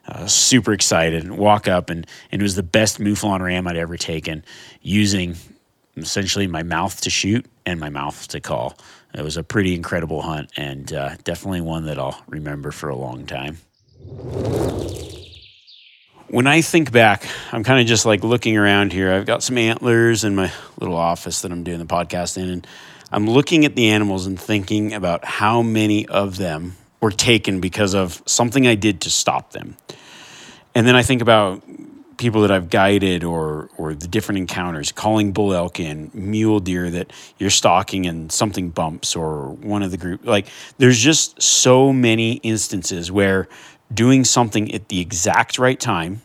Uh, 0.07 0.27
super 0.27 0.73
excited, 0.73 1.31
walk 1.31 1.67
up, 1.67 1.89
and, 1.91 2.07
and 2.31 2.41
it 2.41 2.43
was 2.43 2.57
the 2.57 2.63
best 2.63 2.99
Mouflon 2.99 3.41
ram 3.41 3.67
I'd 3.67 3.77
ever 3.77 3.97
taken 3.97 4.45
using 4.83 5.37
essentially 5.97 6.47
my 6.47 6.63
mouth 6.63 7.01
to 7.03 7.11
shoot 7.11 7.47
and 7.65 7.79
my 7.79 7.89
mouth 7.89 8.29
to 8.29 8.41
call. 8.41 8.77
It 9.15 9.23
was 9.23 9.37
a 9.37 9.45
pretty 9.45 9.75
incredible 9.75 10.23
hunt 10.23 10.51
and 10.57 10.93
uh, 10.93 11.15
definitely 11.23 11.61
one 11.61 11.87
that 11.87 11.99
I'll 11.99 12.21
remember 12.27 12.73
for 12.73 12.89
a 12.89 12.97
long 12.97 13.27
time. 13.27 13.59
When 16.35 16.49
I 16.49 16.62
think 16.62 16.90
back, 16.90 17.29
I'm 17.53 17.62
kind 17.62 17.81
of 17.81 17.87
just 17.87 18.05
like 18.05 18.25
looking 18.25 18.57
around 18.57 18.92
here. 18.92 19.12
I've 19.12 19.25
got 19.25 19.44
some 19.44 19.57
antlers 19.57 20.25
in 20.25 20.35
my 20.35 20.51
little 20.81 20.97
office 20.97 21.42
that 21.42 21.53
I'm 21.53 21.62
doing 21.62 21.79
the 21.79 21.85
podcast 21.85 22.37
in, 22.37 22.49
and 22.49 22.66
I'm 23.12 23.31
looking 23.31 23.64
at 23.64 23.77
the 23.77 23.90
animals 23.90 24.27
and 24.27 24.37
thinking 24.38 24.94
about 24.94 25.25
how 25.25 25.62
many 25.62 26.09
of 26.09 26.37
them 26.37 26.75
were 27.01 27.12
taken 27.12 27.61
because 27.61 27.94
of 27.94 28.20
something 28.27 28.66
I 28.66 28.75
did 28.75 29.03
to 29.03 29.11
stop 29.11 29.53
them. 29.53 29.77
And 30.75 30.88
then 30.88 30.97
I 30.97 31.05
think 31.05 31.23
about 31.23 31.62
people 32.16 32.42
that 32.42 32.51
I've 32.51 32.68
guided 32.68 33.23
or 33.23 33.70
or 33.77 33.94
the 33.94 34.09
different 34.09 34.38
encounters, 34.38 34.90
calling 34.90 35.31
bull 35.31 35.55
elk 35.55 35.79
in, 35.79 36.11
mule 36.14 36.59
deer 36.59 36.90
that 36.90 37.12
you're 37.38 37.51
stalking 37.51 38.07
and 38.07 38.33
something 38.33 38.70
bumps 38.70 39.14
or 39.14 39.51
one 39.51 39.85
of 39.85 39.92
the 39.92 39.99
group. 39.99 40.27
Like 40.27 40.49
there's 40.79 40.99
just 40.99 41.40
so 41.40 41.92
many 41.92 42.35
instances 42.35 43.12
where 43.12 43.49
doing 43.92 44.25
something 44.25 44.75
at 44.75 44.88
the 44.88 45.01
exact 45.01 45.59
right 45.59 45.79
time 45.79 46.23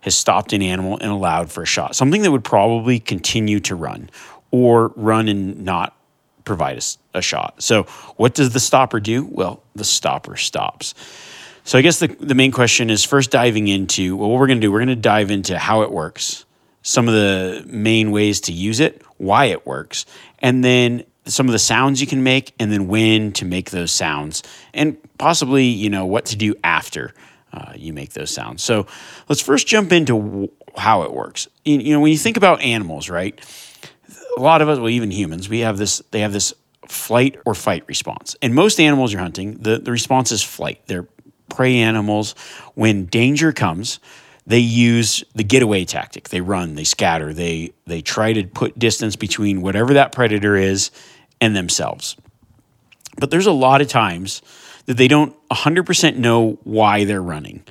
has 0.00 0.16
stopped 0.16 0.52
an 0.52 0.62
animal 0.62 0.98
and 1.00 1.10
allowed 1.10 1.50
for 1.50 1.62
a 1.62 1.66
shot. 1.66 1.94
Something 1.94 2.22
that 2.22 2.30
would 2.30 2.44
probably 2.44 2.98
continue 2.98 3.60
to 3.60 3.74
run 3.74 4.10
or 4.50 4.92
run 4.96 5.28
and 5.28 5.64
not 5.64 5.96
provide 6.44 6.78
a, 6.78 7.18
a 7.18 7.22
shot. 7.22 7.62
So 7.62 7.84
what 8.16 8.34
does 8.34 8.52
the 8.52 8.60
stopper 8.60 9.00
do? 9.00 9.24
Well, 9.24 9.62
the 9.74 9.84
stopper 9.84 10.36
stops. 10.36 10.94
So 11.64 11.78
I 11.78 11.82
guess 11.82 11.98
the, 11.98 12.08
the 12.08 12.34
main 12.34 12.50
question 12.50 12.90
is 12.90 13.04
first 13.04 13.30
diving 13.30 13.68
into 13.68 14.16
well, 14.16 14.30
what 14.30 14.40
we're 14.40 14.46
going 14.46 14.60
to 14.60 14.66
do, 14.66 14.72
we're 14.72 14.78
going 14.78 14.88
to 14.88 14.96
dive 14.96 15.30
into 15.30 15.58
how 15.58 15.82
it 15.82 15.92
works, 15.92 16.44
some 16.82 17.06
of 17.06 17.14
the 17.14 17.62
main 17.66 18.10
ways 18.10 18.40
to 18.42 18.52
use 18.52 18.80
it, 18.80 19.02
why 19.18 19.46
it 19.46 19.66
works, 19.66 20.06
and 20.38 20.64
then 20.64 21.04
some 21.30 21.46
of 21.46 21.52
the 21.52 21.58
sounds 21.58 22.00
you 22.00 22.06
can 22.06 22.22
make, 22.22 22.54
and 22.58 22.70
then 22.70 22.88
when 22.88 23.32
to 23.32 23.44
make 23.44 23.70
those 23.70 23.90
sounds, 23.90 24.42
and 24.74 24.96
possibly, 25.18 25.64
you 25.64 25.90
know, 25.90 26.06
what 26.06 26.26
to 26.26 26.36
do 26.36 26.54
after 26.62 27.14
uh, 27.52 27.72
you 27.76 27.92
make 27.92 28.12
those 28.12 28.30
sounds. 28.30 28.62
So 28.62 28.86
let's 29.28 29.40
first 29.40 29.66
jump 29.66 29.92
into 29.92 30.50
how 30.76 31.02
it 31.02 31.12
works. 31.12 31.48
You, 31.64 31.78
you 31.78 31.92
know, 31.92 32.00
when 32.00 32.12
you 32.12 32.18
think 32.18 32.36
about 32.36 32.60
animals, 32.60 33.08
right? 33.08 33.38
A 34.36 34.40
lot 34.40 34.62
of 34.62 34.68
us, 34.68 34.78
well, 34.78 34.88
even 34.88 35.10
humans, 35.10 35.48
we 35.48 35.60
have 35.60 35.78
this, 35.78 36.02
they 36.10 36.20
have 36.20 36.32
this 36.32 36.54
flight 36.86 37.38
or 37.44 37.54
fight 37.54 37.84
response. 37.86 38.36
And 38.42 38.54
most 38.54 38.80
animals 38.80 39.12
you're 39.12 39.22
hunting, 39.22 39.54
the, 39.54 39.78
the 39.78 39.90
response 39.90 40.32
is 40.32 40.42
flight. 40.42 40.82
They're 40.86 41.06
prey 41.48 41.76
animals, 41.78 42.34
when 42.74 43.06
danger 43.06 43.52
comes, 43.52 43.98
they 44.46 44.60
use 44.60 45.22
the 45.34 45.44
getaway 45.44 45.84
tactic. 45.84 46.30
They 46.30 46.40
run, 46.40 46.74
they 46.74 46.84
scatter, 46.84 47.34
they 47.34 47.72
they 47.86 48.00
try 48.00 48.32
to 48.32 48.44
put 48.44 48.78
distance 48.78 49.16
between 49.16 49.60
whatever 49.60 49.94
that 49.94 50.12
predator 50.12 50.56
is 50.56 50.90
and 51.40 51.54
themselves. 51.56 52.16
But 53.18 53.30
there's 53.30 53.46
a 53.46 53.52
lot 53.52 53.80
of 53.80 53.88
times 53.88 54.42
that 54.86 54.96
they 54.96 55.08
don't 55.08 55.34
100% 55.50 56.16
know 56.16 56.58
why 56.64 57.04
they're 57.04 57.22
running. 57.22 57.62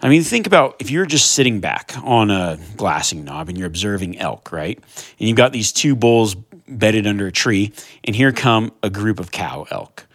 I 0.00 0.08
mean, 0.08 0.22
think 0.22 0.46
about 0.46 0.76
if 0.80 0.90
you're 0.90 1.06
just 1.06 1.32
sitting 1.32 1.60
back 1.60 1.94
on 2.02 2.30
a 2.30 2.58
glassing 2.76 3.24
knob 3.24 3.48
and 3.48 3.56
you're 3.56 3.66
observing 3.66 4.18
elk, 4.18 4.52
right? 4.52 4.76
And 4.76 5.28
you've 5.28 5.36
got 5.36 5.52
these 5.52 5.72
two 5.72 5.96
bulls 5.96 6.34
bedded 6.68 7.06
under 7.06 7.26
a 7.26 7.32
tree, 7.32 7.72
and 8.04 8.16
here 8.16 8.32
come 8.32 8.72
a 8.82 8.90
group 8.90 9.20
of 9.20 9.30
cow 9.30 9.66
elk 9.70 10.06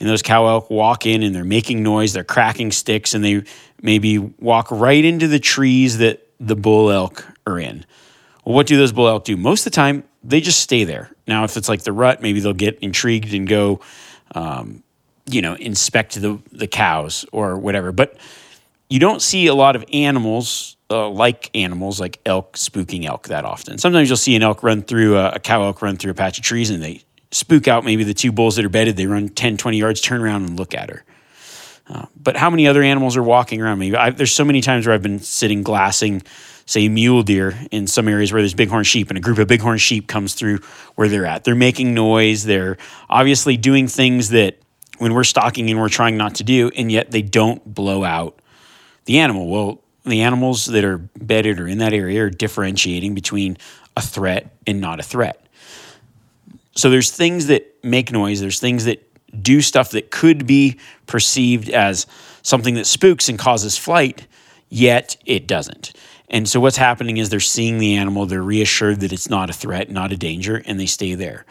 and 0.00 0.08
those 0.08 0.22
cow 0.22 0.46
elk 0.46 0.70
walk 0.70 1.06
in 1.06 1.22
and 1.22 1.34
they're 1.34 1.44
making 1.44 1.82
noise, 1.82 2.12
they're 2.12 2.24
cracking 2.24 2.72
sticks, 2.72 3.14
and 3.14 3.24
they 3.24 3.42
maybe 3.80 4.18
walk 4.18 4.70
right 4.70 5.04
into 5.04 5.28
the 5.28 5.38
trees 5.38 5.98
that 5.98 6.26
the 6.38 6.56
bull 6.56 6.90
elk 6.90 7.26
are 7.46 7.58
in. 7.58 7.84
Well, 8.44 8.54
what 8.54 8.66
do 8.66 8.76
those 8.76 8.92
bull 8.92 9.08
elk 9.08 9.24
do? 9.24 9.36
Most 9.36 9.66
of 9.66 9.72
the 9.72 9.76
time, 9.76 10.04
they 10.22 10.40
just 10.40 10.60
stay 10.60 10.84
there. 10.84 11.10
Now, 11.28 11.44
if 11.44 11.56
it's 11.56 11.68
like 11.68 11.82
the 11.82 11.92
rut, 11.92 12.22
maybe 12.22 12.40
they'll 12.40 12.52
get 12.52 12.78
intrigued 12.80 13.34
and 13.34 13.46
go, 13.46 13.80
um, 14.34 14.82
you 15.26 15.42
know, 15.42 15.54
inspect 15.54 16.20
the 16.20 16.40
the 16.50 16.66
cows 16.66 17.24
or 17.32 17.56
whatever. 17.58 17.92
But 17.92 18.16
you 18.88 18.98
don't 18.98 19.20
see 19.20 19.46
a 19.46 19.54
lot 19.54 19.76
of 19.76 19.84
animals 19.92 20.76
uh, 20.90 21.08
like 21.08 21.50
animals 21.54 22.00
like 22.00 22.20
elk 22.24 22.54
spooking 22.56 23.04
elk 23.04 23.28
that 23.28 23.44
often. 23.44 23.78
Sometimes 23.78 24.08
you'll 24.08 24.16
see 24.16 24.34
an 24.36 24.42
elk 24.42 24.62
run 24.62 24.82
through 24.82 25.18
a, 25.18 25.32
a 25.32 25.38
cow 25.38 25.62
elk 25.62 25.82
run 25.82 25.96
through 25.96 26.12
a 26.12 26.14
patch 26.14 26.38
of 26.38 26.44
trees 26.44 26.70
and 26.70 26.82
they 26.82 27.02
spook 27.30 27.68
out 27.68 27.84
maybe 27.84 28.04
the 28.04 28.14
two 28.14 28.32
bulls 28.32 28.56
that 28.56 28.64
are 28.64 28.70
bedded. 28.70 28.96
They 28.96 29.06
run 29.06 29.28
10, 29.28 29.58
20 29.58 29.76
yards, 29.78 30.00
turn 30.00 30.22
around 30.22 30.44
and 30.44 30.58
look 30.58 30.74
at 30.74 30.88
her. 30.88 31.04
Uh, 31.88 32.06
but 32.16 32.36
how 32.36 32.50
many 32.50 32.66
other 32.66 32.82
animals 32.82 33.16
are 33.16 33.22
walking 33.22 33.62
around 33.62 33.78
me? 33.78 33.94
I, 33.94 34.10
there's 34.10 34.32
so 34.32 34.44
many 34.44 34.60
times 34.60 34.86
where 34.86 34.94
I've 34.94 35.02
been 35.02 35.20
sitting 35.20 35.62
glassing, 35.62 36.22
say, 36.68 36.86
mule 36.86 37.22
deer 37.22 37.58
in 37.70 37.86
some 37.86 38.08
areas 38.08 38.30
where 38.30 38.42
there's 38.42 38.52
bighorn 38.52 38.84
sheep, 38.84 39.08
and 39.08 39.16
a 39.16 39.22
group 39.22 39.38
of 39.38 39.48
bighorn 39.48 39.78
sheep 39.78 40.06
comes 40.06 40.34
through 40.34 40.58
where 40.96 41.08
they're 41.08 41.24
at. 41.24 41.42
They're 41.44 41.54
making 41.54 41.94
noise. 41.94 42.44
They're 42.44 42.76
obviously 43.08 43.56
doing 43.56 43.88
things 43.88 44.28
that 44.28 44.58
when 44.98 45.14
we're 45.14 45.24
stalking 45.24 45.70
and 45.70 45.80
we're 45.80 45.88
trying 45.88 46.18
not 46.18 46.34
to 46.36 46.44
do, 46.44 46.70
and 46.76 46.92
yet 46.92 47.10
they 47.10 47.22
don't 47.22 47.64
blow 47.64 48.04
out 48.04 48.38
the 49.06 49.18
animal. 49.18 49.48
Well, 49.48 49.80
the 50.04 50.20
animals 50.20 50.66
that 50.66 50.84
are 50.84 50.98
bedded 50.98 51.58
or 51.58 51.66
in 51.66 51.78
that 51.78 51.94
area 51.94 52.24
are 52.24 52.30
differentiating 52.30 53.14
between 53.14 53.56
a 53.96 54.02
threat 54.02 54.54
and 54.66 54.78
not 54.78 55.00
a 55.00 55.02
threat. 55.02 55.46
So 56.76 56.90
there's 56.90 57.10
things 57.10 57.46
that 57.46 57.82
make 57.82 58.12
noise, 58.12 58.42
there's 58.42 58.60
things 58.60 58.84
that 58.84 59.02
do 59.42 59.62
stuff 59.62 59.92
that 59.92 60.10
could 60.10 60.46
be 60.46 60.78
perceived 61.06 61.70
as 61.70 62.06
something 62.42 62.74
that 62.74 62.86
spooks 62.86 63.30
and 63.30 63.38
causes 63.38 63.78
flight, 63.78 64.26
yet 64.68 65.16
it 65.24 65.46
doesn't. 65.46 65.94
And 66.30 66.48
so 66.48 66.60
what's 66.60 66.76
happening 66.76 67.16
is 67.16 67.30
they're 67.30 67.40
seeing 67.40 67.78
the 67.78 67.96
animal, 67.96 68.26
they're 68.26 68.42
reassured 68.42 69.00
that 69.00 69.12
it's 69.12 69.30
not 69.30 69.48
a 69.48 69.52
threat, 69.52 69.90
not 69.90 70.12
a 70.12 70.16
danger, 70.16 70.62
and 70.66 70.78
they 70.78 70.86
stay 70.86 71.14
there. 71.14 71.46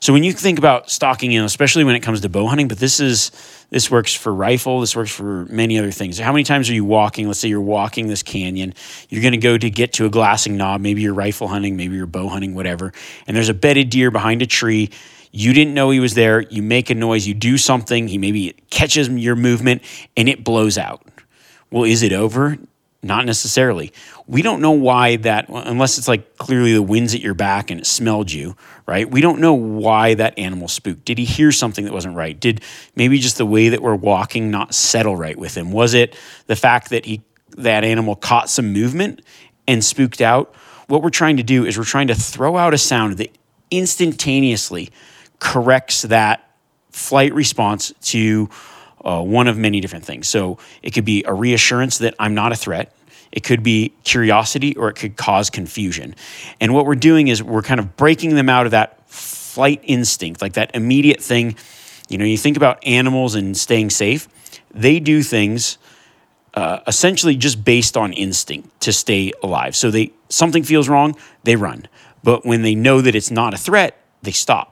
So 0.00 0.12
when 0.12 0.24
you 0.24 0.32
think 0.32 0.58
about 0.58 0.90
stalking, 0.90 1.30
you 1.30 1.38
know, 1.38 1.44
especially 1.44 1.84
when 1.84 1.94
it 1.94 2.00
comes 2.00 2.22
to 2.22 2.28
bow 2.28 2.46
hunting, 2.46 2.66
but 2.66 2.78
this 2.78 2.98
is 2.98 3.30
this 3.70 3.90
works 3.90 4.14
for 4.14 4.34
rifle, 4.34 4.80
this 4.80 4.96
works 4.96 5.10
for 5.10 5.44
many 5.46 5.78
other 5.78 5.90
things. 5.90 6.18
How 6.18 6.32
many 6.32 6.44
times 6.44 6.68
are 6.68 6.74
you 6.74 6.84
walking? 6.84 7.26
Let's 7.26 7.38
say 7.38 7.48
you're 7.48 7.60
walking 7.60 8.08
this 8.08 8.22
canyon, 8.22 8.74
you're 9.08 9.30
to 9.30 9.36
go 9.36 9.56
to 9.56 9.70
get 9.70 9.92
to 9.94 10.06
a 10.06 10.10
glassing 10.10 10.56
knob, 10.56 10.80
maybe 10.80 11.02
you're 11.02 11.14
rifle 11.14 11.48
hunting, 11.48 11.76
maybe 11.76 11.96
you're 11.96 12.06
bow 12.06 12.28
hunting, 12.28 12.54
whatever, 12.54 12.92
and 13.26 13.36
there's 13.36 13.48
a 13.48 13.54
bedded 13.54 13.90
deer 13.90 14.10
behind 14.10 14.42
a 14.42 14.46
tree. 14.46 14.90
You 15.30 15.54
didn't 15.54 15.72
know 15.72 15.90
he 15.90 16.00
was 16.00 16.14
there. 16.14 16.40
You 16.42 16.62
make 16.62 16.90
a 16.90 16.94
noise, 16.94 17.26
you 17.26 17.32
do 17.32 17.56
something, 17.56 18.08
he 18.08 18.18
maybe 18.18 18.54
catches 18.70 19.08
your 19.08 19.36
movement 19.36 19.82
and 20.16 20.28
it 20.28 20.44
blows 20.44 20.76
out. 20.76 21.06
Well, 21.70 21.84
is 21.84 22.02
it 22.02 22.12
over? 22.12 22.58
Not 23.02 23.24
necessarily. 23.24 23.92
We 24.26 24.42
don't 24.42 24.60
know 24.60 24.70
why 24.70 25.16
that, 25.16 25.48
unless 25.48 25.98
it's 25.98 26.08
like 26.08 26.36
clearly 26.36 26.72
the 26.72 26.82
wind's 26.82 27.14
at 27.14 27.20
your 27.20 27.34
back 27.34 27.70
and 27.70 27.80
it 27.80 27.86
smelled 27.86 28.30
you, 28.30 28.56
right? 28.86 29.10
We 29.10 29.20
don't 29.20 29.40
know 29.40 29.54
why 29.54 30.14
that 30.14 30.38
animal 30.38 30.68
spooked. 30.68 31.04
Did 31.04 31.18
he 31.18 31.24
hear 31.24 31.50
something 31.50 31.84
that 31.84 31.92
wasn't 31.92 32.14
right? 32.14 32.38
Did 32.38 32.62
maybe 32.94 33.18
just 33.18 33.36
the 33.36 33.46
way 33.46 33.70
that 33.70 33.82
we're 33.82 33.96
walking 33.96 34.50
not 34.50 34.74
settle 34.74 35.16
right 35.16 35.36
with 35.36 35.56
him? 35.56 35.72
Was 35.72 35.94
it 35.94 36.16
the 36.46 36.56
fact 36.56 36.90
that 36.90 37.04
he 37.04 37.22
that 37.56 37.84
animal 37.84 38.16
caught 38.16 38.48
some 38.48 38.72
movement 38.72 39.22
and 39.66 39.84
spooked 39.84 40.20
out? 40.20 40.54
What 40.86 41.02
we're 41.02 41.10
trying 41.10 41.36
to 41.38 41.42
do 41.42 41.64
is 41.64 41.76
we're 41.76 41.84
trying 41.84 42.08
to 42.08 42.14
throw 42.14 42.56
out 42.56 42.74
a 42.74 42.78
sound 42.78 43.18
that 43.18 43.36
instantaneously 43.70 44.90
corrects 45.38 46.02
that 46.02 46.48
flight 46.90 47.34
response 47.34 47.92
to 48.02 48.48
uh, 49.04 49.20
one 49.20 49.48
of 49.48 49.58
many 49.58 49.80
different 49.80 50.04
things. 50.04 50.28
So 50.28 50.58
it 50.82 50.92
could 50.92 51.04
be 51.04 51.24
a 51.26 51.34
reassurance 51.34 51.98
that 51.98 52.14
I'm 52.18 52.34
not 52.34 52.52
a 52.52 52.56
threat. 52.56 52.94
It 53.32 53.42
could 53.42 53.62
be 53.62 53.94
curiosity 54.04 54.76
or 54.76 54.88
it 54.88 54.94
could 54.94 55.16
cause 55.16 55.50
confusion. 55.50 56.14
And 56.60 56.74
what 56.74 56.86
we're 56.86 56.94
doing 56.94 57.28
is 57.28 57.42
we're 57.42 57.62
kind 57.62 57.80
of 57.80 57.96
breaking 57.96 58.34
them 58.34 58.48
out 58.48 58.66
of 58.66 58.72
that 58.72 59.08
flight 59.08 59.80
instinct, 59.82 60.42
like 60.42 60.52
that 60.54 60.70
immediate 60.74 61.22
thing. 61.22 61.56
You 62.08 62.18
know, 62.18 62.24
you 62.24 62.36
think 62.36 62.56
about 62.56 62.86
animals 62.86 63.34
and 63.34 63.56
staying 63.56 63.90
safe, 63.90 64.28
they 64.70 65.00
do 65.00 65.22
things 65.22 65.78
uh, 66.54 66.80
essentially 66.86 67.36
just 67.36 67.64
based 67.64 67.96
on 67.96 68.12
instinct 68.12 68.80
to 68.82 68.92
stay 68.92 69.32
alive. 69.42 69.74
So 69.74 69.90
they 69.90 70.12
something 70.28 70.62
feels 70.62 70.88
wrong, 70.88 71.16
they 71.44 71.56
run. 71.56 71.88
But 72.22 72.44
when 72.44 72.62
they 72.62 72.74
know 72.74 73.00
that 73.00 73.14
it's 73.14 73.30
not 73.30 73.54
a 73.54 73.56
threat, 73.56 73.98
they 74.22 74.30
stop. 74.30 74.71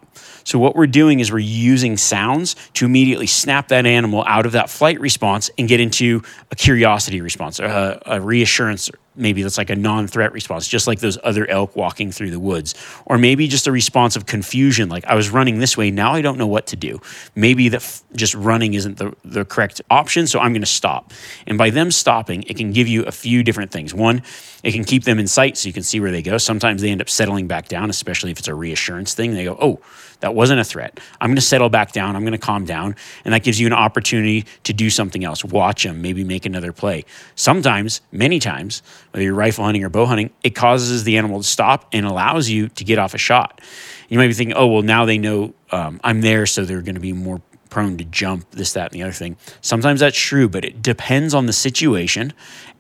So, 0.50 0.58
what 0.58 0.74
we're 0.74 0.88
doing 0.88 1.20
is 1.20 1.30
we're 1.30 1.38
using 1.38 1.96
sounds 1.96 2.56
to 2.74 2.84
immediately 2.84 3.28
snap 3.28 3.68
that 3.68 3.86
animal 3.86 4.24
out 4.26 4.46
of 4.46 4.52
that 4.52 4.68
flight 4.68 4.98
response 4.98 5.48
and 5.56 5.68
get 5.68 5.78
into 5.78 6.24
a 6.50 6.56
curiosity 6.56 7.20
response, 7.20 7.60
a, 7.60 8.02
a 8.04 8.20
reassurance 8.20 8.90
maybe 9.20 9.42
that's 9.42 9.59
like 9.59 9.70
a 9.70 9.76
non-threat 9.76 10.33
response 10.33 10.66
just 10.66 10.87
like 10.87 11.00
those 11.00 11.18
other 11.22 11.48
elk 11.48 11.76
walking 11.76 12.11
through 12.11 12.30
the 12.30 12.40
woods 12.40 12.74
or 13.06 13.18
maybe 13.18 13.46
just 13.46 13.66
a 13.66 13.72
response 13.72 14.16
of 14.16 14.26
confusion 14.26 14.88
like 14.88 15.04
i 15.04 15.14
was 15.14 15.30
running 15.30 15.59
this 15.59 15.76
way 15.76 15.90
now 15.90 16.12
i 16.12 16.20
don't 16.20 16.38
know 16.38 16.46
what 16.46 16.66
to 16.66 16.76
do 16.76 17.00
maybe 17.35 17.68
that 17.68 17.83
f- 17.83 18.02
just 18.14 18.35
running 18.35 18.74
isn't 18.74 18.98
the, 18.98 19.14
the 19.24 19.44
correct 19.44 19.80
option 19.90 20.26
so 20.26 20.38
i'm 20.40 20.52
going 20.52 20.62
to 20.62 20.66
stop 20.66 21.12
and 21.46 21.59
by 21.59 21.70
them 21.70 21.90
stopping 21.90 22.42
it 22.44 22.56
can 22.56 22.72
give 22.72 22.88
you 22.88 23.04
a 23.04 23.12
few 23.12 23.42
different 23.42 23.70
things 23.70 23.94
one 23.94 24.22
it 24.62 24.72
can 24.72 24.85
keep 24.85 25.04
them 25.04 25.18
in 25.18 25.26
sight 25.26 25.56
so 25.56 25.66
you 25.68 25.72
can 25.72 25.83
see 25.83 26.00
where 26.00 26.11
they 26.11 26.22
go 26.22 26.38
sometimes 26.38 26.83
they 26.83 26.90
end 26.90 27.00
up 27.00 27.09
settling 27.11 27.46
back 27.46 27.68
down 27.68 27.90
especially 27.90 28.30
if 28.30 28.38
it's 28.38 28.48
a 28.48 28.54
reassurance 28.54 29.14
thing 29.14 29.35
they 29.35 29.44
go 29.44 29.56
oh 29.61 29.80
that 30.20 30.35
wasn't 30.35 30.61
a 30.61 30.64
threat. 30.64 31.00
I'm 31.20 31.30
going 31.30 31.37
to 31.37 31.42
settle 31.42 31.68
back 31.68 31.92
down. 31.92 32.14
I'm 32.14 32.22
going 32.22 32.33
to 32.33 32.38
calm 32.38 32.64
down. 32.64 32.94
And 33.24 33.35
that 33.35 33.42
gives 33.42 33.59
you 33.59 33.66
an 33.66 33.72
opportunity 33.72 34.46
to 34.64 34.72
do 34.72 34.90
something 34.90 35.24
else. 35.24 35.44
Watch 35.44 35.85
them, 35.85 36.00
maybe 36.00 36.24
make 36.24 36.46
another 36.46 36.72
play. 36.72 37.04
Sometimes, 37.35 38.00
many 38.12 38.38
times, 38.38 38.83
whether 39.12 39.25
you're 39.25 39.35
rifle 39.35 39.64
hunting 39.64 39.85
or 39.85 39.88
bow 39.88 40.07
hunting, 40.07 40.31
it 40.42 40.51
causes 40.51 41.05
the 41.05 41.18
animal 41.18 41.38
to 41.40 41.46
stop 41.46 41.88
and 41.92 42.07
allows 42.07 42.49
you 42.49 42.68
to 42.68 42.85
get 42.85 42.99
off 42.99 43.14
a 43.14 43.18
shot. 43.18 43.61
You 44.09 44.18
might 44.18 44.29
be 44.29 44.35
thinking, 44.35 44.57
oh, 44.57 44.66
well, 44.66 44.83
now 44.83 45.05
they 45.05 45.18
know 45.18 45.55
um, 45.70 46.01
I'm 46.03 46.20
there, 46.20 46.46
so 46.46 46.64
they're 46.64 46.83
going 46.83 46.94
to 46.94 47.01
be 47.01 47.12
more 47.12 47.40
prone 47.70 47.96
to 47.96 48.05
jump, 48.05 48.51
this, 48.51 48.73
that, 48.73 48.92
and 48.92 49.01
the 49.01 49.03
other 49.03 49.12
thing. 49.12 49.37
Sometimes 49.61 50.01
that's 50.01 50.18
true, 50.18 50.49
but 50.49 50.64
it 50.64 50.83
depends 50.83 51.33
on 51.33 51.46
the 51.46 51.53
situation 51.53 52.33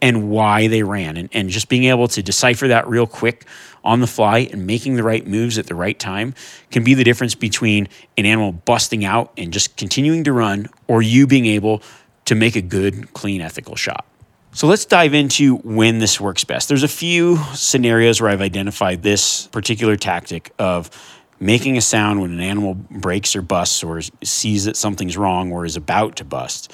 and 0.02 0.30
why 0.30 0.66
they 0.66 0.82
ran. 0.82 1.16
And, 1.16 1.28
and 1.32 1.48
just 1.48 1.68
being 1.68 1.84
able 1.84 2.08
to 2.08 2.22
decipher 2.22 2.68
that 2.68 2.88
real 2.88 3.06
quick 3.06 3.46
on 3.82 4.00
the 4.00 4.06
fly 4.06 4.40
and 4.52 4.66
making 4.66 4.96
the 4.96 5.02
right 5.02 5.26
moves 5.26 5.58
at 5.58 5.66
the 5.66 5.74
right 5.74 5.98
time 5.98 6.34
can 6.70 6.84
be 6.84 6.94
the 6.94 7.04
difference 7.04 7.34
between 7.34 7.88
an 8.18 8.26
animal 8.26 8.52
busting 8.52 9.04
out 9.04 9.32
and 9.38 9.52
just 9.52 9.76
continuing 9.76 10.24
to 10.24 10.32
run 10.32 10.68
or 10.86 11.00
you 11.00 11.26
being 11.26 11.46
able 11.46 11.82
to 12.26 12.34
make 12.34 12.56
a 12.56 12.62
good, 12.62 13.12
clean, 13.14 13.40
ethical 13.40 13.76
shot. 13.76 14.04
So 14.52 14.66
let's 14.66 14.84
dive 14.84 15.14
into 15.14 15.56
when 15.58 16.00
this 16.00 16.20
works 16.20 16.42
best. 16.42 16.68
There's 16.68 16.82
a 16.82 16.88
few 16.88 17.36
scenarios 17.54 18.20
where 18.20 18.30
I've 18.30 18.40
identified 18.40 19.00
this 19.02 19.46
particular 19.46 19.94
tactic 19.94 20.52
of 20.58 20.90
making 21.38 21.76
a 21.76 21.80
sound 21.80 22.20
when 22.20 22.32
an 22.32 22.40
animal 22.40 22.74
breaks 22.74 23.36
or 23.36 23.42
busts 23.42 23.84
or 23.84 24.00
sees 24.24 24.64
that 24.64 24.76
something's 24.76 25.16
wrong 25.16 25.52
or 25.52 25.64
is 25.64 25.76
about 25.76 26.16
to 26.16 26.24
bust 26.24 26.72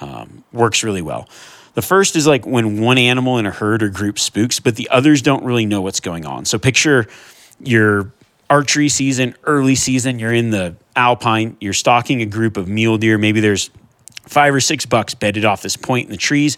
um, 0.00 0.44
works 0.52 0.84
really 0.84 1.02
well. 1.02 1.28
The 1.74 1.82
first 1.82 2.14
is 2.14 2.28
like 2.28 2.46
when 2.46 2.80
one 2.80 2.96
animal 2.96 3.38
in 3.38 3.46
a 3.46 3.50
herd 3.50 3.82
or 3.82 3.88
group 3.88 4.20
spooks, 4.20 4.60
but 4.60 4.76
the 4.76 4.88
others 4.88 5.20
don't 5.20 5.44
really 5.44 5.66
know 5.66 5.82
what's 5.82 6.00
going 6.00 6.24
on. 6.24 6.44
So 6.44 6.58
picture 6.58 7.08
your 7.58 8.12
archery 8.48 8.88
season, 8.88 9.34
early 9.44 9.74
season, 9.74 10.20
you're 10.20 10.32
in 10.32 10.50
the 10.50 10.76
alpine, 10.94 11.56
you're 11.60 11.72
stalking 11.72 12.22
a 12.22 12.26
group 12.26 12.56
of 12.56 12.68
mule 12.68 12.98
deer. 12.98 13.18
Maybe 13.18 13.40
there's 13.40 13.70
five 14.26 14.54
or 14.54 14.60
six 14.60 14.86
bucks 14.86 15.14
bedded 15.14 15.44
off 15.44 15.62
this 15.62 15.76
point 15.76 16.06
in 16.06 16.10
the 16.10 16.16
trees. 16.16 16.56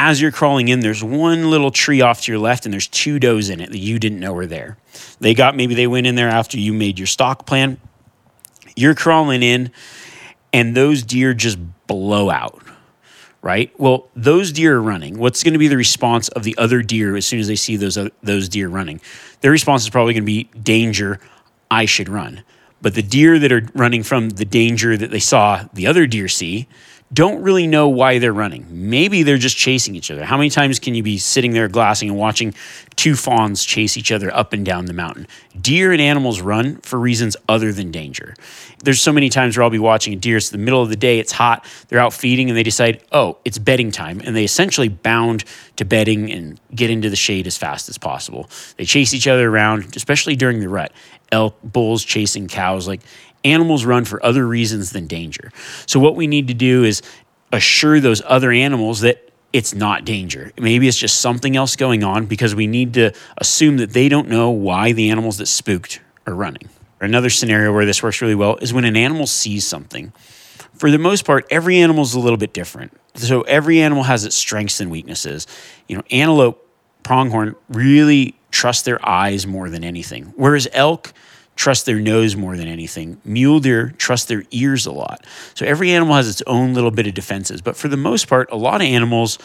As 0.00 0.20
you're 0.20 0.30
crawling 0.30 0.68
in, 0.68 0.78
there's 0.78 1.02
one 1.02 1.50
little 1.50 1.72
tree 1.72 2.00
off 2.00 2.22
to 2.22 2.32
your 2.32 2.38
left, 2.38 2.64
and 2.64 2.72
there's 2.72 2.86
two 2.86 3.18
does 3.18 3.50
in 3.50 3.60
it 3.60 3.72
that 3.72 3.78
you 3.78 3.98
didn't 3.98 4.20
know 4.20 4.32
were 4.32 4.46
there. 4.46 4.78
They 5.18 5.34
got 5.34 5.56
maybe 5.56 5.74
they 5.74 5.88
went 5.88 6.06
in 6.06 6.14
there 6.14 6.28
after 6.28 6.56
you 6.56 6.72
made 6.72 7.00
your 7.00 7.06
stock 7.06 7.46
plan. 7.46 7.80
You're 8.76 8.94
crawling 8.94 9.42
in, 9.42 9.72
and 10.52 10.76
those 10.76 11.02
deer 11.02 11.34
just 11.34 11.58
blow 11.86 12.30
out 12.30 12.62
right? 13.40 13.72
Well, 13.78 14.08
those 14.16 14.52
deer 14.52 14.76
are 14.76 14.82
running. 14.82 15.18
What's 15.18 15.44
going 15.44 15.52
to 15.52 15.58
be 15.58 15.68
the 15.68 15.76
response 15.76 16.28
of 16.28 16.42
the 16.42 16.56
other 16.58 16.82
deer 16.82 17.16
as 17.16 17.24
soon 17.24 17.38
as 17.38 17.46
they 17.46 17.56
see 17.56 17.76
those 17.76 17.96
uh, 17.96 18.08
those 18.22 18.48
deer 18.48 18.68
running? 18.68 19.00
Their 19.40 19.52
response 19.52 19.84
is 19.84 19.90
probably 19.90 20.12
going 20.12 20.24
to 20.24 20.26
be 20.26 20.44
danger. 20.60 21.20
I 21.70 21.84
should 21.84 22.08
run. 22.08 22.42
But 22.80 22.94
the 22.94 23.02
deer 23.02 23.38
that 23.38 23.52
are 23.52 23.68
running 23.74 24.02
from 24.02 24.30
the 24.30 24.44
danger 24.44 24.96
that 24.96 25.10
they 25.10 25.20
saw 25.20 25.64
the 25.72 25.86
other 25.86 26.06
deer 26.06 26.28
see 26.28 26.68
don't 27.12 27.42
really 27.42 27.66
know 27.66 27.88
why 27.88 28.18
they're 28.18 28.32
running. 28.32 28.66
Maybe 28.68 29.22
they're 29.22 29.38
just 29.38 29.56
chasing 29.56 29.94
each 29.96 30.10
other. 30.10 30.24
How 30.24 30.36
many 30.36 30.50
times 30.50 30.78
can 30.78 30.94
you 30.94 31.02
be 31.02 31.16
sitting 31.16 31.52
there 31.52 31.66
glassing 31.66 32.10
and 32.10 32.18
watching 32.18 32.54
two 32.96 33.16
fawns 33.16 33.64
chase 33.64 33.96
each 33.96 34.12
other 34.12 34.34
up 34.34 34.52
and 34.52 34.64
down 34.64 34.84
the 34.84 34.92
mountain? 34.92 35.26
Deer 35.58 35.92
and 35.92 36.02
animals 36.02 36.40
run 36.42 36.76
for 36.82 36.98
reasons 36.98 37.34
other 37.48 37.72
than 37.72 37.90
danger. 37.90 38.34
There's 38.84 39.00
so 39.00 39.12
many 39.12 39.30
times 39.30 39.56
where 39.56 39.64
I'll 39.64 39.70
be 39.70 39.78
watching 39.78 40.12
a 40.12 40.16
deer, 40.16 40.36
it's 40.36 40.50
the 40.50 40.58
middle 40.58 40.82
of 40.82 40.90
the 40.90 40.96
day, 40.96 41.18
it's 41.18 41.32
hot, 41.32 41.64
they're 41.88 41.98
out 41.98 42.12
feeding, 42.12 42.50
and 42.50 42.56
they 42.56 42.62
decide, 42.62 43.02
oh, 43.10 43.38
it's 43.44 43.58
bedding 43.58 43.90
time. 43.90 44.20
And 44.22 44.36
they 44.36 44.44
essentially 44.44 44.88
bound 44.88 45.44
to 45.76 45.86
bedding 45.86 46.30
and 46.30 46.60
get 46.74 46.90
into 46.90 47.08
the 47.08 47.16
shade 47.16 47.46
as 47.46 47.56
fast 47.56 47.88
as 47.88 47.96
possible. 47.96 48.50
They 48.76 48.84
chase 48.84 49.14
each 49.14 49.26
other 49.26 49.48
around, 49.48 49.96
especially 49.96 50.36
during 50.36 50.60
the 50.60 50.68
rut. 50.68 50.92
Elk, 51.30 51.58
bulls 51.62 52.04
chasing 52.04 52.48
cows. 52.48 52.86
Like 52.88 53.00
animals 53.44 53.84
run 53.84 54.04
for 54.04 54.24
other 54.24 54.46
reasons 54.46 54.90
than 54.90 55.06
danger. 55.06 55.52
So, 55.86 56.00
what 56.00 56.16
we 56.16 56.26
need 56.26 56.48
to 56.48 56.54
do 56.54 56.84
is 56.84 57.02
assure 57.52 58.00
those 58.00 58.22
other 58.26 58.52
animals 58.52 59.00
that 59.00 59.30
it's 59.52 59.74
not 59.74 60.04
danger. 60.04 60.52
Maybe 60.58 60.88
it's 60.88 60.96
just 60.96 61.20
something 61.20 61.56
else 61.56 61.76
going 61.76 62.04
on 62.04 62.26
because 62.26 62.54
we 62.54 62.66
need 62.66 62.94
to 62.94 63.12
assume 63.38 63.78
that 63.78 63.92
they 63.92 64.08
don't 64.08 64.28
know 64.28 64.50
why 64.50 64.92
the 64.92 65.10
animals 65.10 65.38
that 65.38 65.46
spooked 65.46 66.00
are 66.26 66.34
running. 66.34 66.68
Another 67.00 67.30
scenario 67.30 67.72
where 67.72 67.86
this 67.86 68.02
works 68.02 68.20
really 68.20 68.34
well 68.34 68.56
is 68.56 68.72
when 68.72 68.84
an 68.84 68.96
animal 68.96 69.26
sees 69.26 69.66
something. 69.66 70.12
For 70.74 70.90
the 70.90 70.98
most 70.98 71.24
part, 71.24 71.46
every 71.50 71.78
animal 71.78 72.02
is 72.02 72.14
a 72.14 72.20
little 72.20 72.36
bit 72.36 72.52
different. 72.52 72.92
So 73.14 73.42
every 73.42 73.80
animal 73.80 74.04
has 74.04 74.24
its 74.24 74.36
strengths 74.36 74.80
and 74.80 74.90
weaknesses. 74.90 75.46
You 75.88 75.96
know, 75.96 76.02
antelope, 76.10 76.64
pronghorn 77.02 77.56
really 77.68 78.38
trust 78.50 78.84
their 78.84 79.06
eyes 79.06 79.46
more 79.46 79.70
than 79.70 79.82
anything, 79.84 80.32
whereas 80.36 80.68
elk 80.72 81.12
trust 81.58 81.86
their 81.86 81.98
nose 81.98 82.36
more 82.36 82.56
than 82.56 82.68
anything. 82.68 83.20
Mule 83.24 83.58
deer 83.58 83.92
trust 83.98 84.28
their 84.28 84.44
ears 84.52 84.86
a 84.86 84.92
lot. 84.92 85.26
So 85.54 85.66
every 85.66 85.90
animal 85.90 86.14
has 86.14 86.28
its 86.28 86.40
own 86.46 86.72
little 86.72 86.92
bit 86.92 87.08
of 87.08 87.14
defenses. 87.14 87.60
But 87.60 87.76
for 87.76 87.88
the 87.88 87.96
most 87.96 88.28
part, 88.28 88.48
a 88.52 88.56
lot 88.56 88.76
of 88.80 88.86
animals, 88.86 89.40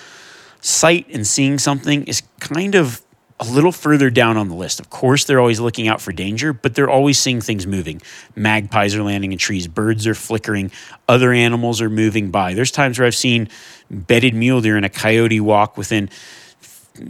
sight 0.62 1.08
and 1.10 1.26
seeing 1.26 1.58
something 1.58 2.04
is 2.04 2.21
kind 2.39 2.76
of 2.76 3.02
a 3.39 3.45
little 3.45 3.71
further 3.71 4.12
down 4.12 4.38
on 4.38 4.47
the 4.47 4.54
list. 4.54 4.80
Of 4.80 4.91
course, 4.91 5.26
they're 5.26 5.39
always 5.39 5.60
looking 5.60 5.88
out 5.88 6.02
for 6.02 6.12
danger, 6.12 6.54
but 6.54 6.76
they're 6.76 6.89
always 6.89 7.17
seeing 7.17 7.41
things 7.41 7.65
moving. 7.65 7.99
Magpies 8.36 8.93
are 8.95 9.02
landing 9.02 9.32
in 9.32 9.39
trees, 9.39 9.67
birds 9.67 10.06
are 10.06 10.13
flickering, 10.13 10.71
other 11.10 11.34
animals 11.34 11.82
are 11.82 11.89
moving 11.89 12.30
by. 12.30 12.54
There's 12.54 12.71
times 12.71 12.99
where 12.99 13.08
I've 13.08 13.15
seen 13.15 13.49
bedded 13.89 14.36
mule 14.36 14.62
deer 14.62 14.78
and 14.78 14.86
a 14.86 14.89
coyote 14.89 15.39
walk 15.39 15.78
within 15.78 16.12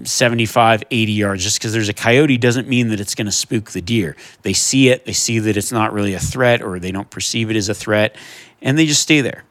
75, 0.04 0.84
80 0.89 1.12
yards. 1.12 1.43
Just 1.43 1.60
because 1.60 1.74
there's 1.74 1.89
a 1.89 1.93
coyote 1.93 2.38
doesn't 2.38 2.67
mean 2.67 2.89
that 2.89 3.00
it's 3.00 3.15
going 3.15 3.26
to 3.26 3.32
spook 3.32 3.72
the 3.72 3.82
deer. 3.82 4.15
They 4.41 4.54
see 4.54 4.89
it, 4.89 5.06
they 5.06 5.13
see 5.13 5.39
that 5.39 5.58
it's 5.58 5.72
not 5.72 5.93
really 5.93 6.13
a 6.13 6.19
threat, 6.19 6.62
or 6.62 6.80
they 6.80 6.91
don't 6.91 7.10
perceive 7.10 7.50
it 7.50 7.56
as 7.56 7.69
a 7.69 7.74
threat, 7.74 8.15
and 8.62 8.78
they 8.78 8.86
just 8.86 9.02
stay 9.02 9.22
there. 9.22 9.43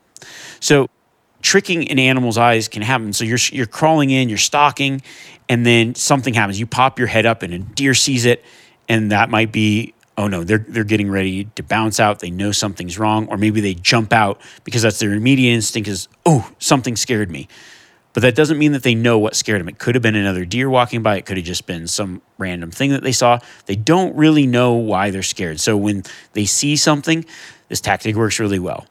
So, 0.61 0.88
tricking 1.42 1.90
an 1.90 1.99
animal's 1.99 2.38
eyes 2.38 2.68
can 2.68 2.83
happen. 2.83 3.12
So, 3.12 3.25
you're, 3.25 3.38
you're 3.51 3.66
crawling 3.66 4.11
in, 4.11 4.29
you're 4.29 4.38
stalking, 4.38 5.03
and 5.49 5.66
then 5.66 5.95
something 5.95 6.35
happens. 6.35 6.59
You 6.59 6.66
pop 6.66 6.99
your 6.99 7.09
head 7.09 7.27
up, 7.27 7.42
and 7.42 7.53
a 7.53 7.59
deer 7.59 7.95
sees 7.95 8.25
it, 8.25 8.45
and 8.88 9.12
that 9.12 9.29
might 9.29 9.53
be 9.53 9.95
oh 10.18 10.29
no, 10.29 10.45
they're 10.45 10.64
they're 10.68 10.85
getting 10.85 11.11
ready 11.11 11.45
to 11.57 11.62
bounce 11.62 11.99
out. 11.99 12.21
They 12.21 12.31
know 12.31 12.53
something's 12.53 12.99
wrong, 12.99 13.29
or 13.29 13.37
maybe 13.37 13.61
they 13.61 13.75
jump 13.75 14.12
out 14.12 14.40
because 14.64 14.83
that's 14.83 14.99
their 14.99 15.12
immediate 15.12 15.53
instinct 15.53 15.88
is, 15.88 16.09
oh, 16.27 16.51
something 16.59 16.97
scared 16.97 17.31
me. 17.31 17.49
But 18.12 18.22
that 18.22 18.35
doesn't 18.35 18.59
mean 18.59 18.72
that 18.72 18.83
they 18.83 18.94
know 18.94 19.18
what 19.18 19.35
scared 19.35 19.61
them. 19.61 19.68
It 19.68 19.79
could 19.79 19.94
have 19.94 20.03
been 20.03 20.16
another 20.16 20.44
deer 20.44 20.68
walking 20.68 21.03
by. 21.03 21.16
It 21.16 21.25
could 21.25 21.38
have 21.38 21.46
just 21.46 21.66
been 21.66 21.87
some 21.87 22.20
random 22.37 22.70
thing 22.70 22.90
that 22.90 23.03
they 23.03 23.12
saw. 23.12 23.38
They 23.66 23.77
don't 23.77 24.14
really 24.14 24.46
know 24.46 24.75
why 24.75 25.11
they're 25.11 25.22
scared. 25.22 25.61
So 25.61 25.77
when 25.77 26.05
they 26.35 26.44
see 26.44 26.77
something, 26.77 27.25
this 27.68 27.81
tactic 27.81 28.14
works 28.14 28.38
really 28.38 28.59
well. 28.59 28.87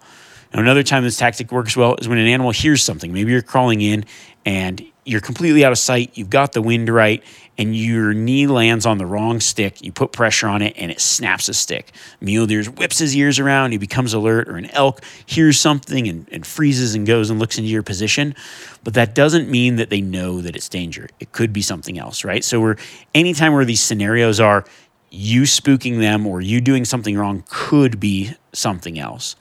Now, 0.53 0.60
another 0.60 0.84
time 0.84 1.03
this 1.03 1.17
tactic 1.17 1.51
works 1.51 1.77
well 1.77 1.95
is 1.95 2.07
when 2.07 2.17
an 2.17 2.27
animal 2.27 2.51
hears 2.51 2.84
something. 2.84 3.13
Maybe 3.13 3.31
you're 3.31 3.41
crawling 3.41 3.81
in 3.81 4.05
and 4.45 4.84
you're 5.03 5.21
completely 5.21 5.65
out 5.65 5.71
of 5.71 5.77
sight. 5.77 6.11
You've 6.13 6.29
got 6.29 6.53
the 6.53 6.61
wind 6.61 6.87
right, 6.89 7.23
and 7.57 7.75
your 7.75 8.13
knee 8.13 8.47
lands 8.47 8.85
on 8.85 8.97
the 8.97 9.05
wrong 9.05 9.39
stick. 9.39 9.81
You 9.81 9.91
put 9.91 10.11
pressure 10.11 10.47
on 10.47 10.61
it, 10.61 10.75
and 10.77 10.91
it 10.91 11.01
snaps 11.01 11.49
a 11.49 11.53
stick. 11.53 11.91
Mule 12.19 12.45
deer 12.45 12.63
whips 12.65 12.99
his 12.99 13.15
ears 13.15 13.39
around. 13.39 13.71
He 13.71 13.77
becomes 13.77 14.13
alert, 14.13 14.47
or 14.47 14.57
an 14.57 14.69
elk 14.71 15.03
hears 15.25 15.59
something 15.59 16.07
and, 16.07 16.27
and 16.31 16.45
freezes 16.45 16.93
and 16.93 17.07
goes 17.07 17.29
and 17.29 17.39
looks 17.39 17.57
into 17.57 17.69
your 17.69 17.83
position. 17.83 18.35
But 18.83 18.93
that 18.93 19.15
doesn't 19.15 19.49
mean 19.49 19.77
that 19.77 19.89
they 19.89 20.01
know 20.01 20.41
that 20.41 20.55
it's 20.55 20.69
danger. 20.69 21.09
It 21.19 21.31
could 21.31 21.51
be 21.51 21.61
something 21.61 21.97
else, 21.97 22.23
right? 22.23 22.43
So 22.43 22.59
we're 22.59 22.77
anytime 23.15 23.53
where 23.53 23.65
these 23.65 23.81
scenarios 23.81 24.39
are, 24.39 24.65
you 25.09 25.41
spooking 25.43 25.99
them 25.99 26.25
or 26.25 26.41
you 26.41 26.61
doing 26.61 26.85
something 26.85 27.17
wrong 27.17 27.43
could 27.49 27.99
be 27.99 28.31
something 28.53 28.97
else. 28.97 29.35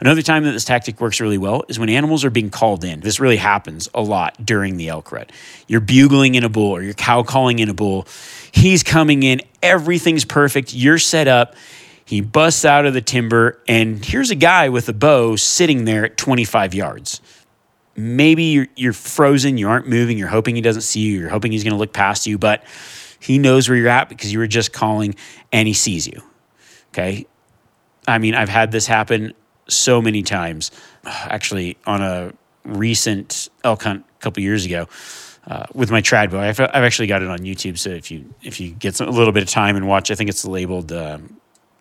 Another 0.00 0.22
time 0.22 0.44
that 0.44 0.52
this 0.52 0.64
tactic 0.64 1.00
works 1.00 1.20
really 1.20 1.38
well 1.38 1.64
is 1.68 1.78
when 1.78 1.88
animals 1.88 2.24
are 2.24 2.30
being 2.30 2.50
called 2.50 2.84
in. 2.84 3.00
This 3.00 3.18
really 3.18 3.36
happens 3.36 3.88
a 3.94 4.00
lot 4.00 4.44
during 4.44 4.76
the 4.76 4.88
elk 4.88 5.10
rut. 5.10 5.32
You're 5.66 5.80
bugling 5.80 6.36
in 6.36 6.44
a 6.44 6.48
bull 6.48 6.70
or 6.70 6.82
you're 6.82 6.94
cow 6.94 7.24
calling 7.24 7.58
in 7.58 7.68
a 7.68 7.74
bull. 7.74 8.06
He's 8.52 8.82
coming 8.82 9.24
in, 9.24 9.40
everything's 9.62 10.24
perfect. 10.24 10.72
You're 10.72 10.98
set 10.98 11.26
up. 11.26 11.56
He 12.04 12.20
busts 12.20 12.64
out 12.64 12.86
of 12.86 12.94
the 12.94 13.02
timber, 13.02 13.60
and 13.68 14.02
here's 14.02 14.30
a 14.30 14.34
guy 14.34 14.70
with 14.70 14.88
a 14.88 14.94
bow 14.94 15.36
sitting 15.36 15.84
there 15.84 16.06
at 16.06 16.16
25 16.16 16.72
yards. 16.72 17.20
Maybe 17.96 18.44
you're, 18.44 18.68
you're 18.76 18.92
frozen, 18.94 19.58
you 19.58 19.68
aren't 19.68 19.88
moving, 19.88 20.16
you're 20.16 20.28
hoping 20.28 20.54
he 20.54 20.62
doesn't 20.62 20.82
see 20.82 21.00
you, 21.00 21.18
you're 21.18 21.28
hoping 21.28 21.52
he's 21.52 21.64
to 21.64 21.74
look 21.74 21.92
past 21.92 22.26
you, 22.26 22.38
but 22.38 22.64
he 23.20 23.38
knows 23.38 23.68
where 23.68 23.76
you're 23.76 23.88
at 23.88 24.08
because 24.08 24.32
you 24.32 24.38
were 24.38 24.46
just 24.46 24.72
calling 24.72 25.16
and 25.52 25.68
he 25.68 25.74
sees 25.74 26.06
you. 26.06 26.22
Okay. 26.94 27.26
I 28.06 28.16
mean, 28.16 28.34
I've 28.34 28.48
had 28.48 28.72
this 28.72 28.86
happen 28.86 29.34
so 29.68 30.02
many 30.02 30.22
times. 30.22 30.70
Actually, 31.04 31.76
on 31.86 32.02
a 32.02 32.32
recent 32.64 33.48
elk 33.64 33.82
hunt 33.82 34.04
a 34.18 34.22
couple 34.22 34.42
years 34.42 34.64
ago, 34.64 34.88
uh, 35.48 35.64
with 35.72 35.90
my 35.90 36.02
trad 36.02 36.30
bow. 36.30 36.40
I've, 36.40 36.60
I've 36.60 36.84
actually 36.84 37.06
got 37.06 37.22
it 37.22 37.28
on 37.28 37.38
YouTube. 37.38 37.78
So 37.78 37.90
if 37.90 38.10
you 38.10 38.34
if 38.42 38.60
you 38.60 38.70
get 38.70 38.94
some, 38.94 39.08
a 39.08 39.10
little 39.10 39.32
bit 39.32 39.42
of 39.42 39.48
time 39.48 39.76
and 39.76 39.88
watch, 39.88 40.10
I 40.10 40.14
think 40.14 40.28
it's 40.28 40.44
labeled 40.44 40.92
um, 40.92 41.40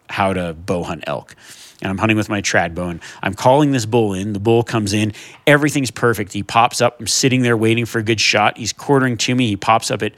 "How 0.10 0.34
to 0.34 0.54
Bow 0.54 0.84
Hunt 0.84 1.04
Elk." 1.06 1.36
And 1.82 1.91
I'm 1.91 1.97
hunting 2.00 2.17
with 2.17 2.30
my 2.30 2.41
trad 2.41 2.73
bow, 2.73 2.88
and 2.88 3.02
I'm 3.21 3.36
calling 3.36 3.71
this 3.71 3.86
bull 3.86 4.13
in. 4.13 4.34
The 4.34 4.39
bull 4.39 4.63
comes 4.63 4.93
in, 4.93 5.13
everything's 5.45 5.91
perfect. 5.91 6.34
He 6.34 6.41
pops 6.41 6.82
up. 6.82 7.00
I'm 7.00 7.08
sitting 7.08 7.43
there 7.43 7.56
waiting 7.56 7.86
for 7.86 8.00
a 8.00 8.04
good 8.04 8.19
shot. 8.19 8.58
He's 8.58 8.73
quartering 8.73 9.15
to 9.17 9.36
me. 9.36 9.47
He 9.47 9.58
pops 9.58 9.91
up 9.91 10.02
at 10.02 10.13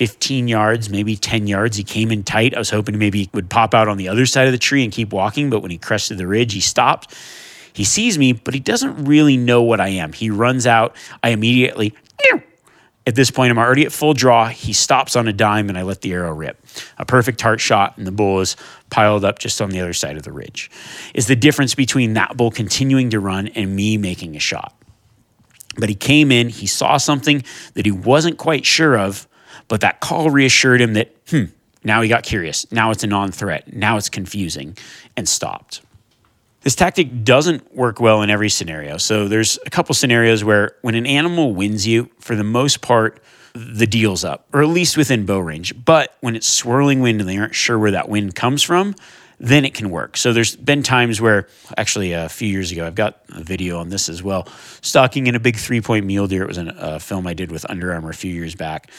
15 0.00 0.48
yards, 0.48 0.88
maybe 0.88 1.14
10 1.14 1.46
yards. 1.46 1.76
He 1.76 1.84
came 1.84 2.10
in 2.10 2.24
tight. 2.24 2.54
I 2.54 2.58
was 2.58 2.70
hoping 2.70 2.96
maybe 2.96 3.24
he 3.24 3.30
would 3.34 3.50
pop 3.50 3.74
out 3.74 3.86
on 3.86 3.98
the 3.98 4.08
other 4.08 4.24
side 4.24 4.46
of 4.46 4.52
the 4.52 4.58
tree 4.58 4.82
and 4.82 4.90
keep 4.90 5.12
walking, 5.12 5.50
but 5.50 5.60
when 5.60 5.70
he 5.70 5.76
crested 5.76 6.16
the 6.16 6.26
ridge, 6.26 6.54
he 6.54 6.60
stopped. 6.60 7.14
He 7.74 7.84
sees 7.84 8.16
me, 8.16 8.32
but 8.32 8.54
he 8.54 8.60
doesn't 8.60 9.04
really 9.04 9.36
know 9.36 9.62
what 9.62 9.78
I 9.78 9.88
am. 9.88 10.14
He 10.14 10.30
runs 10.30 10.66
out. 10.66 10.96
I 11.22 11.28
immediately 11.28 11.94
at 13.06 13.14
this 13.14 13.30
point, 13.30 13.50
I'm 13.50 13.58
already 13.58 13.84
at 13.84 13.92
full 13.92 14.14
draw. 14.14 14.48
He 14.48 14.72
stops 14.72 15.16
on 15.16 15.28
a 15.28 15.34
dime 15.34 15.68
and 15.68 15.76
I 15.76 15.82
let 15.82 16.00
the 16.00 16.14
arrow 16.14 16.32
rip. 16.32 16.64
A 16.96 17.04
perfect 17.04 17.42
heart 17.42 17.60
shot, 17.60 17.98
and 17.98 18.06
the 18.06 18.12
bull 18.12 18.40
is 18.40 18.56
piled 18.88 19.22
up 19.22 19.38
just 19.38 19.60
on 19.60 19.68
the 19.68 19.80
other 19.80 19.92
side 19.92 20.16
of 20.16 20.22
the 20.22 20.32
ridge. 20.32 20.70
Is 21.12 21.26
the 21.26 21.36
difference 21.36 21.74
between 21.74 22.14
that 22.14 22.38
bull 22.38 22.50
continuing 22.50 23.10
to 23.10 23.20
run 23.20 23.48
and 23.48 23.76
me 23.76 23.98
making 23.98 24.34
a 24.34 24.38
shot. 24.38 24.74
But 25.76 25.90
he 25.90 25.94
came 25.94 26.32
in, 26.32 26.48
he 26.48 26.66
saw 26.66 26.96
something 26.96 27.44
that 27.74 27.84
he 27.84 27.92
wasn't 27.92 28.38
quite 28.38 28.64
sure 28.64 28.96
of, 28.96 29.28
but 29.70 29.82
that 29.82 30.00
call 30.00 30.30
reassured 30.30 30.80
him 30.80 30.94
that, 30.94 31.14
hmm, 31.30 31.44
now 31.84 32.02
he 32.02 32.08
got 32.08 32.24
curious. 32.24 32.70
Now 32.72 32.90
it's 32.90 33.04
a 33.04 33.06
non 33.06 33.30
threat. 33.30 33.72
Now 33.72 33.96
it's 33.96 34.10
confusing 34.10 34.76
and 35.16 35.26
stopped. 35.26 35.80
This 36.62 36.74
tactic 36.74 37.24
doesn't 37.24 37.74
work 37.74 38.00
well 38.00 38.20
in 38.20 38.30
every 38.30 38.50
scenario. 38.50 38.98
So 38.98 39.28
there's 39.28 39.60
a 39.64 39.70
couple 39.70 39.94
scenarios 39.94 40.42
where 40.42 40.72
when 40.82 40.96
an 40.96 41.06
animal 41.06 41.54
wins 41.54 41.86
you, 41.86 42.10
for 42.18 42.34
the 42.34 42.44
most 42.44 42.82
part, 42.82 43.22
the 43.54 43.86
deal's 43.86 44.24
up, 44.24 44.44
or 44.52 44.60
at 44.60 44.68
least 44.68 44.96
within 44.96 45.24
bow 45.24 45.38
range. 45.38 45.72
But 45.84 46.16
when 46.20 46.34
it's 46.34 46.48
swirling 46.48 47.00
wind 47.00 47.20
and 47.20 47.30
they 47.30 47.38
aren't 47.38 47.54
sure 47.54 47.78
where 47.78 47.92
that 47.92 48.08
wind 48.08 48.34
comes 48.34 48.62
from, 48.64 48.96
then 49.40 49.64
it 49.64 49.72
can 49.72 49.88
work. 49.88 50.18
So 50.18 50.34
there's 50.34 50.54
been 50.54 50.82
times 50.82 51.18
where, 51.20 51.48
actually, 51.78 52.12
a 52.12 52.28
few 52.28 52.46
years 52.46 52.72
ago, 52.72 52.86
I've 52.86 52.94
got 52.94 53.22
a 53.30 53.42
video 53.42 53.78
on 53.78 53.88
this 53.88 54.10
as 54.10 54.22
well. 54.22 54.46
Stalking 54.82 55.28
in 55.28 55.34
a 55.34 55.40
big 55.40 55.56
three 55.56 55.80
point 55.80 56.04
mule 56.04 56.26
deer. 56.26 56.42
It 56.42 56.48
was 56.48 56.58
a 56.58 57.00
film 57.00 57.26
I 57.26 57.32
did 57.32 57.50
with 57.50 57.64
Under 57.70 57.92
Armour 57.94 58.10
a 58.10 58.14
few 58.14 58.32
years 58.32 58.54
back. 58.54 58.90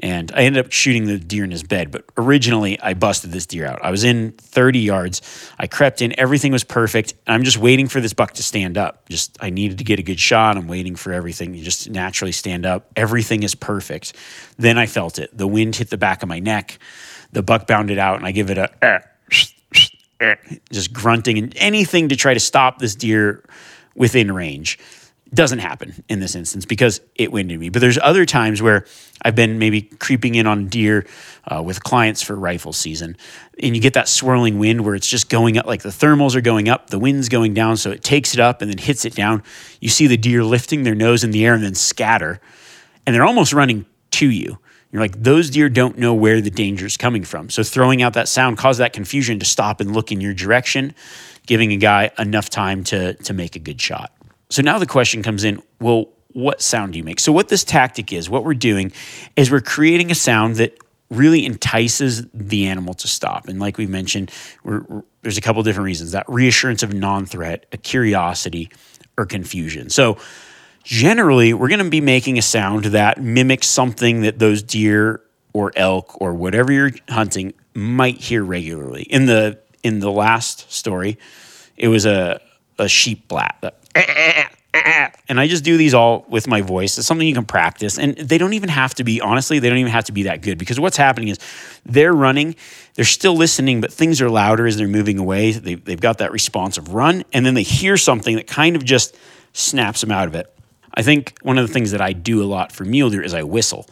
And 0.00 0.32
I 0.34 0.44
ended 0.44 0.64
up 0.64 0.72
shooting 0.72 1.04
the 1.04 1.18
deer 1.18 1.44
in 1.44 1.50
his 1.50 1.62
bed. 1.62 1.90
But 1.90 2.04
originally, 2.16 2.80
I 2.80 2.94
busted 2.94 3.32
this 3.32 3.46
deer 3.46 3.66
out. 3.66 3.84
I 3.84 3.90
was 3.90 4.02
in 4.02 4.32
30 4.32 4.78
yards. 4.78 5.20
I 5.58 5.66
crept 5.66 6.00
in. 6.00 6.18
Everything 6.18 6.52
was 6.52 6.64
perfect. 6.64 7.14
I'm 7.26 7.42
just 7.42 7.58
waiting 7.58 7.86
for 7.86 8.00
this 8.00 8.14
buck 8.14 8.32
to 8.32 8.42
stand 8.42 8.78
up. 8.78 9.08
Just, 9.10 9.36
I 9.40 9.50
needed 9.50 9.78
to 9.78 9.84
get 9.84 9.98
a 9.98 10.02
good 10.02 10.18
shot. 10.18 10.56
I'm 10.56 10.68
waiting 10.68 10.96
for 10.96 11.12
everything. 11.12 11.54
You 11.54 11.62
just 11.62 11.90
naturally 11.90 12.32
stand 12.32 12.64
up. 12.64 12.90
Everything 12.96 13.42
is 13.42 13.54
perfect. 13.54 14.16
Then 14.56 14.78
I 14.78 14.86
felt 14.86 15.18
it. 15.18 15.36
The 15.36 15.46
wind 15.46 15.76
hit 15.76 15.90
the 15.90 15.98
back 15.98 16.22
of 16.22 16.28
my 16.28 16.38
neck. 16.38 16.78
The 17.32 17.42
buck 17.42 17.66
bounded 17.66 17.98
out, 17.98 18.16
and 18.16 18.26
I 18.26 18.32
give 18.32 18.50
it 18.50 18.58
a. 18.58 18.70
Eh, 18.82 19.00
just 20.70 20.92
grunting 20.92 21.38
and 21.38 21.54
anything 21.56 22.08
to 22.10 22.16
try 22.16 22.34
to 22.34 22.40
stop 22.40 22.78
this 22.78 22.94
deer 22.94 23.42
within 23.94 24.32
range 24.32 24.78
doesn't 25.32 25.60
happen 25.60 25.94
in 26.08 26.18
this 26.18 26.34
instance 26.34 26.64
because 26.64 27.00
it 27.14 27.30
winded 27.30 27.60
me. 27.60 27.68
But 27.68 27.80
there's 27.80 27.98
other 28.02 28.26
times 28.26 28.60
where 28.60 28.84
I've 29.22 29.36
been 29.36 29.58
maybe 29.58 29.82
creeping 29.82 30.34
in 30.34 30.46
on 30.46 30.66
deer 30.66 31.06
uh, 31.46 31.62
with 31.62 31.84
clients 31.84 32.20
for 32.20 32.34
rifle 32.34 32.72
season, 32.72 33.16
and 33.62 33.76
you 33.76 33.80
get 33.80 33.94
that 33.94 34.08
swirling 34.08 34.58
wind 34.58 34.84
where 34.84 34.94
it's 34.94 35.08
just 35.08 35.28
going 35.28 35.56
up, 35.56 35.66
like 35.66 35.82
the 35.82 35.90
thermals 35.90 36.34
are 36.34 36.40
going 36.40 36.68
up, 36.68 36.90
the 36.90 36.98
wind's 36.98 37.28
going 37.28 37.54
down, 37.54 37.76
so 37.76 37.90
it 37.90 38.02
takes 38.02 38.34
it 38.34 38.40
up 38.40 38.60
and 38.60 38.70
then 38.70 38.78
hits 38.78 39.04
it 39.04 39.14
down. 39.14 39.42
You 39.80 39.88
see 39.88 40.06
the 40.06 40.16
deer 40.16 40.42
lifting 40.42 40.82
their 40.82 40.94
nose 40.94 41.22
in 41.22 41.30
the 41.30 41.44
air 41.46 41.54
and 41.54 41.62
then 41.62 41.74
scatter, 41.74 42.40
and 43.06 43.14
they're 43.14 43.24
almost 43.24 43.52
running 43.52 43.86
to 44.12 44.28
you. 44.28 44.58
You're 44.90 45.02
like, 45.02 45.22
those 45.22 45.50
deer 45.50 45.68
don't 45.68 45.98
know 45.98 46.14
where 46.14 46.40
the 46.40 46.50
danger 46.50 46.86
is 46.86 46.96
coming 46.96 47.22
from. 47.22 47.48
So 47.48 47.62
throwing 47.62 48.02
out 48.02 48.14
that 48.14 48.28
sound 48.28 48.58
caused 48.58 48.80
that 48.80 48.92
confusion 48.92 49.38
to 49.38 49.44
stop 49.44 49.80
and 49.80 49.94
look 49.94 50.10
in 50.10 50.20
your 50.20 50.34
direction, 50.34 50.94
giving 51.46 51.72
a 51.72 51.76
guy 51.76 52.10
enough 52.18 52.50
time 52.50 52.82
to, 52.84 53.14
to 53.14 53.32
make 53.32 53.54
a 53.54 53.60
good 53.60 53.80
shot. 53.80 54.12
So 54.50 54.62
now 54.62 54.78
the 54.78 54.86
question 54.86 55.22
comes 55.22 55.44
in 55.44 55.62
well, 55.80 56.10
what 56.32 56.60
sound 56.60 56.92
do 56.92 56.98
you 56.98 57.04
make? 57.04 57.20
So, 57.20 57.32
what 57.32 57.48
this 57.48 57.64
tactic 57.64 58.12
is, 58.12 58.28
what 58.28 58.44
we're 58.44 58.54
doing 58.54 58.92
is 59.36 59.50
we're 59.50 59.60
creating 59.60 60.10
a 60.10 60.14
sound 60.14 60.56
that 60.56 60.76
really 61.10 61.44
entices 61.44 62.26
the 62.32 62.66
animal 62.66 62.94
to 62.94 63.08
stop. 63.08 63.48
And 63.48 63.58
like 63.58 63.78
we 63.78 63.86
mentioned, 63.86 64.30
we're, 64.62 64.82
we're, 64.82 65.02
there's 65.22 65.38
a 65.38 65.40
couple 65.40 65.62
different 65.62 65.86
reasons 65.86 66.12
that 66.12 66.24
reassurance 66.28 66.82
of 66.82 66.92
non 66.92 67.26
threat, 67.26 67.66
a 67.72 67.76
curiosity, 67.76 68.70
or 69.18 69.26
confusion. 69.26 69.90
So, 69.90 70.18
generally, 70.84 71.52
we're 71.52 71.68
going 71.68 71.84
to 71.84 71.90
be 71.90 72.00
making 72.00 72.38
a 72.38 72.42
sound 72.42 72.86
that 72.86 73.20
mimics 73.20 73.66
something 73.66 74.22
that 74.22 74.38
those 74.38 74.62
deer 74.62 75.20
or 75.52 75.72
elk 75.74 76.20
or 76.20 76.34
whatever 76.34 76.72
you're 76.72 76.92
hunting 77.08 77.54
might 77.74 78.18
hear 78.18 78.44
regularly. 78.44 79.02
In 79.02 79.26
the 79.26 79.58
in 79.82 80.00
the 80.00 80.10
last 80.10 80.70
story, 80.70 81.18
it 81.76 81.88
was 81.88 82.06
a 82.06 82.40
a 82.78 82.88
sheep 82.88 83.28
blat. 83.28 83.74
And 85.28 85.38
I 85.38 85.46
just 85.46 85.64
do 85.64 85.76
these 85.76 85.94
all 85.94 86.24
with 86.28 86.46
my 86.46 86.60
voice. 86.60 86.98
It's 86.98 87.06
something 87.06 87.26
you 87.26 87.34
can 87.34 87.44
practice. 87.44 87.98
And 87.98 88.16
they 88.16 88.38
don't 88.38 88.52
even 88.52 88.68
have 88.68 88.94
to 88.96 89.04
be, 89.04 89.20
honestly, 89.20 89.58
they 89.58 89.68
don't 89.68 89.78
even 89.78 89.92
have 89.92 90.04
to 90.04 90.12
be 90.12 90.24
that 90.24 90.42
good 90.42 90.58
because 90.58 90.78
what's 90.78 90.96
happening 90.96 91.28
is 91.28 91.38
they're 91.84 92.12
running, 92.12 92.56
they're 92.94 93.04
still 93.04 93.34
listening, 93.34 93.80
but 93.80 93.92
things 93.92 94.20
are 94.20 94.30
louder 94.30 94.66
as 94.66 94.76
they're 94.76 94.88
moving 94.88 95.18
away. 95.18 95.52
They, 95.52 95.74
they've 95.74 96.00
got 96.00 96.18
that 96.18 96.32
responsive 96.32 96.92
run. 96.92 97.24
And 97.32 97.44
then 97.44 97.54
they 97.54 97.62
hear 97.62 97.96
something 97.96 98.36
that 98.36 98.46
kind 98.46 98.76
of 98.76 98.84
just 98.84 99.16
snaps 99.52 100.00
them 100.00 100.10
out 100.10 100.28
of 100.28 100.34
it. 100.34 100.52
I 100.94 101.02
think 101.02 101.38
one 101.42 101.58
of 101.58 101.66
the 101.66 101.72
things 101.72 101.92
that 101.92 102.00
I 102.00 102.12
do 102.12 102.42
a 102.42 102.46
lot 102.46 102.72
for 102.72 102.84
mule 102.84 103.12
is 103.14 103.34
I 103.34 103.44
whistle. 103.44 103.86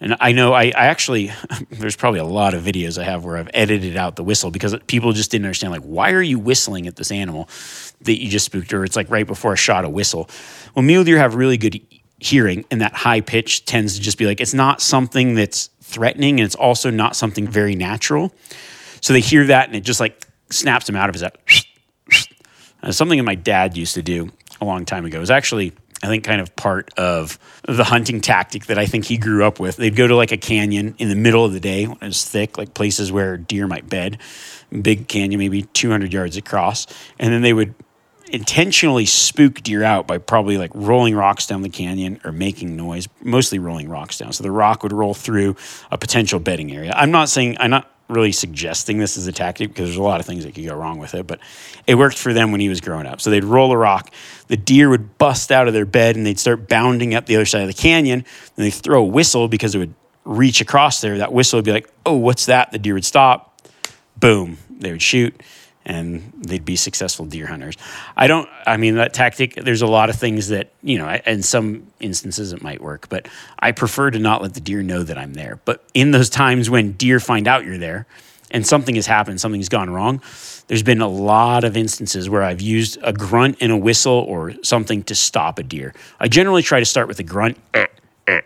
And 0.00 0.16
I 0.18 0.32
know 0.32 0.54
I, 0.54 0.64
I, 0.64 0.86
actually, 0.86 1.30
there's 1.70 1.96
probably 1.96 2.20
a 2.20 2.24
lot 2.24 2.54
of 2.54 2.62
videos 2.62 2.98
I 2.98 3.04
have 3.04 3.24
where 3.24 3.36
I've 3.36 3.50
edited 3.52 3.96
out 3.96 4.16
the 4.16 4.24
whistle 4.24 4.50
because 4.50 4.74
people 4.86 5.12
just 5.12 5.30
didn't 5.30 5.44
understand, 5.44 5.72
like, 5.72 5.82
why 5.82 6.12
are 6.12 6.22
you 6.22 6.38
whistling 6.38 6.86
at 6.86 6.96
this 6.96 7.12
animal 7.12 7.48
that 8.02 8.20
you 8.20 8.30
just 8.30 8.46
spooked? 8.46 8.72
Or 8.72 8.84
it's 8.84 8.96
like 8.96 9.10
right 9.10 9.26
before 9.26 9.52
a 9.52 9.56
shot, 9.56 9.84
a 9.84 9.90
whistle. 9.90 10.28
Well, 10.74 10.82
mule 10.82 11.04
deer 11.04 11.18
have 11.18 11.34
really 11.34 11.58
good 11.58 11.80
hearing, 12.18 12.64
and 12.70 12.80
that 12.80 12.94
high 12.94 13.20
pitch 13.20 13.66
tends 13.66 13.96
to 13.96 14.00
just 14.00 14.16
be 14.16 14.26
like, 14.26 14.40
it's 14.40 14.54
not 14.54 14.80
something 14.80 15.34
that's 15.34 15.68
threatening, 15.82 16.40
and 16.40 16.46
it's 16.46 16.54
also 16.54 16.90
not 16.90 17.14
something 17.14 17.46
very 17.46 17.74
natural. 17.74 18.32
So 19.02 19.12
they 19.12 19.20
hear 19.20 19.46
that, 19.46 19.68
and 19.68 19.76
it 19.76 19.82
just 19.82 20.00
like 20.00 20.26
snaps 20.50 20.86
them 20.86 20.96
out 20.96 21.10
of 21.10 21.16
it. 21.16 21.36
That 22.80 22.94
something 22.94 23.18
that 23.18 23.24
my 23.24 23.34
dad 23.34 23.76
used 23.76 23.94
to 23.94 24.02
do 24.02 24.30
a 24.60 24.64
long 24.64 24.84
time 24.84 25.04
ago. 25.04 25.18
It 25.18 25.20
was 25.20 25.30
actually 25.30 25.72
I 26.02 26.06
think 26.06 26.24
kind 26.24 26.40
of 26.40 26.56
part 26.56 26.92
of 26.96 27.38
the 27.66 27.84
hunting 27.84 28.20
tactic 28.20 28.66
that 28.66 28.78
I 28.78 28.86
think 28.86 29.04
he 29.04 29.18
grew 29.18 29.44
up 29.44 29.60
with. 29.60 29.76
They'd 29.76 29.96
go 29.96 30.06
to 30.06 30.16
like 30.16 30.32
a 30.32 30.38
canyon 30.38 30.94
in 30.98 31.08
the 31.08 31.14
middle 31.14 31.44
of 31.44 31.52
the 31.52 31.60
day 31.60 31.86
when 31.86 31.98
it's 32.02 32.24
thick, 32.24 32.56
like 32.56 32.72
places 32.72 33.12
where 33.12 33.36
deer 33.36 33.66
might 33.66 33.88
bed, 33.88 34.18
big 34.70 35.08
canyon, 35.08 35.38
maybe 35.38 35.62
200 35.62 36.12
yards 36.12 36.36
across, 36.36 36.86
and 37.18 37.32
then 37.32 37.42
they 37.42 37.52
would 37.52 37.74
intentionally 38.32 39.06
spook 39.06 39.60
deer 39.62 39.82
out 39.82 40.06
by 40.06 40.16
probably 40.16 40.56
like 40.56 40.70
rolling 40.74 41.14
rocks 41.14 41.46
down 41.46 41.62
the 41.62 41.68
canyon 41.68 42.20
or 42.24 42.32
making 42.32 42.76
noise, 42.76 43.08
mostly 43.22 43.58
rolling 43.58 43.88
rocks 43.88 44.18
down. 44.18 44.32
So 44.32 44.42
the 44.42 44.50
rock 44.50 44.82
would 44.82 44.92
roll 44.92 45.14
through 45.14 45.56
a 45.90 45.98
potential 45.98 46.38
bedding 46.38 46.72
area. 46.72 46.92
I'm 46.94 47.10
not 47.10 47.28
saying 47.28 47.56
I'm 47.60 47.70
not 47.70 47.90
really 48.10 48.32
suggesting 48.32 48.98
this 48.98 49.16
as 49.16 49.26
a 49.26 49.32
tactic 49.32 49.68
because 49.68 49.86
there's 49.86 49.96
a 49.96 50.02
lot 50.02 50.20
of 50.20 50.26
things 50.26 50.44
that 50.44 50.54
could 50.54 50.64
go 50.64 50.74
wrong 50.74 50.98
with 50.98 51.14
it, 51.14 51.26
but 51.26 51.40
it 51.86 51.94
worked 51.94 52.18
for 52.18 52.32
them 52.32 52.52
when 52.52 52.60
he 52.60 52.68
was 52.68 52.80
growing 52.80 53.06
up. 53.06 53.20
So 53.20 53.30
they'd 53.30 53.44
roll 53.44 53.72
a 53.72 53.76
rock, 53.76 54.12
the 54.48 54.56
deer 54.56 54.88
would 54.90 55.18
bust 55.18 55.52
out 55.52 55.68
of 55.68 55.74
their 55.74 55.86
bed 55.86 56.16
and 56.16 56.26
they'd 56.26 56.38
start 56.38 56.68
bounding 56.68 57.14
up 57.14 57.26
the 57.26 57.36
other 57.36 57.46
side 57.46 57.62
of 57.62 57.68
the 57.68 57.74
canyon. 57.74 58.24
And 58.56 58.64
they'd 58.66 58.70
throw 58.70 59.02
a 59.02 59.06
whistle 59.06 59.48
because 59.48 59.74
it 59.74 59.78
would 59.78 59.94
reach 60.24 60.60
across 60.60 61.00
there. 61.00 61.18
That 61.18 61.32
whistle 61.32 61.58
would 61.58 61.64
be 61.64 61.72
like, 61.72 61.88
oh, 62.04 62.16
what's 62.16 62.46
that? 62.46 62.72
The 62.72 62.78
deer 62.78 62.94
would 62.94 63.04
stop. 63.04 63.60
Boom. 64.16 64.58
They 64.68 64.92
would 64.92 65.02
shoot 65.02 65.40
and 65.86 66.32
they'd 66.36 66.64
be 66.64 66.76
successful 66.76 67.24
deer 67.24 67.46
hunters. 67.46 67.76
I 68.16 68.26
don't, 68.26 68.48
I 68.66 68.76
mean, 68.76 68.96
that 68.96 69.14
tactic, 69.14 69.54
there's 69.54 69.82
a 69.82 69.86
lot 69.86 70.10
of 70.10 70.16
things 70.16 70.48
that, 70.48 70.70
you 70.82 70.98
know, 70.98 71.08
in 71.26 71.42
some 71.42 71.86
instances 72.00 72.52
it 72.52 72.62
might 72.62 72.82
work, 72.82 73.08
but 73.08 73.28
I 73.58 73.72
prefer 73.72 74.10
to 74.10 74.18
not 74.18 74.42
let 74.42 74.54
the 74.54 74.60
deer 74.60 74.82
know 74.82 75.02
that 75.02 75.16
I'm 75.16 75.32
there. 75.32 75.58
But 75.64 75.82
in 75.94 76.10
those 76.10 76.28
times 76.28 76.68
when 76.68 76.92
deer 76.92 77.18
find 77.18 77.48
out 77.48 77.64
you're 77.64 77.78
there 77.78 78.06
and 78.50 78.66
something 78.66 78.94
has 78.96 79.06
happened, 79.06 79.40
something's 79.40 79.68
gone 79.68 79.90
wrong, 79.90 80.20
there's 80.66 80.82
been 80.82 81.00
a 81.00 81.08
lot 81.08 81.64
of 81.64 81.76
instances 81.76 82.28
where 82.28 82.42
I've 82.42 82.60
used 82.60 82.98
a 83.02 83.12
grunt 83.12 83.56
and 83.60 83.72
a 83.72 83.76
whistle 83.76 84.24
or 84.28 84.52
something 84.62 85.02
to 85.04 85.14
stop 85.14 85.58
a 85.58 85.62
deer. 85.62 85.94
I 86.20 86.28
generally 86.28 86.62
try 86.62 86.78
to 86.78 86.86
start 86.86 87.08
with 87.08 87.18
a 87.20 87.24
grunt, 87.24 87.58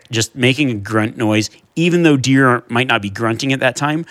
just 0.09 0.35
making 0.35 0.71
a 0.71 0.75
grunt 0.75 1.17
noise, 1.17 1.51
even 1.75 2.01
though 2.01 2.17
deer 2.17 2.63
might 2.69 2.87
not 2.87 3.01
be 3.01 3.09
grunting 3.09 3.53
at 3.53 3.59
that 3.59 3.75
time. 3.75 4.05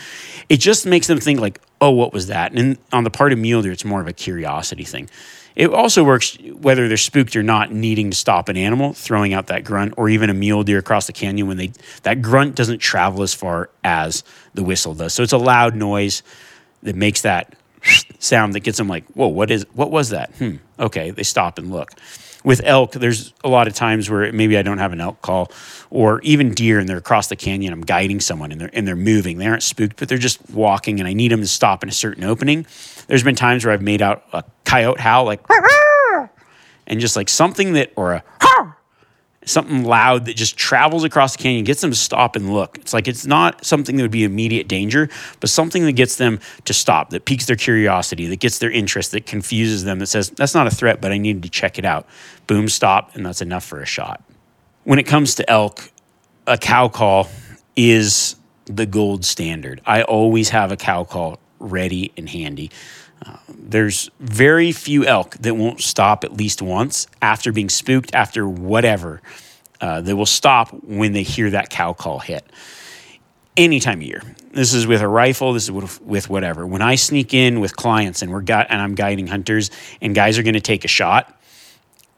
It 0.48 0.58
just 0.58 0.86
makes 0.86 1.06
them 1.06 1.18
think, 1.18 1.40
like, 1.40 1.60
oh, 1.80 1.90
what 1.90 2.12
was 2.12 2.28
that? 2.28 2.52
And 2.52 2.78
on 2.92 3.04
the 3.04 3.10
part 3.10 3.32
of 3.32 3.38
mule 3.38 3.62
deer, 3.62 3.72
it's 3.72 3.84
more 3.84 4.00
of 4.00 4.08
a 4.08 4.12
curiosity 4.12 4.84
thing. 4.84 5.08
It 5.56 5.72
also 5.72 6.02
works 6.02 6.36
whether 6.52 6.88
they're 6.88 6.96
spooked 6.96 7.36
or 7.36 7.42
not, 7.42 7.70
needing 7.70 8.10
to 8.10 8.16
stop 8.16 8.48
an 8.48 8.56
animal, 8.56 8.92
throwing 8.92 9.32
out 9.32 9.46
that 9.46 9.62
grunt, 9.62 9.94
or 9.96 10.08
even 10.08 10.28
a 10.28 10.34
mule 10.34 10.64
deer 10.64 10.78
across 10.78 11.06
the 11.06 11.12
canyon 11.12 11.46
when 11.46 11.56
they 11.56 11.70
that 12.02 12.22
grunt 12.22 12.56
doesn't 12.56 12.78
travel 12.78 13.22
as 13.22 13.34
far 13.34 13.70
as 13.84 14.24
the 14.54 14.64
whistle 14.64 14.94
does. 14.94 15.12
So 15.12 15.22
it's 15.22 15.32
a 15.32 15.38
loud 15.38 15.76
noise 15.76 16.22
that 16.82 16.96
makes 16.96 17.22
that 17.22 17.54
sound 18.18 18.54
that 18.54 18.60
gets 18.60 18.78
them 18.78 18.88
like, 18.88 19.06
whoa, 19.12 19.28
what 19.28 19.50
is 19.50 19.64
what 19.74 19.92
was 19.92 20.10
that? 20.10 20.34
Hmm. 20.36 20.56
Okay, 20.78 21.12
they 21.12 21.22
stop 21.22 21.58
and 21.58 21.70
look. 21.70 21.92
With 22.44 22.60
elk, 22.64 22.92
there's 22.92 23.32
a 23.42 23.48
lot 23.48 23.66
of 23.66 23.74
times 23.74 24.10
where 24.10 24.30
maybe 24.32 24.56
I 24.58 24.62
don't 24.62 24.78
have 24.78 24.92
an 24.92 25.00
elk 25.00 25.22
call, 25.22 25.50
or 25.90 26.20
even 26.20 26.52
deer, 26.52 26.78
and 26.78 26.88
they're 26.88 26.98
across 26.98 27.28
the 27.28 27.36
canyon. 27.36 27.72
I'm 27.72 27.80
guiding 27.80 28.20
someone, 28.20 28.52
and 28.52 28.60
they're 28.60 28.70
and 28.72 28.86
they're 28.86 28.94
moving. 28.94 29.38
They 29.38 29.46
aren't 29.46 29.62
spooked, 29.62 29.96
but 29.96 30.08
they're 30.08 30.18
just 30.18 30.50
walking, 30.50 31.00
and 31.00 31.08
I 31.08 31.14
need 31.14 31.32
them 31.32 31.40
to 31.40 31.46
stop 31.46 31.82
in 31.82 31.88
a 31.88 31.92
certain 31.92 32.22
opening. 32.22 32.66
There's 33.06 33.22
been 33.22 33.34
times 33.34 33.64
where 33.64 33.72
I've 33.72 33.82
made 33.82 34.02
out 34.02 34.24
a 34.32 34.44
coyote 34.64 35.00
howl, 35.00 35.24
like, 35.24 35.40
and 36.86 37.00
just 37.00 37.16
like 37.16 37.28
something 37.30 37.72
that, 37.72 37.92
or 37.96 38.12
a 38.12 38.22
something 39.46 39.84
loud 39.84 40.26
that 40.26 40.36
just 40.36 40.56
travels 40.56 41.04
across 41.04 41.36
the 41.36 41.42
canyon, 41.42 41.64
gets 41.64 41.80
them 41.80 41.90
to 41.90 41.96
stop 41.96 42.36
and 42.36 42.52
look. 42.52 42.78
It's 42.78 42.92
like 42.92 43.08
it's 43.08 43.26
not 43.26 43.64
something 43.64 43.96
that 43.96 44.02
would 44.02 44.10
be 44.10 44.24
immediate 44.24 44.68
danger, 44.68 45.08
but 45.40 45.50
something 45.50 45.84
that 45.84 45.92
gets 45.92 46.16
them 46.16 46.40
to 46.64 46.74
stop, 46.74 47.10
that 47.10 47.24
piques 47.24 47.46
their 47.46 47.56
curiosity, 47.56 48.26
that 48.26 48.40
gets 48.40 48.58
their 48.58 48.70
interest, 48.70 49.12
that 49.12 49.26
confuses 49.26 49.84
them, 49.84 49.98
that 49.98 50.06
says, 50.06 50.30
that's 50.30 50.54
not 50.54 50.66
a 50.66 50.70
threat, 50.70 51.00
but 51.00 51.12
I 51.12 51.18
need 51.18 51.42
to 51.42 51.48
check 51.48 51.78
it 51.78 51.84
out. 51.84 52.06
Boom, 52.46 52.68
stop, 52.68 53.14
and 53.14 53.24
that's 53.24 53.42
enough 53.42 53.64
for 53.64 53.80
a 53.80 53.86
shot. 53.86 54.22
When 54.84 54.98
it 54.98 55.04
comes 55.04 55.34
to 55.36 55.50
elk, 55.50 55.90
a 56.46 56.58
cow 56.58 56.88
call 56.88 57.28
is 57.76 58.36
the 58.66 58.86
gold 58.86 59.24
standard. 59.24 59.80
I 59.86 60.02
always 60.02 60.50
have 60.50 60.72
a 60.72 60.76
cow 60.76 61.04
call 61.04 61.38
ready 61.58 62.12
and 62.16 62.28
handy. 62.28 62.70
There's 63.48 64.10
very 64.20 64.72
few 64.72 65.04
elk 65.04 65.36
that 65.38 65.54
won't 65.54 65.80
stop 65.80 66.24
at 66.24 66.36
least 66.36 66.62
once 66.62 67.06
after 67.22 67.52
being 67.52 67.68
spooked, 67.68 68.14
after 68.14 68.48
whatever. 68.48 69.22
Uh, 69.80 70.00
they 70.00 70.14
will 70.14 70.26
stop 70.26 70.70
when 70.84 71.12
they 71.12 71.22
hear 71.22 71.50
that 71.50 71.70
cow 71.70 71.92
call 71.92 72.18
hit. 72.18 72.44
Any 73.56 73.80
time 73.80 73.98
of 73.98 74.06
year. 74.06 74.22
This 74.52 74.74
is 74.74 74.86
with 74.86 75.00
a 75.00 75.08
rifle. 75.08 75.52
This 75.52 75.64
is 75.64 75.70
with, 75.70 76.00
with 76.02 76.28
whatever. 76.28 76.66
When 76.66 76.82
I 76.82 76.94
sneak 76.96 77.34
in 77.34 77.60
with 77.60 77.76
clients 77.76 78.22
and 78.22 78.32
we're 78.32 78.44
and 78.48 78.80
I'm 78.80 78.94
guiding 78.94 79.26
hunters 79.26 79.70
and 80.00 80.14
guys 80.14 80.38
are 80.38 80.42
going 80.42 80.54
to 80.54 80.60
take 80.60 80.84
a 80.84 80.88
shot, 80.88 81.40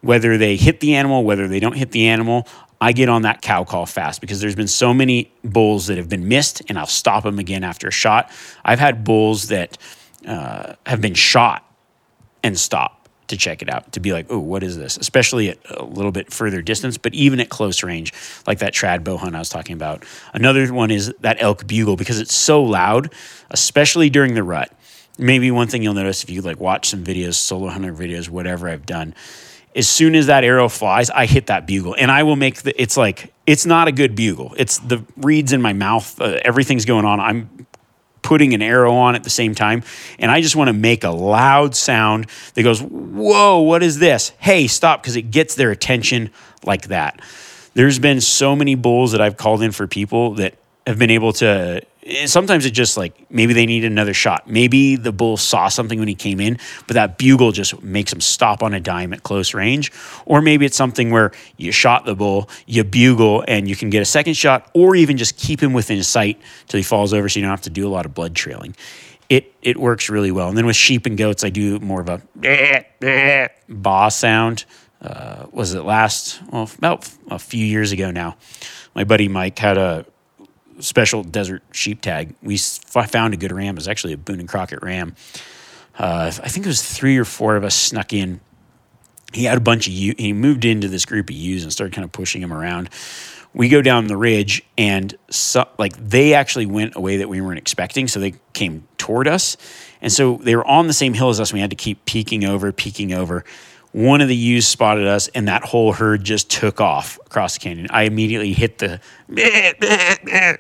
whether 0.00 0.38
they 0.38 0.56
hit 0.56 0.80
the 0.80 0.94
animal, 0.94 1.24
whether 1.24 1.48
they 1.48 1.60
don't 1.60 1.76
hit 1.76 1.90
the 1.90 2.08
animal, 2.08 2.46
I 2.80 2.92
get 2.92 3.08
on 3.08 3.22
that 3.22 3.40
cow 3.40 3.64
call 3.64 3.86
fast 3.86 4.20
because 4.20 4.40
there's 4.40 4.54
been 4.54 4.68
so 4.68 4.92
many 4.92 5.32
bulls 5.42 5.86
that 5.86 5.96
have 5.96 6.08
been 6.08 6.28
missed 6.28 6.62
and 6.68 6.78
I'll 6.78 6.86
stop 6.86 7.24
them 7.24 7.38
again 7.38 7.64
after 7.64 7.88
a 7.88 7.92
shot. 7.92 8.30
I've 8.64 8.78
had 8.78 9.02
bulls 9.02 9.48
that 9.48 9.78
uh, 10.26 10.74
have 10.86 11.00
been 11.00 11.14
shot 11.14 11.64
and 12.42 12.58
stop 12.58 13.08
to 13.28 13.36
check 13.36 13.62
it 13.62 13.68
out 13.68 13.92
to 13.92 14.00
be 14.00 14.12
like, 14.12 14.26
oh, 14.30 14.38
what 14.38 14.62
is 14.62 14.76
this? 14.76 14.96
Especially 14.96 15.50
at 15.50 15.58
a 15.70 15.84
little 15.84 16.12
bit 16.12 16.32
further 16.32 16.62
distance, 16.62 16.96
but 16.96 17.12
even 17.14 17.40
at 17.40 17.48
close 17.48 17.82
range, 17.82 18.12
like 18.46 18.58
that 18.60 18.72
trad 18.72 19.02
bow 19.04 19.16
hunt 19.16 19.34
I 19.34 19.38
was 19.38 19.48
talking 19.48 19.74
about. 19.74 20.04
Another 20.32 20.72
one 20.72 20.90
is 20.90 21.12
that 21.20 21.36
elk 21.40 21.66
bugle 21.66 21.96
because 21.96 22.20
it's 22.20 22.34
so 22.34 22.62
loud, 22.62 23.12
especially 23.50 24.10
during 24.10 24.34
the 24.34 24.42
rut. 24.42 24.72
Maybe 25.18 25.50
one 25.50 25.66
thing 25.66 25.82
you'll 25.82 25.94
notice 25.94 26.22
if 26.22 26.30
you 26.30 26.42
like 26.42 26.60
watch 26.60 26.88
some 26.90 27.02
videos, 27.02 27.34
solo 27.34 27.68
hunter 27.68 27.92
videos, 27.92 28.28
whatever 28.28 28.68
I've 28.68 28.86
done, 28.86 29.14
as 29.74 29.88
soon 29.88 30.14
as 30.14 30.26
that 30.26 30.42
arrow 30.42 30.68
flies, 30.68 31.10
I 31.10 31.26
hit 31.26 31.48
that 31.48 31.66
bugle 31.66 31.94
and 31.98 32.10
I 32.10 32.22
will 32.22 32.36
make 32.36 32.62
the, 32.62 32.80
it's 32.80 32.96
like, 32.96 33.32
it's 33.46 33.66
not 33.66 33.88
a 33.88 33.92
good 33.92 34.14
bugle. 34.14 34.54
It's 34.56 34.78
the 34.78 35.04
reeds 35.16 35.52
in 35.52 35.60
my 35.60 35.72
mouth, 35.72 36.20
uh, 36.20 36.38
everything's 36.44 36.84
going 36.84 37.04
on. 37.04 37.20
I'm 37.20 37.65
putting 38.26 38.54
an 38.54 38.60
arrow 38.60 38.92
on 38.92 39.14
at 39.14 39.22
the 39.22 39.30
same 39.30 39.54
time. 39.54 39.84
And 40.18 40.32
I 40.32 40.40
just 40.40 40.56
want 40.56 40.66
to 40.66 40.72
make 40.72 41.04
a 41.04 41.10
loud 41.10 41.76
sound 41.76 42.26
that 42.54 42.64
goes, 42.64 42.82
Whoa, 42.82 43.60
what 43.60 43.84
is 43.84 44.00
this? 44.00 44.32
Hey, 44.40 44.66
stop, 44.66 45.00
because 45.00 45.14
it 45.14 45.30
gets 45.30 45.54
their 45.54 45.70
attention 45.70 46.30
like 46.64 46.88
that. 46.88 47.20
There's 47.74 48.00
been 48.00 48.20
so 48.20 48.56
many 48.56 48.74
bulls 48.74 49.12
that 49.12 49.20
I've 49.20 49.36
called 49.36 49.62
in 49.62 49.70
for 49.70 49.86
people 49.86 50.34
that 50.34 50.54
have 50.86 50.98
been 50.98 51.10
able 51.10 51.32
to 51.34 51.82
sometimes 52.26 52.64
it 52.64 52.70
just 52.70 52.96
like 52.96 53.30
maybe 53.30 53.52
they 53.52 53.66
need 53.66 53.84
another 53.84 54.14
shot. 54.14 54.48
Maybe 54.48 54.96
the 54.96 55.12
bull 55.12 55.36
saw 55.36 55.68
something 55.68 55.98
when 55.98 56.08
he 56.08 56.14
came 56.14 56.40
in, 56.40 56.58
but 56.86 56.94
that 56.94 57.18
bugle 57.18 57.52
just 57.52 57.82
makes 57.82 58.12
him 58.12 58.20
stop 58.20 58.62
on 58.62 58.74
a 58.74 58.80
dime 58.80 59.12
at 59.12 59.22
close 59.22 59.54
range. 59.54 59.92
Or 60.24 60.40
maybe 60.40 60.66
it's 60.66 60.76
something 60.76 61.10
where 61.10 61.32
you 61.56 61.72
shot 61.72 62.04
the 62.04 62.14
bull, 62.14 62.48
you 62.66 62.84
bugle, 62.84 63.44
and 63.48 63.68
you 63.68 63.76
can 63.76 63.90
get 63.90 64.02
a 64.02 64.06
second 64.06 64.34
shot, 64.34 64.70
or 64.74 64.94
even 64.94 65.16
just 65.16 65.36
keep 65.36 65.60
him 65.60 65.72
within 65.72 66.02
sight 66.02 66.40
till 66.68 66.78
he 66.78 66.84
falls 66.84 67.12
over 67.12 67.28
so 67.28 67.38
you 67.38 67.44
don't 67.44 67.50
have 67.50 67.62
to 67.62 67.70
do 67.70 67.86
a 67.86 67.90
lot 67.90 68.06
of 68.06 68.14
blood 68.14 68.34
trailing. 68.34 68.76
It, 69.28 69.52
it 69.60 69.76
works 69.76 70.08
really 70.08 70.30
well. 70.30 70.48
And 70.48 70.56
then 70.56 70.66
with 70.66 70.76
sheep 70.76 71.06
and 71.06 71.18
goats, 71.18 71.42
I 71.42 71.50
do 71.50 71.80
more 71.80 72.00
of 72.00 72.22
a 72.42 73.50
baa 73.68 74.08
sound. 74.08 74.64
Uh, 75.02 75.46
was 75.50 75.74
it 75.74 75.82
last, 75.82 76.40
well, 76.50 76.70
about 76.78 77.10
a 77.28 77.38
few 77.38 77.64
years 77.64 77.90
ago 77.90 78.12
now? 78.12 78.36
My 78.94 79.02
buddy 79.04 79.28
Mike 79.28 79.58
had 79.58 79.76
a 79.76 80.06
special 80.80 81.22
desert 81.22 81.62
sheep 81.72 82.00
tag. 82.00 82.34
We 82.42 82.58
found 82.58 83.34
a 83.34 83.36
good 83.36 83.52
ram. 83.52 83.74
It 83.74 83.76
was 83.76 83.88
actually 83.88 84.12
a 84.12 84.18
Boone 84.18 84.40
and 84.40 84.48
Crockett 84.48 84.82
ram. 84.82 85.14
Uh, 85.98 86.30
I 86.42 86.48
think 86.48 86.66
it 86.66 86.68
was 86.68 86.82
three 86.82 87.16
or 87.16 87.24
four 87.24 87.56
of 87.56 87.64
us 87.64 87.74
snuck 87.74 88.12
in. 88.12 88.40
He 89.32 89.44
had 89.44 89.56
a 89.56 89.60
bunch 89.60 89.86
of 89.86 89.92
you. 89.92 90.14
He 90.16 90.32
moved 90.32 90.64
into 90.64 90.88
this 90.88 91.04
group 91.04 91.30
of 91.30 91.36
ewes 91.36 91.62
and 91.62 91.72
started 91.72 91.94
kind 91.94 92.04
of 92.04 92.12
pushing 92.12 92.42
him 92.42 92.52
around. 92.52 92.90
We 93.52 93.68
go 93.70 93.80
down 93.80 94.06
the 94.06 94.16
ridge, 94.16 94.62
and 94.76 95.16
so, 95.30 95.66
like 95.78 95.96
they 95.96 96.34
actually 96.34 96.66
went 96.66 96.94
a 96.94 97.00
way 97.00 97.18
that 97.18 97.28
we 97.28 97.40
weren't 97.40 97.58
expecting. 97.58 98.06
So 98.06 98.20
they 98.20 98.34
came 98.52 98.86
toward 98.98 99.26
us, 99.26 99.56
and 100.02 100.12
so 100.12 100.38
they 100.42 100.54
were 100.54 100.66
on 100.66 100.88
the 100.88 100.92
same 100.92 101.14
hill 101.14 101.30
as 101.30 101.40
us. 101.40 101.50
And 101.50 101.56
we 101.56 101.60
had 101.60 101.70
to 101.70 101.76
keep 101.76 102.04
peeking 102.04 102.44
over, 102.44 102.70
peeking 102.70 103.14
over 103.14 103.44
one 103.96 104.20
of 104.20 104.28
the 104.28 104.36
ewes 104.36 104.68
spotted 104.68 105.06
us 105.06 105.28
and 105.28 105.48
that 105.48 105.64
whole 105.64 105.90
herd 105.90 106.22
just 106.22 106.50
took 106.50 106.82
off 106.82 107.18
across 107.24 107.54
the 107.54 107.60
canyon. 107.60 107.86
I 107.88 108.02
immediately 108.02 108.52
hit 108.52 108.76
the 108.76 109.00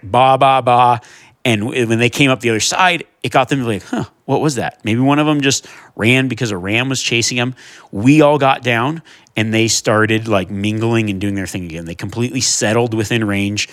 ba 0.02 0.38
ba 0.38 0.62
ba. 0.64 1.02
And 1.44 1.68
when 1.68 1.98
they 1.98 2.08
came 2.08 2.30
up 2.30 2.40
the 2.40 2.48
other 2.48 2.60
side, 2.60 3.04
it 3.22 3.30
got 3.32 3.50
them 3.50 3.62
like, 3.62 3.82
huh, 3.82 4.06
what 4.24 4.40
was 4.40 4.54
that? 4.54 4.82
Maybe 4.86 5.00
one 5.00 5.18
of 5.18 5.26
them 5.26 5.42
just 5.42 5.66
ran 5.96 6.28
because 6.28 6.50
a 6.50 6.56
ram 6.56 6.88
was 6.88 7.02
chasing 7.02 7.36
them. 7.36 7.54
We 7.92 8.22
all 8.22 8.38
got 8.38 8.62
down 8.62 9.02
and 9.36 9.52
they 9.52 9.68
started 9.68 10.28
like 10.28 10.50
mingling 10.50 11.10
and 11.10 11.20
doing 11.20 11.34
their 11.34 11.46
thing 11.46 11.66
again. 11.66 11.84
They 11.84 11.94
completely 11.94 12.40
settled 12.40 12.94
within 12.94 13.22
range. 13.22 13.68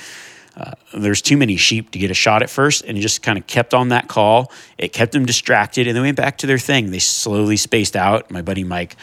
Uh, 0.58 0.74
there's 0.94 1.22
too 1.22 1.38
many 1.38 1.56
sheep 1.56 1.90
to 1.92 2.00
get 2.00 2.12
a 2.12 2.14
shot 2.14 2.44
at 2.44 2.50
first, 2.50 2.84
and 2.84 2.96
it 2.96 3.02
just 3.02 3.24
kind 3.24 3.40
of 3.40 3.48
kept 3.48 3.74
on 3.74 3.88
that 3.88 4.08
call. 4.08 4.52
It 4.78 4.94
kept 4.94 5.14
them 5.14 5.26
distracted, 5.26 5.88
and 5.88 5.98
they 5.98 6.02
went 6.02 6.16
back 6.16 6.38
to 6.40 6.48
their 6.48 6.60
thing. 6.60 6.92
They 6.92 7.00
slowly 7.00 7.58
spaced 7.58 7.96
out. 7.96 8.30
My 8.30 8.44
buddy 8.44 8.64
Mike 8.64 8.96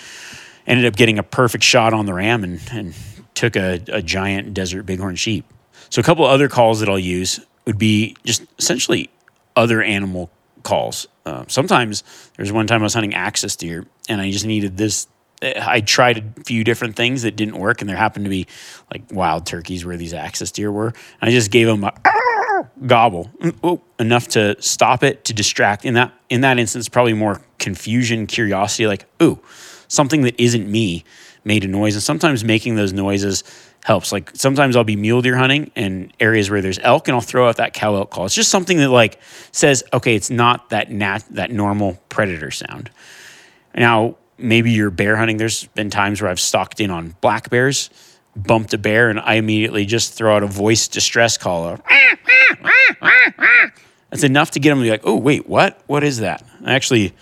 ended 0.66 0.86
up 0.86 0.96
getting 0.96 1.18
a 1.18 1.22
perfect 1.22 1.64
shot 1.64 1.92
on 1.92 2.06
the 2.06 2.14
ram 2.14 2.44
and, 2.44 2.61
and 2.72 2.94
took 3.34 3.56
a, 3.56 3.80
a 3.88 4.02
giant 4.02 4.54
desert 4.54 4.84
bighorn 4.84 5.16
sheep. 5.16 5.44
So 5.88 6.00
a 6.00 6.04
couple 6.04 6.24
other 6.24 6.48
calls 6.48 6.80
that 6.80 6.88
I'll 6.88 6.98
use 6.98 7.40
would 7.66 7.78
be 7.78 8.16
just 8.24 8.44
essentially 8.58 9.11
other 9.56 9.82
animal 9.82 10.30
calls. 10.62 11.06
Uh, 11.26 11.44
sometimes 11.48 12.02
there's 12.36 12.52
one 12.52 12.66
time 12.66 12.80
I 12.80 12.84
was 12.84 12.94
hunting 12.94 13.14
axis 13.14 13.56
deer 13.56 13.86
and 14.08 14.20
I 14.20 14.30
just 14.30 14.46
needed 14.46 14.76
this. 14.76 15.06
I 15.42 15.80
tried 15.80 16.18
a 16.18 16.44
few 16.44 16.64
different 16.64 16.96
things 16.96 17.22
that 17.22 17.34
didn't 17.34 17.56
work, 17.56 17.80
and 17.80 17.88
there 17.88 17.96
happened 17.96 18.26
to 18.26 18.30
be 18.30 18.46
like 18.92 19.04
wild 19.11 19.46
turkeys 19.46 19.86
where 19.86 19.96
these 19.96 20.12
axis 20.12 20.52
deer 20.52 20.70
were. 20.70 20.92
I 21.22 21.30
just 21.30 21.50
gave 21.50 21.66
them 21.66 21.82
a 21.82 21.94
gobble 22.86 23.30
oh, 23.62 23.80
enough 23.98 24.28
to 24.28 24.61
stop 24.61 25.02
it 25.02 25.24
to 25.24 25.32
distract. 25.32 25.86
In 25.86 25.94
that 25.94 26.12
in 26.28 26.42
that 26.42 26.58
instance, 26.58 26.90
probably 26.90 27.14
more 27.14 27.40
confusion, 27.58 28.26
curiosity, 28.26 28.86
like 28.86 29.06
ooh, 29.22 29.40
something 29.91 30.22
that 30.22 30.41
isn't 30.41 30.70
me 30.70 31.05
made 31.45 31.64
a 31.64 31.68
noise. 31.68 31.95
And 31.95 32.03
sometimes 32.03 32.45
making 32.45 32.76
those 32.76 32.93
noises 32.93 33.45
helps. 33.84 34.12
Like 34.12 34.30
sometimes 34.34 34.76
I'll 34.76 34.84
be 34.84 34.97
mule 34.97 35.20
deer 35.20 35.36
hunting 35.36 35.70
in 35.74 36.12
areas 36.20 36.51
where 36.51 36.62
there's 36.62 36.78
elk 36.78 37.09
and 37.09 37.14
I'll 37.14 37.20
throw 37.20 37.49
out 37.49 37.57
that 37.57 37.74
cow 37.74 37.95
elk 37.97 38.11
call. 38.11 38.26
It's 38.26 38.34
just 38.34 38.51
something 38.51 38.78
that 38.78 38.91
like 38.91 39.20
says, 39.53 39.82
okay, 39.93 40.14
it's 40.14 40.30
not 40.30 40.70
that 40.70 40.91
nat 40.91 41.24
that 41.30 41.51
normal 41.51 41.99
predator 42.09 42.51
sound. 42.51 42.91
Now, 43.74 44.16
maybe 44.38 44.70
you're 44.70 44.91
bear 44.91 45.16
hunting. 45.16 45.36
There's 45.36 45.66
been 45.68 45.91
times 45.91 46.22
where 46.22 46.30
I've 46.30 46.41
stalked 46.41 46.80
in 46.80 46.91
on 46.91 47.14
black 47.20 47.51
bears, 47.51 47.91
bumped 48.36 48.74
a 48.74 48.78
bear, 48.78 49.11
and 49.11 49.20
I 49.20 49.34
immediately 49.34 49.84
just 49.86 50.14
throw 50.14 50.36
out 50.36 50.43
a 50.43 50.47
voice 50.47 50.88
distress 50.88 51.36
call. 51.36 51.78
That's 54.11 54.24
enough 54.24 54.51
to 54.53 54.61
get 54.61 54.70
them 54.70 54.78
to 54.78 54.84
be 54.84 54.91
like, 54.91 55.03
oh, 55.05 55.16
wait, 55.16 55.49
what? 55.49 55.80
What 55.86 56.03
is 56.03 56.18
that? 56.18 56.43
I 56.64 56.74
actually 56.74 57.14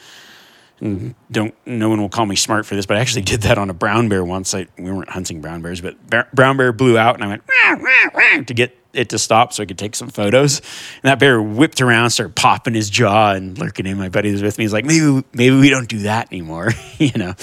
don't 0.81 1.55
no 1.67 1.89
one 1.89 2.01
will 2.01 2.09
call 2.09 2.27
me 2.27 2.37
smart 2.37 2.67
for 2.67 2.77
this, 2.77 2.87
but 2.87 2.97
I 2.97 3.01
actually 3.01 3.23
did 3.23 3.43
that 3.43 3.59
on 3.59 3.71
a 3.71 3.75
brown 3.75 4.09
bear 4.09 4.25
once. 4.25 4.55
I, 4.55 4.67
we 4.79 4.91
weren't 4.91 5.11
hunting 5.11 5.41
brown 5.41 5.63
bears, 5.63 5.81
but 5.81 5.97
brown 6.35 6.57
bear 6.57 6.73
blew 6.73 6.97
out, 6.97 7.15
and 7.15 7.25
I 7.25 7.29
went 7.29 7.43
rah, 7.49 7.73
rah, 7.73 8.11
rah, 8.15 8.43
to 8.45 8.55
get 8.55 8.77
it 8.93 9.11
to 9.11 9.19
stop 9.19 9.53
so 9.53 9.63
I 9.63 9.67
could 9.67 9.79
take 9.79 9.95
some 9.95 10.09
photos. 10.09 10.59
And 10.59 11.11
that 11.11 11.19
bear 11.19 11.43
whipped 11.43 11.81
around, 11.81 12.11
started 12.11 12.35
popping 12.35 12.75
his 12.75 12.91
jaw 12.91 13.33
and 13.33 13.59
lurking 13.59 13.87
in. 13.87 13.99
My 13.99 14.09
buddy 14.09 14.33
was 14.33 14.43
with 14.43 14.59
me. 14.59 14.65
He's 14.65 14.73
like, 14.73 14.85
maybe 14.85 15.25
maybe 15.33 15.57
we 15.57 15.71
don't 15.71 15.89
do 15.89 16.01
that 16.01 16.29
anymore, 16.33 16.73
you 16.99 17.13
know. 17.17 17.35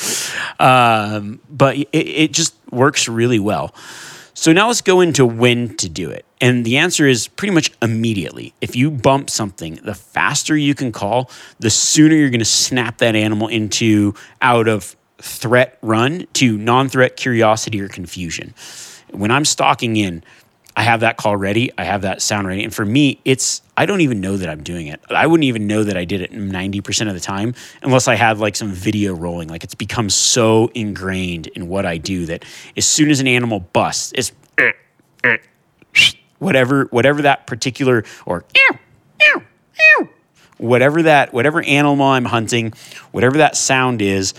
Um, 0.60 1.40
but 1.50 1.78
it, 1.78 1.90
it 1.92 2.32
just 2.32 2.56
works 2.72 3.08
really 3.08 3.40
well. 3.40 3.74
So 4.38 4.52
now 4.52 4.68
let's 4.68 4.82
go 4.82 5.00
into 5.00 5.26
when 5.26 5.78
to 5.78 5.88
do 5.88 6.10
it. 6.10 6.26
And 6.42 6.66
the 6.66 6.78
answer 6.78 7.08
is 7.08 7.30
pretty 7.30 7.54
much 7.54 7.72
immediately. 7.82 8.54
If 8.60 8.76
you 8.76 8.92
bump 8.92 9.30
something, 9.30 9.76
the 9.76 9.96
faster 9.96 10.58
you 10.58 10.76
can 10.76 10.92
call, 10.92 11.32
the 11.60 11.70
sooner 11.70 12.16
you're 12.16 12.30
going 12.30 12.40
to 12.40 12.46
snap 12.46 12.98
that 12.98 13.16
animal 13.16 13.48
into 13.48 14.14
out 14.42 14.68
of 14.68 14.98
threat 15.20 15.78
run 15.82 16.28
to 16.34 16.58
non 16.58 16.90
threat 16.90 17.16
curiosity 17.16 17.80
or 17.80 17.88
confusion. 17.88 18.54
When 19.12 19.32
I'm 19.32 19.46
stalking 19.46 19.96
in, 19.96 20.22
I 20.78 20.84
have 20.84 21.00
that 21.02 21.18
call 21.18 21.38
ready. 21.38 21.72
I 21.78 21.86
have 21.86 22.02
that 22.02 22.22
sound 22.22 22.48
ready. 22.48 22.64
And 22.64 22.74
for 22.74 22.84
me, 22.86 23.20
it's, 23.24 23.62
I 23.78 23.86
don't 23.86 24.02
even 24.02 24.20
know 24.20 24.36
that 24.36 24.50
I'm 24.50 24.62
doing 24.62 24.88
it. 24.88 25.00
I 25.10 25.26
wouldn't 25.26 25.46
even 25.46 25.68
know 25.68 25.84
that 25.84 25.96
I 25.96 26.04
did 26.04 26.22
it 26.22 26.32
90% 26.32 27.08
of 27.08 27.14
the 27.14 27.20
time 27.20 27.54
unless 27.82 28.08
I 28.08 28.16
had 28.16 28.40
like 28.40 28.56
some 28.56 28.72
video 28.72 29.14
rolling. 29.14 29.48
Like 29.48 29.64
it's 29.64 29.76
become 29.76 30.10
so 30.10 30.70
ingrained 30.76 31.48
in 31.48 31.70
what 31.70 31.86
I 31.86 31.98
do 31.98 32.26
that 32.26 32.44
as 32.76 32.86
soon 32.86 33.10
as 33.10 33.22
an 33.22 33.28
animal 33.28 33.62
busts, 33.62 34.12
it's 34.16 34.34
whatever, 36.40 36.86
whatever 36.92 37.22
that 37.22 37.48
particular 37.48 38.04
or 38.26 38.44
whatever 40.58 41.04
that, 41.04 41.34
whatever 41.34 41.62
animal 41.62 42.06
I'm 42.06 42.26
hunting, 42.26 42.74
whatever 43.12 43.38
that 43.38 43.56
sound 43.56 44.02
is, 44.02 44.34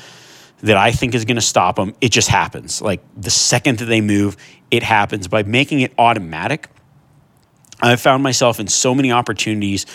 that 0.63 0.77
I 0.77 0.91
think 0.91 1.15
is 1.15 1.25
going 1.25 1.37
to 1.37 1.43
stop 1.43 1.77
them, 1.77 1.95
it 2.01 2.11
just 2.11 2.29
happens. 2.29 2.81
Like 2.81 3.01
the 3.17 3.31
second 3.31 3.79
that 3.79 3.85
they 3.87 4.01
move, 4.01 4.37
it 4.71 4.83
happens. 4.83 5.29
By 5.29 5.43
making 5.43 5.81
it 5.81 5.93
automatic, 5.99 6.69
I've 7.81 8.01
found 8.01 8.23
myself 8.23 8.61
in 8.61 8.69
so 8.69 8.95
many 8.95 9.13
opportunities 9.13 9.87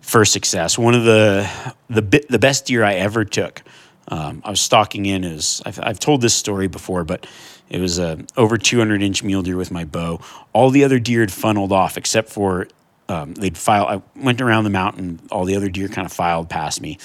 for 0.00 0.24
success. 0.24 0.78
One 0.78 0.94
of 0.94 1.04
the 1.04 1.50
the 1.88 2.24
the 2.28 2.38
best 2.38 2.66
deer 2.66 2.84
I 2.84 2.94
ever 2.94 3.24
took, 3.24 3.62
um, 4.08 4.42
I 4.44 4.50
was 4.50 4.60
stalking 4.60 5.06
in 5.06 5.24
is 5.24 5.60
I've, 5.66 5.80
I've, 5.82 5.98
told 5.98 6.20
this 6.20 6.34
story 6.34 6.68
before, 6.68 7.04
but 7.04 7.26
it 7.68 7.80
was 7.80 7.98
a 7.98 8.24
over 8.36 8.56
200 8.56 9.02
inch 9.02 9.22
mule 9.24 9.42
deer 9.42 9.56
with 9.56 9.72
my 9.72 9.84
bow. 9.84 10.20
All 10.52 10.70
the 10.70 10.84
other 10.84 11.00
deer 11.00 11.20
had 11.20 11.32
funneled 11.32 11.72
off 11.72 11.96
except 11.96 12.28
for 12.28 12.68
um, 13.08 13.34
they'd 13.34 13.58
file. 13.58 13.86
I 13.86 14.02
went 14.20 14.40
around 14.40 14.64
the 14.64 14.70
mountain. 14.70 15.20
All 15.30 15.44
the 15.44 15.56
other 15.56 15.68
deer 15.68 15.88
kind 15.88 16.06
of 16.06 16.12
filed 16.12 16.48
past 16.48 16.80
me, 16.80 16.98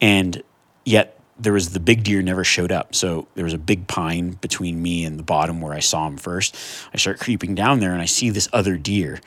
and 0.00 0.42
yet 0.84 1.18
there 1.42 1.52
was 1.52 1.70
the 1.70 1.80
big 1.80 2.04
deer 2.04 2.22
never 2.22 2.44
showed 2.44 2.72
up. 2.72 2.94
So 2.94 3.26
there 3.34 3.44
was 3.44 3.52
a 3.52 3.58
big 3.58 3.88
pine 3.88 4.30
between 4.30 4.80
me 4.80 5.04
and 5.04 5.18
the 5.18 5.22
bottom 5.22 5.60
where 5.60 5.74
I 5.74 5.80
saw 5.80 6.06
him 6.06 6.16
first. 6.16 6.56
I 6.94 6.96
start 6.96 7.18
creeping 7.18 7.54
down 7.54 7.80
there 7.80 7.92
and 7.92 8.00
I 8.00 8.06
see 8.06 8.30
this 8.30 8.48
other 8.52 8.76
deer. 8.76 9.20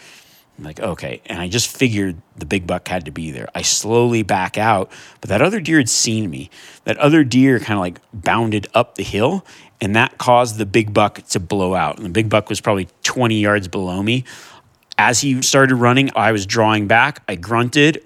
I'm 0.57 0.63
like, 0.63 0.79
okay. 0.79 1.21
And 1.25 1.41
I 1.41 1.49
just 1.49 1.67
figured 1.75 2.15
the 2.37 2.45
big 2.45 2.65
buck 2.65 2.87
had 2.87 3.05
to 3.05 3.11
be 3.11 3.31
there. 3.31 3.49
I 3.53 3.61
slowly 3.61 4.23
back 4.23 4.57
out, 4.57 4.89
but 5.19 5.29
that 5.29 5.41
other 5.41 5.59
deer 5.59 5.77
had 5.79 5.89
seen 5.89 6.29
me. 6.29 6.49
That 6.85 6.97
other 6.97 7.25
deer 7.25 7.59
kind 7.59 7.73
of 7.73 7.81
like 7.81 7.99
bounded 8.13 8.67
up 8.73 8.95
the 8.95 9.03
hill, 9.03 9.45
and 9.81 9.93
that 9.97 10.17
caused 10.17 10.57
the 10.57 10.65
big 10.65 10.93
buck 10.93 11.21
to 11.23 11.41
blow 11.41 11.75
out. 11.75 11.97
And 11.97 12.05
the 12.05 12.09
big 12.09 12.29
buck 12.29 12.47
was 12.47 12.61
probably 12.61 12.87
20 13.03 13.37
yards 13.37 13.67
below 13.67 14.01
me. 14.01 14.23
As 14.97 15.19
he 15.19 15.41
started 15.41 15.75
running, 15.75 16.09
I 16.15 16.31
was 16.31 16.45
drawing 16.45 16.87
back. 16.87 17.21
I 17.27 17.35
grunted. 17.35 18.01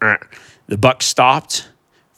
The 0.00 0.78
buck 0.78 1.02
stopped 1.02 1.68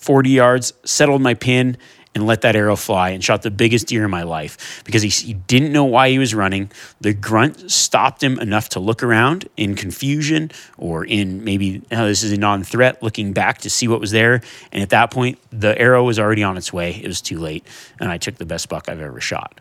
40 0.05 0.31
yards, 0.31 0.75
settled 0.85 1.23
my 1.23 1.33
pin, 1.33 1.79
and 2.15 2.27
let 2.27 2.43
that 2.43 2.55
arrow 2.55 2.77
fly 2.77 3.11
and 3.11 3.25
shot 3.25 3.43
the 3.43 3.51
biggest 3.51 3.89
deer 3.89 4.05
in 4.05 4.11
my 4.11 4.23
life 4.23 4.83
because 4.85 5.03
he, 5.03 5.09
he 5.09 5.33
didn't 5.33 5.73
know 5.73 5.85
why 5.85 6.11
he 6.11 6.19
was 6.19 6.35
running. 6.35 6.71
The 7.01 7.13
grunt 7.13 7.71
stopped 7.71 8.23
him 8.23 8.39
enough 8.39 8.69
to 8.71 8.81
look 8.81 9.03
around 9.03 9.49
in 9.57 9.75
confusion 9.75 10.51
or 10.79 11.05
in 11.05 11.43
maybe, 11.43 11.83
oh, 11.91 12.07
this 12.07 12.23
is 12.23 12.33
a 12.33 12.37
non 12.37 12.63
threat, 12.63 13.03
looking 13.03 13.33
back 13.33 13.59
to 13.59 13.71
see 13.71 13.89
what 13.89 13.99
was 13.99 14.13
there. 14.13 14.43
And 14.71 14.83
at 14.83 14.91
that 14.91 15.11
point, 15.11 15.39
the 15.51 15.77
arrow 15.77 16.05
was 16.05 16.19
already 16.19 16.45
on 16.45 16.57
its 16.57 16.73
way. 16.73 17.01
It 17.03 17.07
was 17.07 17.21
too 17.21 17.39
late. 17.39 17.67
And 17.99 18.11
I 18.11 18.19
took 18.19 18.37
the 18.37 18.47
best 18.47 18.69
buck 18.69 18.89
I've 18.89 19.01
ever 19.01 19.21
shot. 19.21 19.59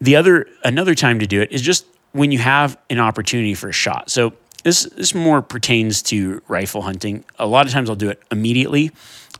The 0.00 0.16
other, 0.16 0.48
another 0.64 0.94
time 0.94 1.20
to 1.20 1.26
do 1.26 1.40
it 1.40 1.52
is 1.52 1.62
just 1.62 1.86
when 2.12 2.32
you 2.32 2.38
have 2.38 2.76
an 2.90 2.98
opportunity 2.98 3.54
for 3.54 3.68
a 3.68 3.72
shot. 3.72 4.10
So 4.10 4.32
this 4.68 4.82
this 4.96 5.14
more 5.14 5.40
pertains 5.40 6.02
to 6.02 6.42
rifle 6.46 6.82
hunting. 6.82 7.24
A 7.38 7.46
lot 7.46 7.66
of 7.66 7.72
times 7.72 7.88
I'll 7.88 7.96
do 7.96 8.10
it 8.10 8.22
immediately, 8.30 8.90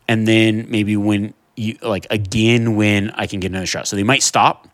and 0.07 0.27
then 0.27 0.65
maybe 0.69 0.97
when 0.97 1.35
you 1.55 1.77
like 1.83 2.07
again 2.09 2.75
when 2.75 3.11
I 3.11 3.27
can 3.27 3.39
get 3.39 3.51
another 3.51 3.67
shot. 3.67 3.87
So 3.87 3.95
they 3.95 4.03
might 4.03 4.23
stop, 4.23 4.67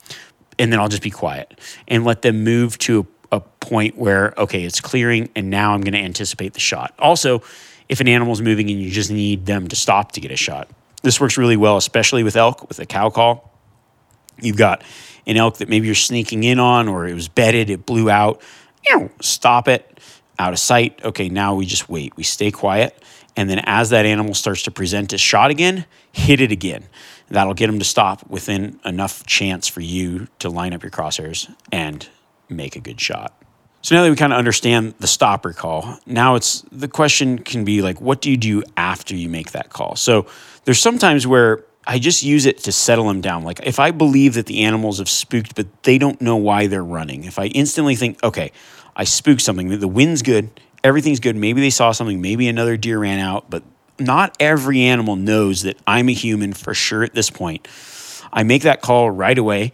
and 0.58 0.72
then 0.72 0.80
I'll 0.80 0.88
just 0.88 1.04
be 1.04 1.10
quiet 1.10 1.60
and 1.90 2.06
let 2.06 2.22
them 2.22 2.46
move 2.46 2.78
to 2.80 3.06
a, 3.32 3.38
a 3.38 3.40
point 3.42 3.98
where 3.98 4.34
okay, 4.38 4.64
it's 4.64 4.80
clearing, 4.80 5.30
and 5.36 5.50
now 5.50 5.74
I'm 5.74 5.82
going 5.82 5.94
to 5.94 6.00
anticipate 6.00 6.54
the 6.54 6.62
shot. 6.62 6.94
Also, 7.00 7.42
if 7.90 8.00
an 8.00 8.08
animal's 8.08 8.42
moving 8.42 8.70
and 8.70 8.82
you 8.82 8.90
just 8.90 9.12
need 9.12 9.46
them 9.46 9.68
to 9.68 9.76
stop 9.76 10.14
to 10.14 10.22
get 10.22 10.32
a 10.32 10.38
shot, 10.38 10.70
this 11.04 11.20
works 11.20 11.38
really 11.38 11.58
well, 11.58 11.76
especially 11.76 12.24
with 12.24 12.38
elk 12.38 12.68
with 12.70 12.80
a 12.80 12.86
cow 12.86 13.10
call. 13.10 13.52
You've 14.40 14.58
got 14.58 14.84
an 15.28 15.36
elk 15.36 15.58
that 15.58 15.68
maybe 15.68 15.86
you're 15.86 15.96
sneaking 15.96 16.46
in 16.46 16.60
on, 16.60 16.88
or 16.88 17.08
it 17.08 17.14
was 17.14 17.28
bedded, 17.28 17.70
it 17.70 17.86
blew 17.86 18.10
out. 18.10 18.42
You 18.86 19.00
know, 19.00 19.10
stop 19.20 19.68
it 19.68 19.95
out 20.40 20.54
of 20.54 20.60
sight. 20.60 21.00
Okay, 21.04 21.30
now 21.30 21.56
we 21.56 21.66
just 21.66 21.90
wait. 21.90 22.16
We 22.18 22.24
stay 22.24 22.52
quiet. 22.52 23.02
And 23.36 23.50
then 23.50 23.60
as 23.66 23.90
that 23.90 24.06
animal 24.06 24.34
starts 24.34 24.64
to 24.64 24.72
present 24.72 25.12
its 25.12 25.22
shot 25.22 25.52
again, 25.52 25.86
hit 26.12 26.40
it 26.40 26.52
again. 26.52 26.86
That'll 27.30 27.54
get 27.54 27.68
them 27.68 27.80
to 27.80 27.86
stop 27.86 28.28
within 28.30 28.80
enough 28.86 29.26
chance 29.26 29.68
for 29.68 29.82
you 29.82 30.28
to 30.40 30.50
line 30.50 30.74
up 30.74 30.84
your 30.84 30.92
crosshairs 30.92 31.54
and 31.72 32.08
make 32.50 32.76
a 32.76 32.80
good 32.80 33.02
shot. 33.02 33.34
So 33.82 33.94
now 33.94 34.04
that 34.04 34.10
we 34.10 34.16
kind 34.16 34.34
of 34.34 34.40
understand 34.40 34.96
the 35.00 35.08
stopper 35.08 35.54
call, 35.54 36.00
now 36.06 36.36
it's 36.36 36.62
the 36.72 36.88
question 36.88 37.38
can 37.38 37.66
be 37.66 37.82
like, 37.82 38.02
what 38.02 38.22
do 38.22 38.32
you 38.32 38.38
do 38.38 38.64
after 38.78 39.16
you 39.16 39.30
make 39.30 39.52
that 39.52 39.70
call? 39.70 39.96
So 39.96 40.26
there's 40.64 40.80
sometimes 40.80 41.28
where 41.28 41.64
I 41.86 42.00
just 42.00 42.24
use 42.24 42.48
it 42.48 42.60
to 42.60 42.72
settle 42.72 43.08
them 43.08 43.22
down. 43.22 43.44
Like 43.44 43.60
if 43.64 43.80
I 43.80 43.92
believe 43.92 44.34
that 44.36 44.48
the 44.48 44.64
animals 44.64 44.98
have 44.98 45.10
spooked, 45.10 45.56
but 45.56 45.84
they 45.84 45.98
don't 45.98 46.20
know 46.20 46.36
why 46.36 46.66
they're 46.68 46.84
running, 46.84 47.26
if 47.26 47.38
I 47.38 47.46
instantly 47.48 47.96
think, 47.96 48.24
okay, 48.24 48.52
I 48.96 49.04
spooked 49.04 49.42
something. 49.42 49.80
The 49.80 49.88
wind's 49.88 50.22
good. 50.22 50.50
Everything's 50.84 51.20
good. 51.20 51.36
Maybe 51.36 51.62
they 51.62 51.70
saw 51.70 51.92
something. 51.92 52.22
Maybe 52.22 52.48
another 52.48 52.78
deer 52.78 53.00
ran 53.00 53.20
out, 53.20 53.50
but 53.50 53.64
not 54.00 54.36
every 54.40 54.82
animal 54.82 55.16
knows 55.16 55.64
that 55.64 55.78
I'm 55.88 56.10
a 56.10 56.14
human 56.14 56.54
for 56.54 56.74
sure 56.74 57.04
at 57.04 57.14
this 57.14 57.30
point. 57.30 57.68
I 58.32 58.44
make 58.44 58.64
that 58.64 58.82
call 58.82 59.10
right 59.10 59.38
away. 59.38 59.72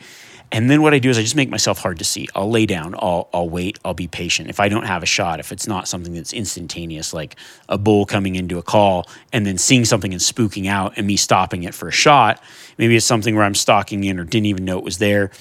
And 0.54 0.70
then 0.70 0.82
what 0.82 0.94
I 0.94 1.00
do 1.00 1.10
is 1.10 1.18
I 1.18 1.22
just 1.22 1.36
make 1.36 1.50
myself 1.50 1.78
hard 1.78 2.00
to 2.00 2.04
see. 2.04 2.28
I'll 2.36 2.50
lay 2.50 2.66
down, 2.66 2.94
I'll, 3.00 3.30
I'll 3.34 3.48
wait, 3.48 3.80
I'll 3.86 3.94
be 3.94 4.10
patient. 4.10 4.50
If 4.50 4.60
I 4.60 4.68
don't 4.68 4.84
have 4.84 5.02
a 5.02 5.06
shot, 5.06 5.40
if 5.40 5.54
it's 5.54 5.66
not 5.66 5.88
something 5.88 6.14
that's 6.14 6.34
instantaneous, 6.34 7.14
like 7.14 7.38
a 7.70 7.78
bull 7.78 8.06
coming 8.06 8.36
into 8.36 8.58
a 8.58 8.62
call 8.62 9.08
and 9.32 9.46
then 9.46 9.58
seeing 9.58 9.86
something 9.86 10.12
and 10.12 10.22
spooking 10.22 10.68
out 10.68 10.98
and 10.98 11.08
me 11.08 11.16
stopping 11.16 11.64
it 11.64 11.74
for 11.74 11.88
a 11.88 11.92
shot, 11.92 12.44
maybe 12.78 12.98
it's 12.98 13.06
something 13.06 13.34
where 13.34 13.46
I'm 13.46 13.56
stalking 13.56 14.04
in 14.04 14.20
or 14.20 14.26
didn't 14.26 14.48
even 14.48 14.66
know 14.66 14.78
it 14.78 14.84
was 14.84 14.98
there. 14.98 15.32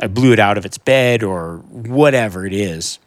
I 0.00 0.06
blew 0.06 0.32
it 0.32 0.38
out 0.38 0.56
of 0.56 0.64
its 0.64 0.78
bed 0.78 1.22
or 1.22 1.58
whatever 1.68 2.46
it 2.46 2.54
is 2.54 2.98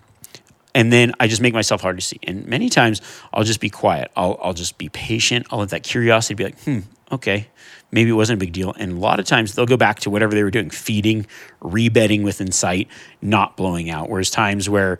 and 0.74 0.92
then 0.94 1.14
I 1.20 1.28
just 1.28 1.42
make 1.42 1.54
myself 1.54 1.82
hard 1.82 1.98
to 1.98 2.06
see. 2.06 2.20
And 2.24 2.46
many 2.46 2.70
times 2.70 3.02
I'll 3.34 3.44
just 3.44 3.60
be 3.60 3.70
quiet. 3.70 4.12
I'll, 4.16 4.40
I'll 4.42 4.54
just 4.54 4.78
be 4.78 4.90
patient. 4.90 5.48
I'll 5.50 5.60
let 5.60 5.70
that 5.70 5.84
curiosity 5.84 6.36
be 6.36 6.44
like, 6.46 6.60
hmm, 6.62 6.80
okay, 7.12 7.48
maybe 7.92 8.10
it 8.10 8.14
wasn't 8.14 8.38
a 8.38 8.44
big 8.46 8.54
deal. 8.54 8.74
And 8.78 8.94
a 8.94 9.00
lot 9.00 9.20
of 9.20 9.26
times 9.26 9.56
they'll 9.56 9.66
go 9.66 9.78
back 9.78 10.00
to 10.02 10.10
whatever 10.10 10.34
they 10.34 10.44
were 10.44 10.52
doing, 10.52 10.70
feeding, 10.70 11.26
rebedding 11.62 12.24
within 12.24 12.52
sight, 12.52 12.88
not 13.22 13.58
blowing 13.58 13.90
out. 13.90 14.10
Whereas 14.10 14.30
times 14.30 14.70
where 14.70 15.00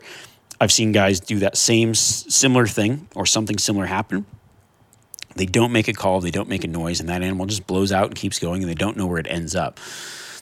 I've 0.60 0.72
seen 0.72 0.92
guys 0.92 1.20
do 1.20 1.38
that 1.40 1.56
same 1.56 1.94
similar 1.94 2.66
thing 2.66 3.08
or 3.14 3.26
something 3.26 3.58
similar 3.58 3.86
happen, 3.86 4.26
they 5.36 5.46
don't 5.46 5.70
make 5.70 5.86
a 5.86 5.92
call, 5.92 6.20
they 6.20 6.32
don't 6.32 6.48
make 6.48 6.64
a 6.64 6.68
noise, 6.68 6.98
and 6.98 7.08
that 7.08 7.22
animal 7.22 7.46
just 7.46 7.66
blows 7.66 7.92
out 7.92 8.06
and 8.06 8.16
keeps 8.16 8.40
going, 8.40 8.62
and 8.62 8.68
they 8.68 8.74
don't 8.74 8.96
know 8.96 9.06
where 9.06 9.18
it 9.18 9.26
ends 9.28 9.54
up 9.54 9.78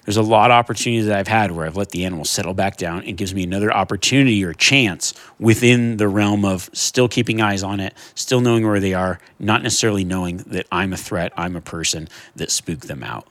there's 0.06 0.16
a 0.16 0.22
lot 0.22 0.52
of 0.52 0.54
opportunities 0.54 1.06
that 1.06 1.18
I've 1.18 1.28
had 1.28 1.50
where 1.50 1.66
I've 1.66 1.76
let 1.76 1.90
the 1.90 2.04
animal 2.04 2.24
settle 2.24 2.54
back 2.54 2.76
down. 2.76 3.02
and 3.02 3.16
gives 3.16 3.34
me 3.34 3.42
another 3.42 3.72
opportunity 3.72 4.44
or 4.44 4.54
chance 4.54 5.12
within 5.38 5.96
the 5.96 6.06
realm 6.08 6.44
of 6.44 6.70
still 6.72 7.08
keeping 7.08 7.40
eyes 7.40 7.62
on 7.62 7.80
it, 7.80 7.92
still 8.14 8.40
knowing 8.40 8.64
where 8.64 8.78
they 8.78 8.94
are, 8.94 9.18
not 9.38 9.62
necessarily 9.62 10.04
knowing 10.04 10.38
that 10.38 10.66
I'm 10.70 10.92
a 10.92 10.96
threat, 10.96 11.32
I'm 11.36 11.56
a 11.56 11.60
person 11.60 12.08
that 12.36 12.50
spooked 12.50 12.86
them 12.86 13.02
out. 13.02 13.26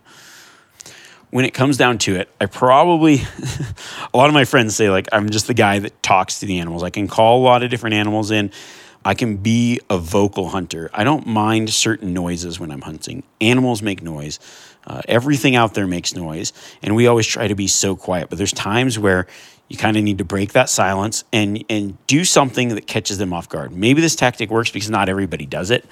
When 1.30 1.46
it 1.46 1.54
comes 1.54 1.78
down 1.78 1.98
to 2.00 2.16
it, 2.16 2.30
I 2.42 2.46
probably, 2.46 3.22
a 4.14 4.18
lot 4.18 4.28
of 4.28 4.34
my 4.34 4.44
friends 4.46 4.76
say, 4.76 4.90
like, 4.90 5.08
I'm 5.14 5.30
just 5.30 5.48
the 5.48 5.54
guy 5.54 5.80
that 5.80 6.04
talks 6.04 6.42
to 6.42 6.46
the 6.46 6.60
animals. 6.60 6.84
I 6.84 6.90
can 6.90 7.08
call 7.08 7.42
a 7.42 7.44
lot 7.44 7.64
of 7.64 7.70
different 7.70 7.96
animals 7.96 8.32
in. 8.32 8.52
I 9.06 9.14
can 9.14 9.38
be 9.38 9.80
a 9.90 9.98
vocal 9.98 10.50
hunter. 10.50 10.90
I 10.94 11.04
don't 11.04 11.28
mind 11.28 11.70
certain 11.70 12.14
noises 12.14 12.60
when 12.60 12.72
I'm 12.72 12.82
hunting. 12.82 13.24
Animals 13.40 13.82
make 13.82 14.02
noise. 14.02 14.40
Uh, 14.88 15.02
everything 15.08 15.56
out 15.56 15.74
there 15.74 15.88
makes 15.88 16.16
noise, 16.16 16.54
and 16.84 16.96
we 16.96 17.08
always 17.08 17.26
try 17.26 17.48
to 17.48 17.56
be 17.56 17.68
so 17.68 17.96
quiet. 17.96 18.30
But 18.30 18.38
there's 18.38 18.54
times 18.54 19.00
where 19.00 19.28
you 19.68 19.78
kind 19.78 19.98
of 19.98 20.04
need 20.04 20.20
to 20.20 20.24
break 20.24 20.54
that 20.54 20.70
silence 20.70 21.24
and 21.34 21.64
and 21.70 21.98
do 22.06 22.24
something 22.24 22.70
that 22.70 22.86
catches 22.86 23.18
them 23.18 23.34
off 23.34 23.50
guard. 23.50 23.72
Maybe 23.72 24.00
this 24.00 24.16
tactic 24.16 24.52
works 24.52 24.70
because 24.70 24.92
not 24.92 25.10
everybody 25.10 25.46
does 25.48 25.72
it, 25.72 25.86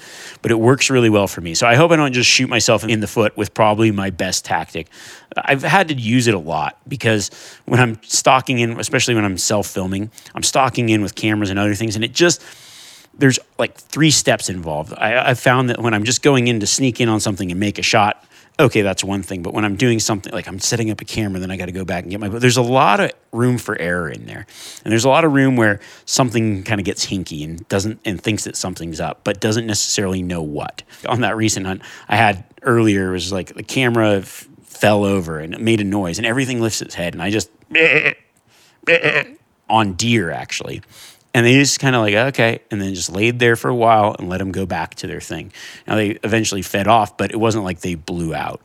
but 0.44 0.52
it 0.52 0.60
works 0.60 0.92
really 0.92 1.10
well 1.10 1.28
for 1.28 1.42
me. 1.42 1.56
So 1.56 1.66
I 1.66 1.76
hope 1.76 1.92
I 1.92 1.96
don't 1.96 2.14
just 2.14 2.30
shoot 2.30 2.50
myself 2.50 2.84
in 2.84 3.00
the 3.00 3.08
foot 3.08 3.36
with 3.36 3.54
probably 3.54 3.90
my 3.92 4.12
best 4.12 4.46
tactic. 4.46 4.90
I've 5.36 5.64
had 5.64 5.88
to 5.88 5.96
use 5.96 6.28
it 6.28 6.36
a 6.36 6.40
lot 6.40 6.78
because 6.88 7.32
when 7.66 7.80
I'm 7.80 8.02
stalking 8.04 8.60
in, 8.60 8.80
especially 8.80 9.16
when 9.16 9.26
I'm 9.26 9.40
self 9.40 9.68
filming, 9.68 10.12
I'm 10.36 10.44
stalking 10.44 10.90
in 10.90 11.02
with 11.02 11.16
cameras 11.16 11.50
and 11.50 11.58
other 11.58 11.74
things, 11.74 11.96
and 11.96 12.06
it 12.06 12.14
just 12.14 12.44
there's 13.16 13.40
like 13.58 13.76
three 13.76 14.12
steps 14.12 14.50
involved. 14.50 14.94
I, 14.98 15.32
I 15.32 15.34
found 15.34 15.70
that 15.70 15.80
when 15.80 15.94
I'm 15.96 16.04
just 16.04 16.22
going 16.22 16.48
in 16.48 16.60
to 16.60 16.68
sneak 16.68 17.02
in 17.02 17.10
on 17.10 17.20
something 17.20 17.50
and 17.50 17.60
make 17.60 17.80
a 17.80 17.84
shot, 17.84 18.24
okay, 18.60 18.82
that's 18.82 19.04
one 19.04 19.24
thing. 19.24 19.42
But 19.42 19.54
when 19.54 19.66
I'm 19.66 19.76
doing 19.76 20.00
something 20.00 20.32
like 20.32 20.48
I'm 20.48 20.60
setting 20.60 20.92
up 20.92 21.02
a 21.02 21.06
camera, 21.06 21.40
then 21.40 21.52
I 21.52 21.58
got 21.58 21.66
to 21.66 21.72
go 21.72 21.86
back 21.86 22.04
and 22.04 22.12
get 22.12 22.20
my. 22.20 22.30
But 22.30 22.42
There's 22.42 22.58
a 22.58 22.62
lot 22.62 23.00
of 23.00 23.12
room 23.32 23.58
for 23.58 23.78
error 23.80 24.10
in 24.10 24.26
there, 24.26 24.46
and 24.84 24.92
there's 24.92 25.06
a 25.06 25.10
lot 25.10 25.26
of 25.26 25.34
room 25.34 25.56
where 25.56 25.80
something 26.06 26.64
kind 26.64 26.80
of 26.80 26.86
gets 26.86 27.06
hinky 27.06 27.44
and 27.44 27.68
doesn't 27.70 28.00
and 28.06 28.22
thinks 28.22 28.44
that 28.46 28.56
something's 28.56 29.00
up, 29.00 29.22
but 29.24 29.40
doesn't 29.40 29.66
necessarily 29.68 30.22
know 30.22 30.42
what. 30.42 30.84
On 31.08 31.22
that 31.22 31.36
recent 31.36 31.66
hunt 31.66 31.82
I 32.08 32.16
had 32.16 32.44
earlier, 32.62 33.12
was 33.12 33.32
like 33.32 33.54
the 33.54 33.64
camera 33.64 34.18
f- 34.18 34.48
fell 34.64 35.04
over 35.04 35.40
and 35.40 35.54
it 35.54 35.62
made 35.62 35.82
a 35.82 35.86
noise, 35.86 36.18
and 36.18 36.26
everything 36.26 36.62
lifts 36.62 36.82
its 36.82 36.96
head, 36.96 37.14
and 37.14 37.22
I 37.22 37.30
just 37.30 37.50
on 39.70 39.94
deer 39.94 40.32
actually. 40.32 40.82
And 41.34 41.46
they 41.46 41.54
just 41.54 41.80
kind 41.80 41.96
of 41.96 42.02
like, 42.02 42.14
okay, 42.14 42.62
and 42.70 42.80
then 42.80 42.94
just 42.94 43.12
laid 43.12 43.40
there 43.40 43.56
for 43.56 43.70
a 43.70 43.76
while 43.76 44.16
and 44.20 44.30
let 44.30 44.38
them 44.38 44.52
go 44.52 44.66
back 44.68 44.96
to 44.96 45.08
their 45.08 45.22
thing. 45.22 45.52
Now 45.88 45.96
they 45.96 46.12
eventually 46.24 46.62
fed 46.62 46.88
off, 46.88 47.18
but 47.18 47.32
it 47.32 47.38
wasn't 47.38 47.64
like 47.64 47.80
they 47.80 47.96
blew 47.96 48.36
out. 48.36 48.62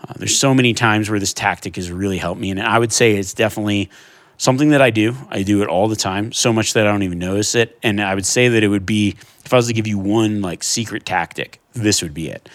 Uh, 0.00 0.12
there's 0.16 0.38
so 0.38 0.54
many 0.54 0.74
times 0.74 1.10
where 1.10 1.18
this 1.18 1.34
tactic 1.34 1.76
has 1.76 1.90
really 1.90 2.18
helped 2.18 2.40
me. 2.40 2.50
And 2.50 2.60
I 2.60 2.78
would 2.78 2.92
say 2.92 3.16
it's 3.16 3.34
definitely 3.34 3.90
something 4.36 4.70
that 4.70 4.82
I 4.82 4.90
do. 4.90 5.16
I 5.28 5.42
do 5.42 5.62
it 5.62 5.68
all 5.68 5.88
the 5.88 5.96
time, 5.96 6.30
so 6.30 6.52
much 6.52 6.74
that 6.74 6.86
I 6.86 6.90
don't 6.90 7.02
even 7.02 7.18
notice 7.18 7.54
it. 7.54 7.78
And 7.82 8.00
I 8.00 8.14
would 8.14 8.26
say 8.26 8.48
that 8.48 8.62
it 8.62 8.68
would 8.68 8.86
be, 8.86 9.16
if 9.44 9.52
I 9.52 9.56
was 9.56 9.66
to 9.66 9.72
give 9.72 9.86
you 9.86 9.98
one 9.98 10.40
like 10.40 10.62
secret 10.62 11.04
tactic, 11.04 11.60
this 11.72 12.00
would 12.02 12.14
be 12.14 12.28
it. 12.28 12.48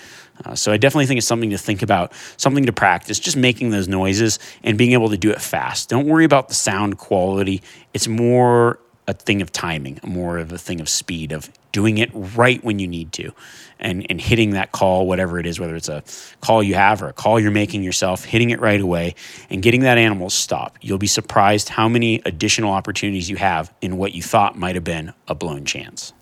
Uh, 0.45 0.55
so 0.55 0.72
I 0.72 0.78
definitely 0.78 1.05
think 1.05 1.18
it's 1.18 1.28
something 1.28 1.49
to 1.49 1.57
think 1.57 1.82
about, 1.82 2.14
something 2.38 2.66
to 2.66 2.72
practice, 2.72 3.20
just 3.20 3.36
making 3.36 3.72
those 3.72 3.89
noises 3.89 4.39
and 4.64 4.78
being 4.78 4.93
able 4.93 5.10
to 5.10 5.18
do 5.18 5.32
it 5.32 5.41
fast. 5.41 5.89
Don't 5.89 6.07
worry 6.07 6.24
about 6.24 6.47
the 6.47 6.53
sound 6.53 6.97
quality. 6.97 7.62
It's 7.93 8.07
more 8.07 8.80
a 9.10 9.14
thing 9.14 9.41
of 9.41 9.51
timing, 9.51 9.99
more 10.03 10.38
of 10.38 10.51
a 10.51 10.57
thing 10.57 10.80
of 10.80 10.88
speed, 10.88 11.32
of 11.32 11.49
doing 11.72 11.97
it 11.97 12.12
right 12.14 12.64
when 12.64 12.78
you 12.78 12.88
need 12.88 13.12
to 13.12 13.32
and, 13.80 14.05
and 14.07 14.22
hitting 14.22 14.51
that 14.51 14.72
call, 14.72 15.07
whatever 15.07 15.39
it 15.39 15.47
is, 15.47 15.60
whether 15.60 15.76
it's 15.76 15.89
a 15.89 16.03
call 16.41 16.62
you 16.62 16.76
have 16.76 17.01
or 17.01 17.07
a 17.07 17.14
call 17.14 17.39
you're 17.39 17.49
making 17.49 17.82
yourself, 17.82 18.24
hitting 18.24 18.51
it 18.51 18.60
right 18.60 18.80
away 18.80 19.16
and 19.49 19.64
getting 19.64 19.82
that 19.82 19.97
animal 19.97 20.30
to 20.30 20.36
stop. 20.36 20.78
You'll 20.82 20.99
be 20.99 21.07
surprised 21.07 21.70
how 21.70 21.89
many 21.89 22.22
additional 22.24 22.72
opportunities 22.72 23.32
you 23.32 23.38
have 23.38 23.74
in 23.82 23.97
what 23.97 24.14
you 24.14 24.22
thought 24.22 24.55
might 24.55 24.76
have 24.76 24.84
been 24.84 25.14
a 25.28 25.34
blown 25.34 25.66
chance. 25.66 26.14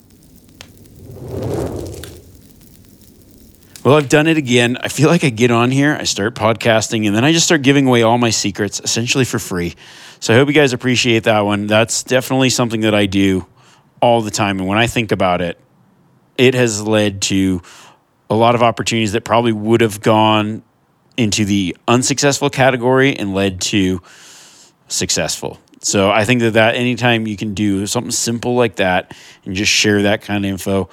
Well, 3.84 3.96
I've 3.96 4.10
done 4.10 4.28
it 4.28 4.38
again. 4.38 4.78
I 4.82 4.88
feel 4.88 5.08
like 5.08 5.24
I 5.24 5.30
get 5.30 5.52
on 5.52 5.72
here, 5.72 5.96
I 6.00 6.04
start 6.04 6.36
podcasting, 6.36 7.06
and 7.08 7.16
then 7.16 7.24
I 7.24 7.32
just 7.32 7.46
start 7.46 7.62
giving 7.62 7.88
away 7.88 8.04
all 8.04 8.18
my 8.18 8.32
secrets 8.32 8.82
essentially 8.82 9.24
for 9.24 9.40
free. 9.40 9.76
So 10.20 10.34
I 10.34 10.38
hope 10.38 10.48
you 10.48 10.54
guys 10.54 10.74
appreciate 10.74 11.24
that 11.24 11.42
one. 11.42 11.68
That's 11.68 12.04
definitely 12.04 12.50
something 12.50 12.82
that 12.82 12.96
I 12.96 13.06
do 13.06 13.46
all 14.02 14.22
the 14.22 14.32
time. 14.32 14.60
And 14.60 14.68
when 14.68 14.78
I 14.78 14.88
think 14.88 15.12
about 15.12 15.42
it, 15.42 15.60
it 16.38 16.54
has 16.54 16.82
led 16.82 17.22
to 17.24 17.62
a 18.30 18.36
lot 18.36 18.56
of 18.56 18.64
opportunities 18.64 19.14
that 19.14 19.24
probably 19.24 19.52
would 19.52 19.82
have 19.82 20.02
gone 20.02 20.64
into 21.16 21.46
the 21.46 21.76
unsuccessful 21.88 22.50
category 22.50 23.16
and 23.16 23.34
led 23.34 23.62
to 23.62 24.02
successful. 24.88 25.60
So 25.82 26.10
I 26.10 26.26
think 26.26 26.42
that 26.42 26.54
that 26.54 26.76
anytime 26.76 27.28
you 27.28 27.38
can 27.38 27.54
do 27.54 27.86
something 27.86 28.12
simple 28.12 28.56
like 28.56 28.78
that 28.78 29.16
and 29.46 29.56
just 29.56 29.72
share 29.72 30.04
that 30.04 30.22
kind 30.22 30.46
of 30.46 30.52
info, 30.52 30.90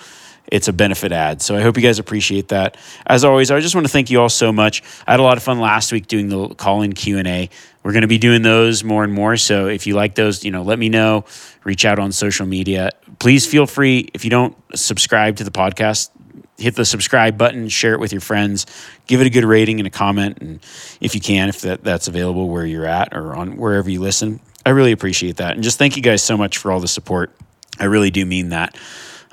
it's 0.48 0.68
a 0.68 0.72
benefit 0.72 1.12
ad. 1.12 1.42
So 1.42 1.56
I 1.56 1.62
hope 1.62 1.76
you 1.76 1.82
guys 1.82 1.98
appreciate 1.98 2.48
that. 2.48 2.76
As 3.06 3.24
always, 3.24 3.50
I 3.50 3.60
just 3.60 3.74
want 3.74 3.86
to 3.86 3.92
thank 3.92 4.10
you 4.10 4.20
all 4.20 4.28
so 4.28 4.52
much. 4.52 4.82
I 5.06 5.12
had 5.12 5.20
a 5.20 5.22
lot 5.22 5.36
of 5.36 5.42
fun 5.42 5.58
last 5.58 5.92
week 5.92 6.06
doing 6.06 6.28
the 6.28 6.48
call-in 6.54 6.92
Q&A. 6.92 7.48
We're 7.82 7.92
going 7.92 8.02
to 8.02 8.08
be 8.08 8.18
doing 8.18 8.42
those 8.42 8.84
more 8.84 9.04
and 9.04 9.12
more. 9.12 9.36
So 9.36 9.66
if 9.66 9.86
you 9.86 9.94
like 9.94 10.14
those, 10.14 10.44
you 10.44 10.50
know, 10.50 10.62
let 10.62 10.78
me 10.78 10.88
know. 10.88 11.24
Reach 11.64 11.84
out 11.84 11.98
on 11.98 12.12
social 12.12 12.46
media. 12.46 12.90
Please 13.18 13.46
feel 13.46 13.66
free 13.66 14.10
if 14.14 14.24
you 14.24 14.30
don't 14.30 14.56
subscribe 14.74 15.36
to 15.36 15.44
the 15.44 15.50
podcast, 15.50 16.10
hit 16.58 16.76
the 16.76 16.84
subscribe 16.84 17.36
button, 17.36 17.68
share 17.68 17.94
it 17.94 18.00
with 18.00 18.12
your 18.12 18.20
friends, 18.20 18.66
give 19.06 19.20
it 19.20 19.26
a 19.26 19.30
good 19.30 19.44
rating 19.44 19.80
and 19.80 19.86
a 19.86 19.90
comment 19.90 20.38
and 20.40 20.60
if 21.00 21.14
you 21.14 21.20
can 21.20 21.48
if 21.48 21.60
that, 21.62 21.82
that's 21.84 22.08
available 22.08 22.48
where 22.48 22.66
you're 22.66 22.86
at 22.86 23.14
or 23.14 23.34
on 23.34 23.56
wherever 23.56 23.90
you 23.90 24.00
listen. 24.00 24.40
I 24.64 24.70
really 24.70 24.92
appreciate 24.92 25.36
that. 25.36 25.54
And 25.54 25.62
just 25.62 25.78
thank 25.78 25.96
you 25.96 26.02
guys 26.02 26.22
so 26.22 26.36
much 26.36 26.58
for 26.58 26.72
all 26.72 26.80
the 26.80 26.88
support. 26.88 27.34
I 27.78 27.84
really 27.84 28.10
do 28.10 28.24
mean 28.24 28.50
that. 28.50 28.76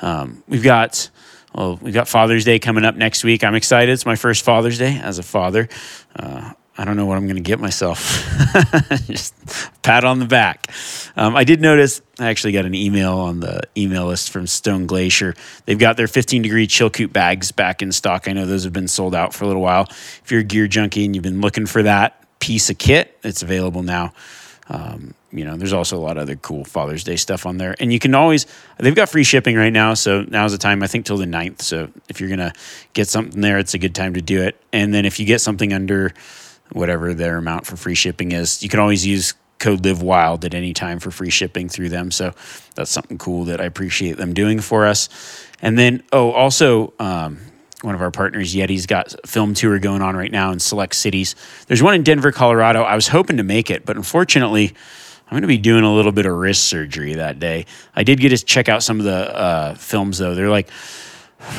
Um, 0.02 0.44
we've 0.48 0.64
got 0.64 1.10
well, 1.54 1.78
we've 1.82 1.94
got 1.94 2.08
Father's 2.08 2.46
Day 2.46 2.60
coming 2.60 2.86
up 2.86 2.96
next 2.96 3.24
week. 3.24 3.44
I'm 3.44 3.56
excited. 3.56 3.92
It's 3.92 4.06
my 4.06 4.16
first 4.16 4.46
Father's 4.46 4.78
Day 4.78 5.00
as 5.02 5.20
a 5.20 5.24
father. 5.24 5.68
Uh, 6.16 6.54
I 6.78 6.86
don't 6.86 6.96
know 6.96 7.06
what 7.06 7.18
I'm 7.18 7.26
going 7.28 7.36
to 7.36 7.42
get 7.42 7.60
myself. 7.60 8.00
Just 9.08 9.36
pat 9.82 10.06
on 10.06 10.20
the 10.20 10.26
back. 10.26 10.72
Um, 11.18 11.36
I 11.36 11.44
did 11.44 11.60
notice, 11.60 12.02
I 12.18 12.30
actually 12.30 12.54
got 12.54 12.66
an 12.66 12.74
email 12.74 13.18
on 13.18 13.42
the 13.42 13.62
email 13.76 14.08
list 14.08 14.30
from 14.30 14.48
Stone 14.48 14.88
Glacier. 14.88 15.36
They've 15.66 15.78
got 15.78 15.98
their 15.98 16.08
15 16.08 16.42
degree 16.42 16.68
Chilkoot 16.68 17.12
bags 17.12 17.52
back 17.52 17.82
in 17.82 17.92
stock. 17.92 18.30
I 18.30 18.34
know 18.34 18.46
those 18.46 18.64
have 18.64 18.74
been 18.74 18.88
sold 18.88 19.14
out 19.14 19.34
for 19.34 19.44
a 19.44 19.48
little 19.48 19.62
while. 19.62 19.88
If 19.90 20.32
you're 20.32 20.40
a 20.40 20.46
gear 20.46 20.68
junkie 20.68 21.04
and 21.04 21.14
you've 21.14 21.24
been 21.24 21.42
looking 21.42 21.66
for 21.66 21.84
that 21.84 22.26
piece 22.40 22.70
of 22.70 22.78
kit, 22.78 23.18
it's 23.24 23.44
available 23.44 23.84
now. 23.84 24.14
Um, 24.72 25.14
you 25.34 25.44
know, 25.44 25.58
there's 25.58 25.74
also 25.74 25.98
a 25.98 26.00
lot 26.00 26.16
of 26.18 26.24
other 26.24 26.38
cool 26.38 26.64
Father's 26.64 27.04
Day 27.04 27.18
stuff 27.18 27.46
on 27.46 27.58
there. 27.58 27.76
And 27.80 27.92
you 27.92 28.00
can 28.00 28.16
always, 28.16 28.46
they've 28.80 28.96
got 28.96 29.10
free 29.10 29.26
shipping 29.26 29.58
right 29.58 29.74
now. 29.74 29.96
So 29.96 30.22
now's 30.22 30.54
the 30.54 30.58
time, 30.58 30.82
I 30.82 30.88
think, 30.88 31.06
till 31.06 31.18
the 31.18 31.26
9th. 31.26 31.62
So 31.62 31.90
if 32.08 32.22
you're 32.22 32.30
going 32.30 32.40
to 32.40 32.54
get 32.94 33.10
something 33.10 33.42
there, 33.42 33.60
it's 33.60 33.74
a 33.74 33.78
good 33.78 33.94
time 33.94 34.14
to 34.14 34.22
do 34.22 34.42
it. 34.42 34.62
And 34.72 34.94
then 34.94 35.06
if 35.06 35.20
you 35.20 35.26
get 35.26 35.42
something 35.42 35.74
under 35.74 36.14
whatever 36.72 37.14
their 37.14 37.36
amount 37.36 37.66
for 37.66 37.76
free 37.76 37.96
shipping 37.96 38.32
is, 38.32 38.64
you 38.64 38.70
can 38.70 38.80
always 38.80 39.06
use 39.06 39.34
code 39.60 39.84
live 39.84 40.02
wild 40.02 40.46
at 40.46 40.54
any 40.54 40.74
time 40.74 41.00
for 41.00 41.12
free 41.12 41.30
shipping 41.30 41.68
through 41.68 41.90
them. 41.90 42.10
So 42.10 42.34
that's 42.76 42.90
something 42.90 43.18
cool 43.18 43.44
that 43.46 43.60
I 43.60 43.66
appreciate 43.66 44.16
them 44.16 44.34
doing 44.34 44.62
for 44.62 44.86
us. 44.86 45.10
And 45.62 45.78
then, 45.78 46.02
oh, 46.14 46.32
also, 46.32 46.94
um, 46.98 47.40
one 47.82 47.96
of 47.96 48.02
our 48.02 48.12
partners, 48.12 48.56
Yeti's 48.56 48.86
got 48.86 49.14
film 49.26 49.54
tour 49.54 49.80
going 49.80 50.02
on 50.02 50.16
right 50.16 50.32
now 50.32 50.52
in 50.52 50.60
select 50.60 50.96
cities. 50.96 51.36
There's 51.68 51.82
one 51.82 51.94
in 51.96 52.04
Denver, 52.04 52.32
Colorado. 52.32 52.84
I 52.84 52.96
was 52.96 53.08
hoping 53.08 53.38
to 53.38 53.44
make 53.44 53.70
it, 53.70 53.86
but 53.86 53.96
unfortunately, 53.96 54.74
I'm 55.28 55.36
going 55.36 55.42
to 55.44 55.48
be 55.48 55.58
doing 55.58 55.84
a 55.84 55.94
little 55.94 56.12
bit 56.12 56.26
of 56.26 56.34
wrist 56.34 56.66
surgery 56.66 57.14
that 57.14 57.40
day. 57.40 57.66
I 57.96 58.04
did 58.04 58.20
get 58.20 58.30
to 58.30 58.38
check 58.38 58.68
out 58.68 58.84
some 58.84 59.00
of 59.00 59.06
the 59.06 59.36
uh, 59.36 59.76
films, 59.76 60.18
though. 60.18 60.36
They're 60.36 60.50
like 60.50 60.70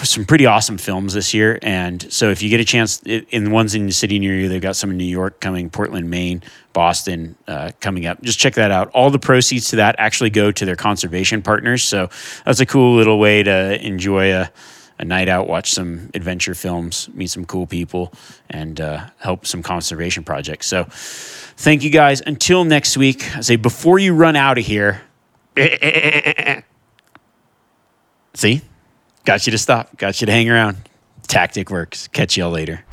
some 0.05 0.25
pretty 0.25 0.47
awesome 0.47 0.79
films 0.79 1.15
this 1.15 1.35
year. 1.35 1.59
And 1.63 2.13
so 2.13 2.31
if 2.31 2.43
you 2.43 2.49
get 2.51 2.61
a 2.61 2.65
chance, 2.65 3.03
in 3.03 3.45
the 3.45 3.51
ones 3.51 3.75
in 3.75 3.87
the 3.87 3.93
city 3.93 4.19
near 4.19 4.35
you, 4.35 4.49
they've 4.49 4.63
got 4.63 4.77
some 4.77 4.91
in 4.91 4.97
New 4.97 5.05
York 5.05 5.41
coming, 5.41 5.71
Portland, 5.71 6.09
Maine, 6.09 6.43
Boston 6.73 7.37
uh, 7.49 7.73
coming 7.81 8.07
up. 8.07 8.23
Just 8.23 8.39
check 8.39 8.55
that 8.55 8.71
out. 8.71 8.91
All 8.91 9.11
the 9.11 9.19
proceeds 9.19 9.71
to 9.71 9.77
that 9.77 9.97
actually 9.99 10.31
go 10.31 10.53
to 10.53 10.65
their 10.65 10.77
conservation 10.77 11.43
partners. 11.43 11.83
So 11.83 12.11
that's 12.45 12.61
a 12.61 12.67
cool 12.67 12.95
little 12.97 13.19
way 13.19 13.43
to 13.43 13.85
enjoy 13.85 14.33
a 14.35 14.51
a 15.03 15.05
night 15.05 15.29
out, 15.29 15.49
watch 15.49 15.73
some 15.73 16.09
adventure 16.15 16.55
films, 16.55 17.09
meet 17.13 17.27
some 17.27 17.45
cool 17.45 17.67
people, 17.67 18.13
and 18.49 18.81
uh, 18.81 19.05
help 19.19 19.45
some 19.45 19.61
conservation 19.63 20.23
projects. 20.23 20.69
So, 20.69 20.85
thank 20.85 21.83
you 21.83 21.91
guys. 21.91 22.23
Until 22.25 22.65
next 22.65 22.97
week, 22.97 23.37
I 23.37 23.41
say 23.41 23.57
before 23.57 23.99
you 23.99 24.15
run 24.15 24.37
out 24.37 24.59
of 24.59 24.65
here, 24.65 25.03
see, 28.35 28.63
got 29.25 29.45
you 29.45 29.51
to 29.51 29.59
stop, 29.59 29.97
got 29.99 30.21
you 30.21 30.27
to 30.27 30.33
hang 30.33 30.49
around. 30.49 30.89
Tactic 31.27 31.69
works. 31.69 32.07
Catch 32.09 32.37
y'all 32.37 32.51
later. 32.51 32.85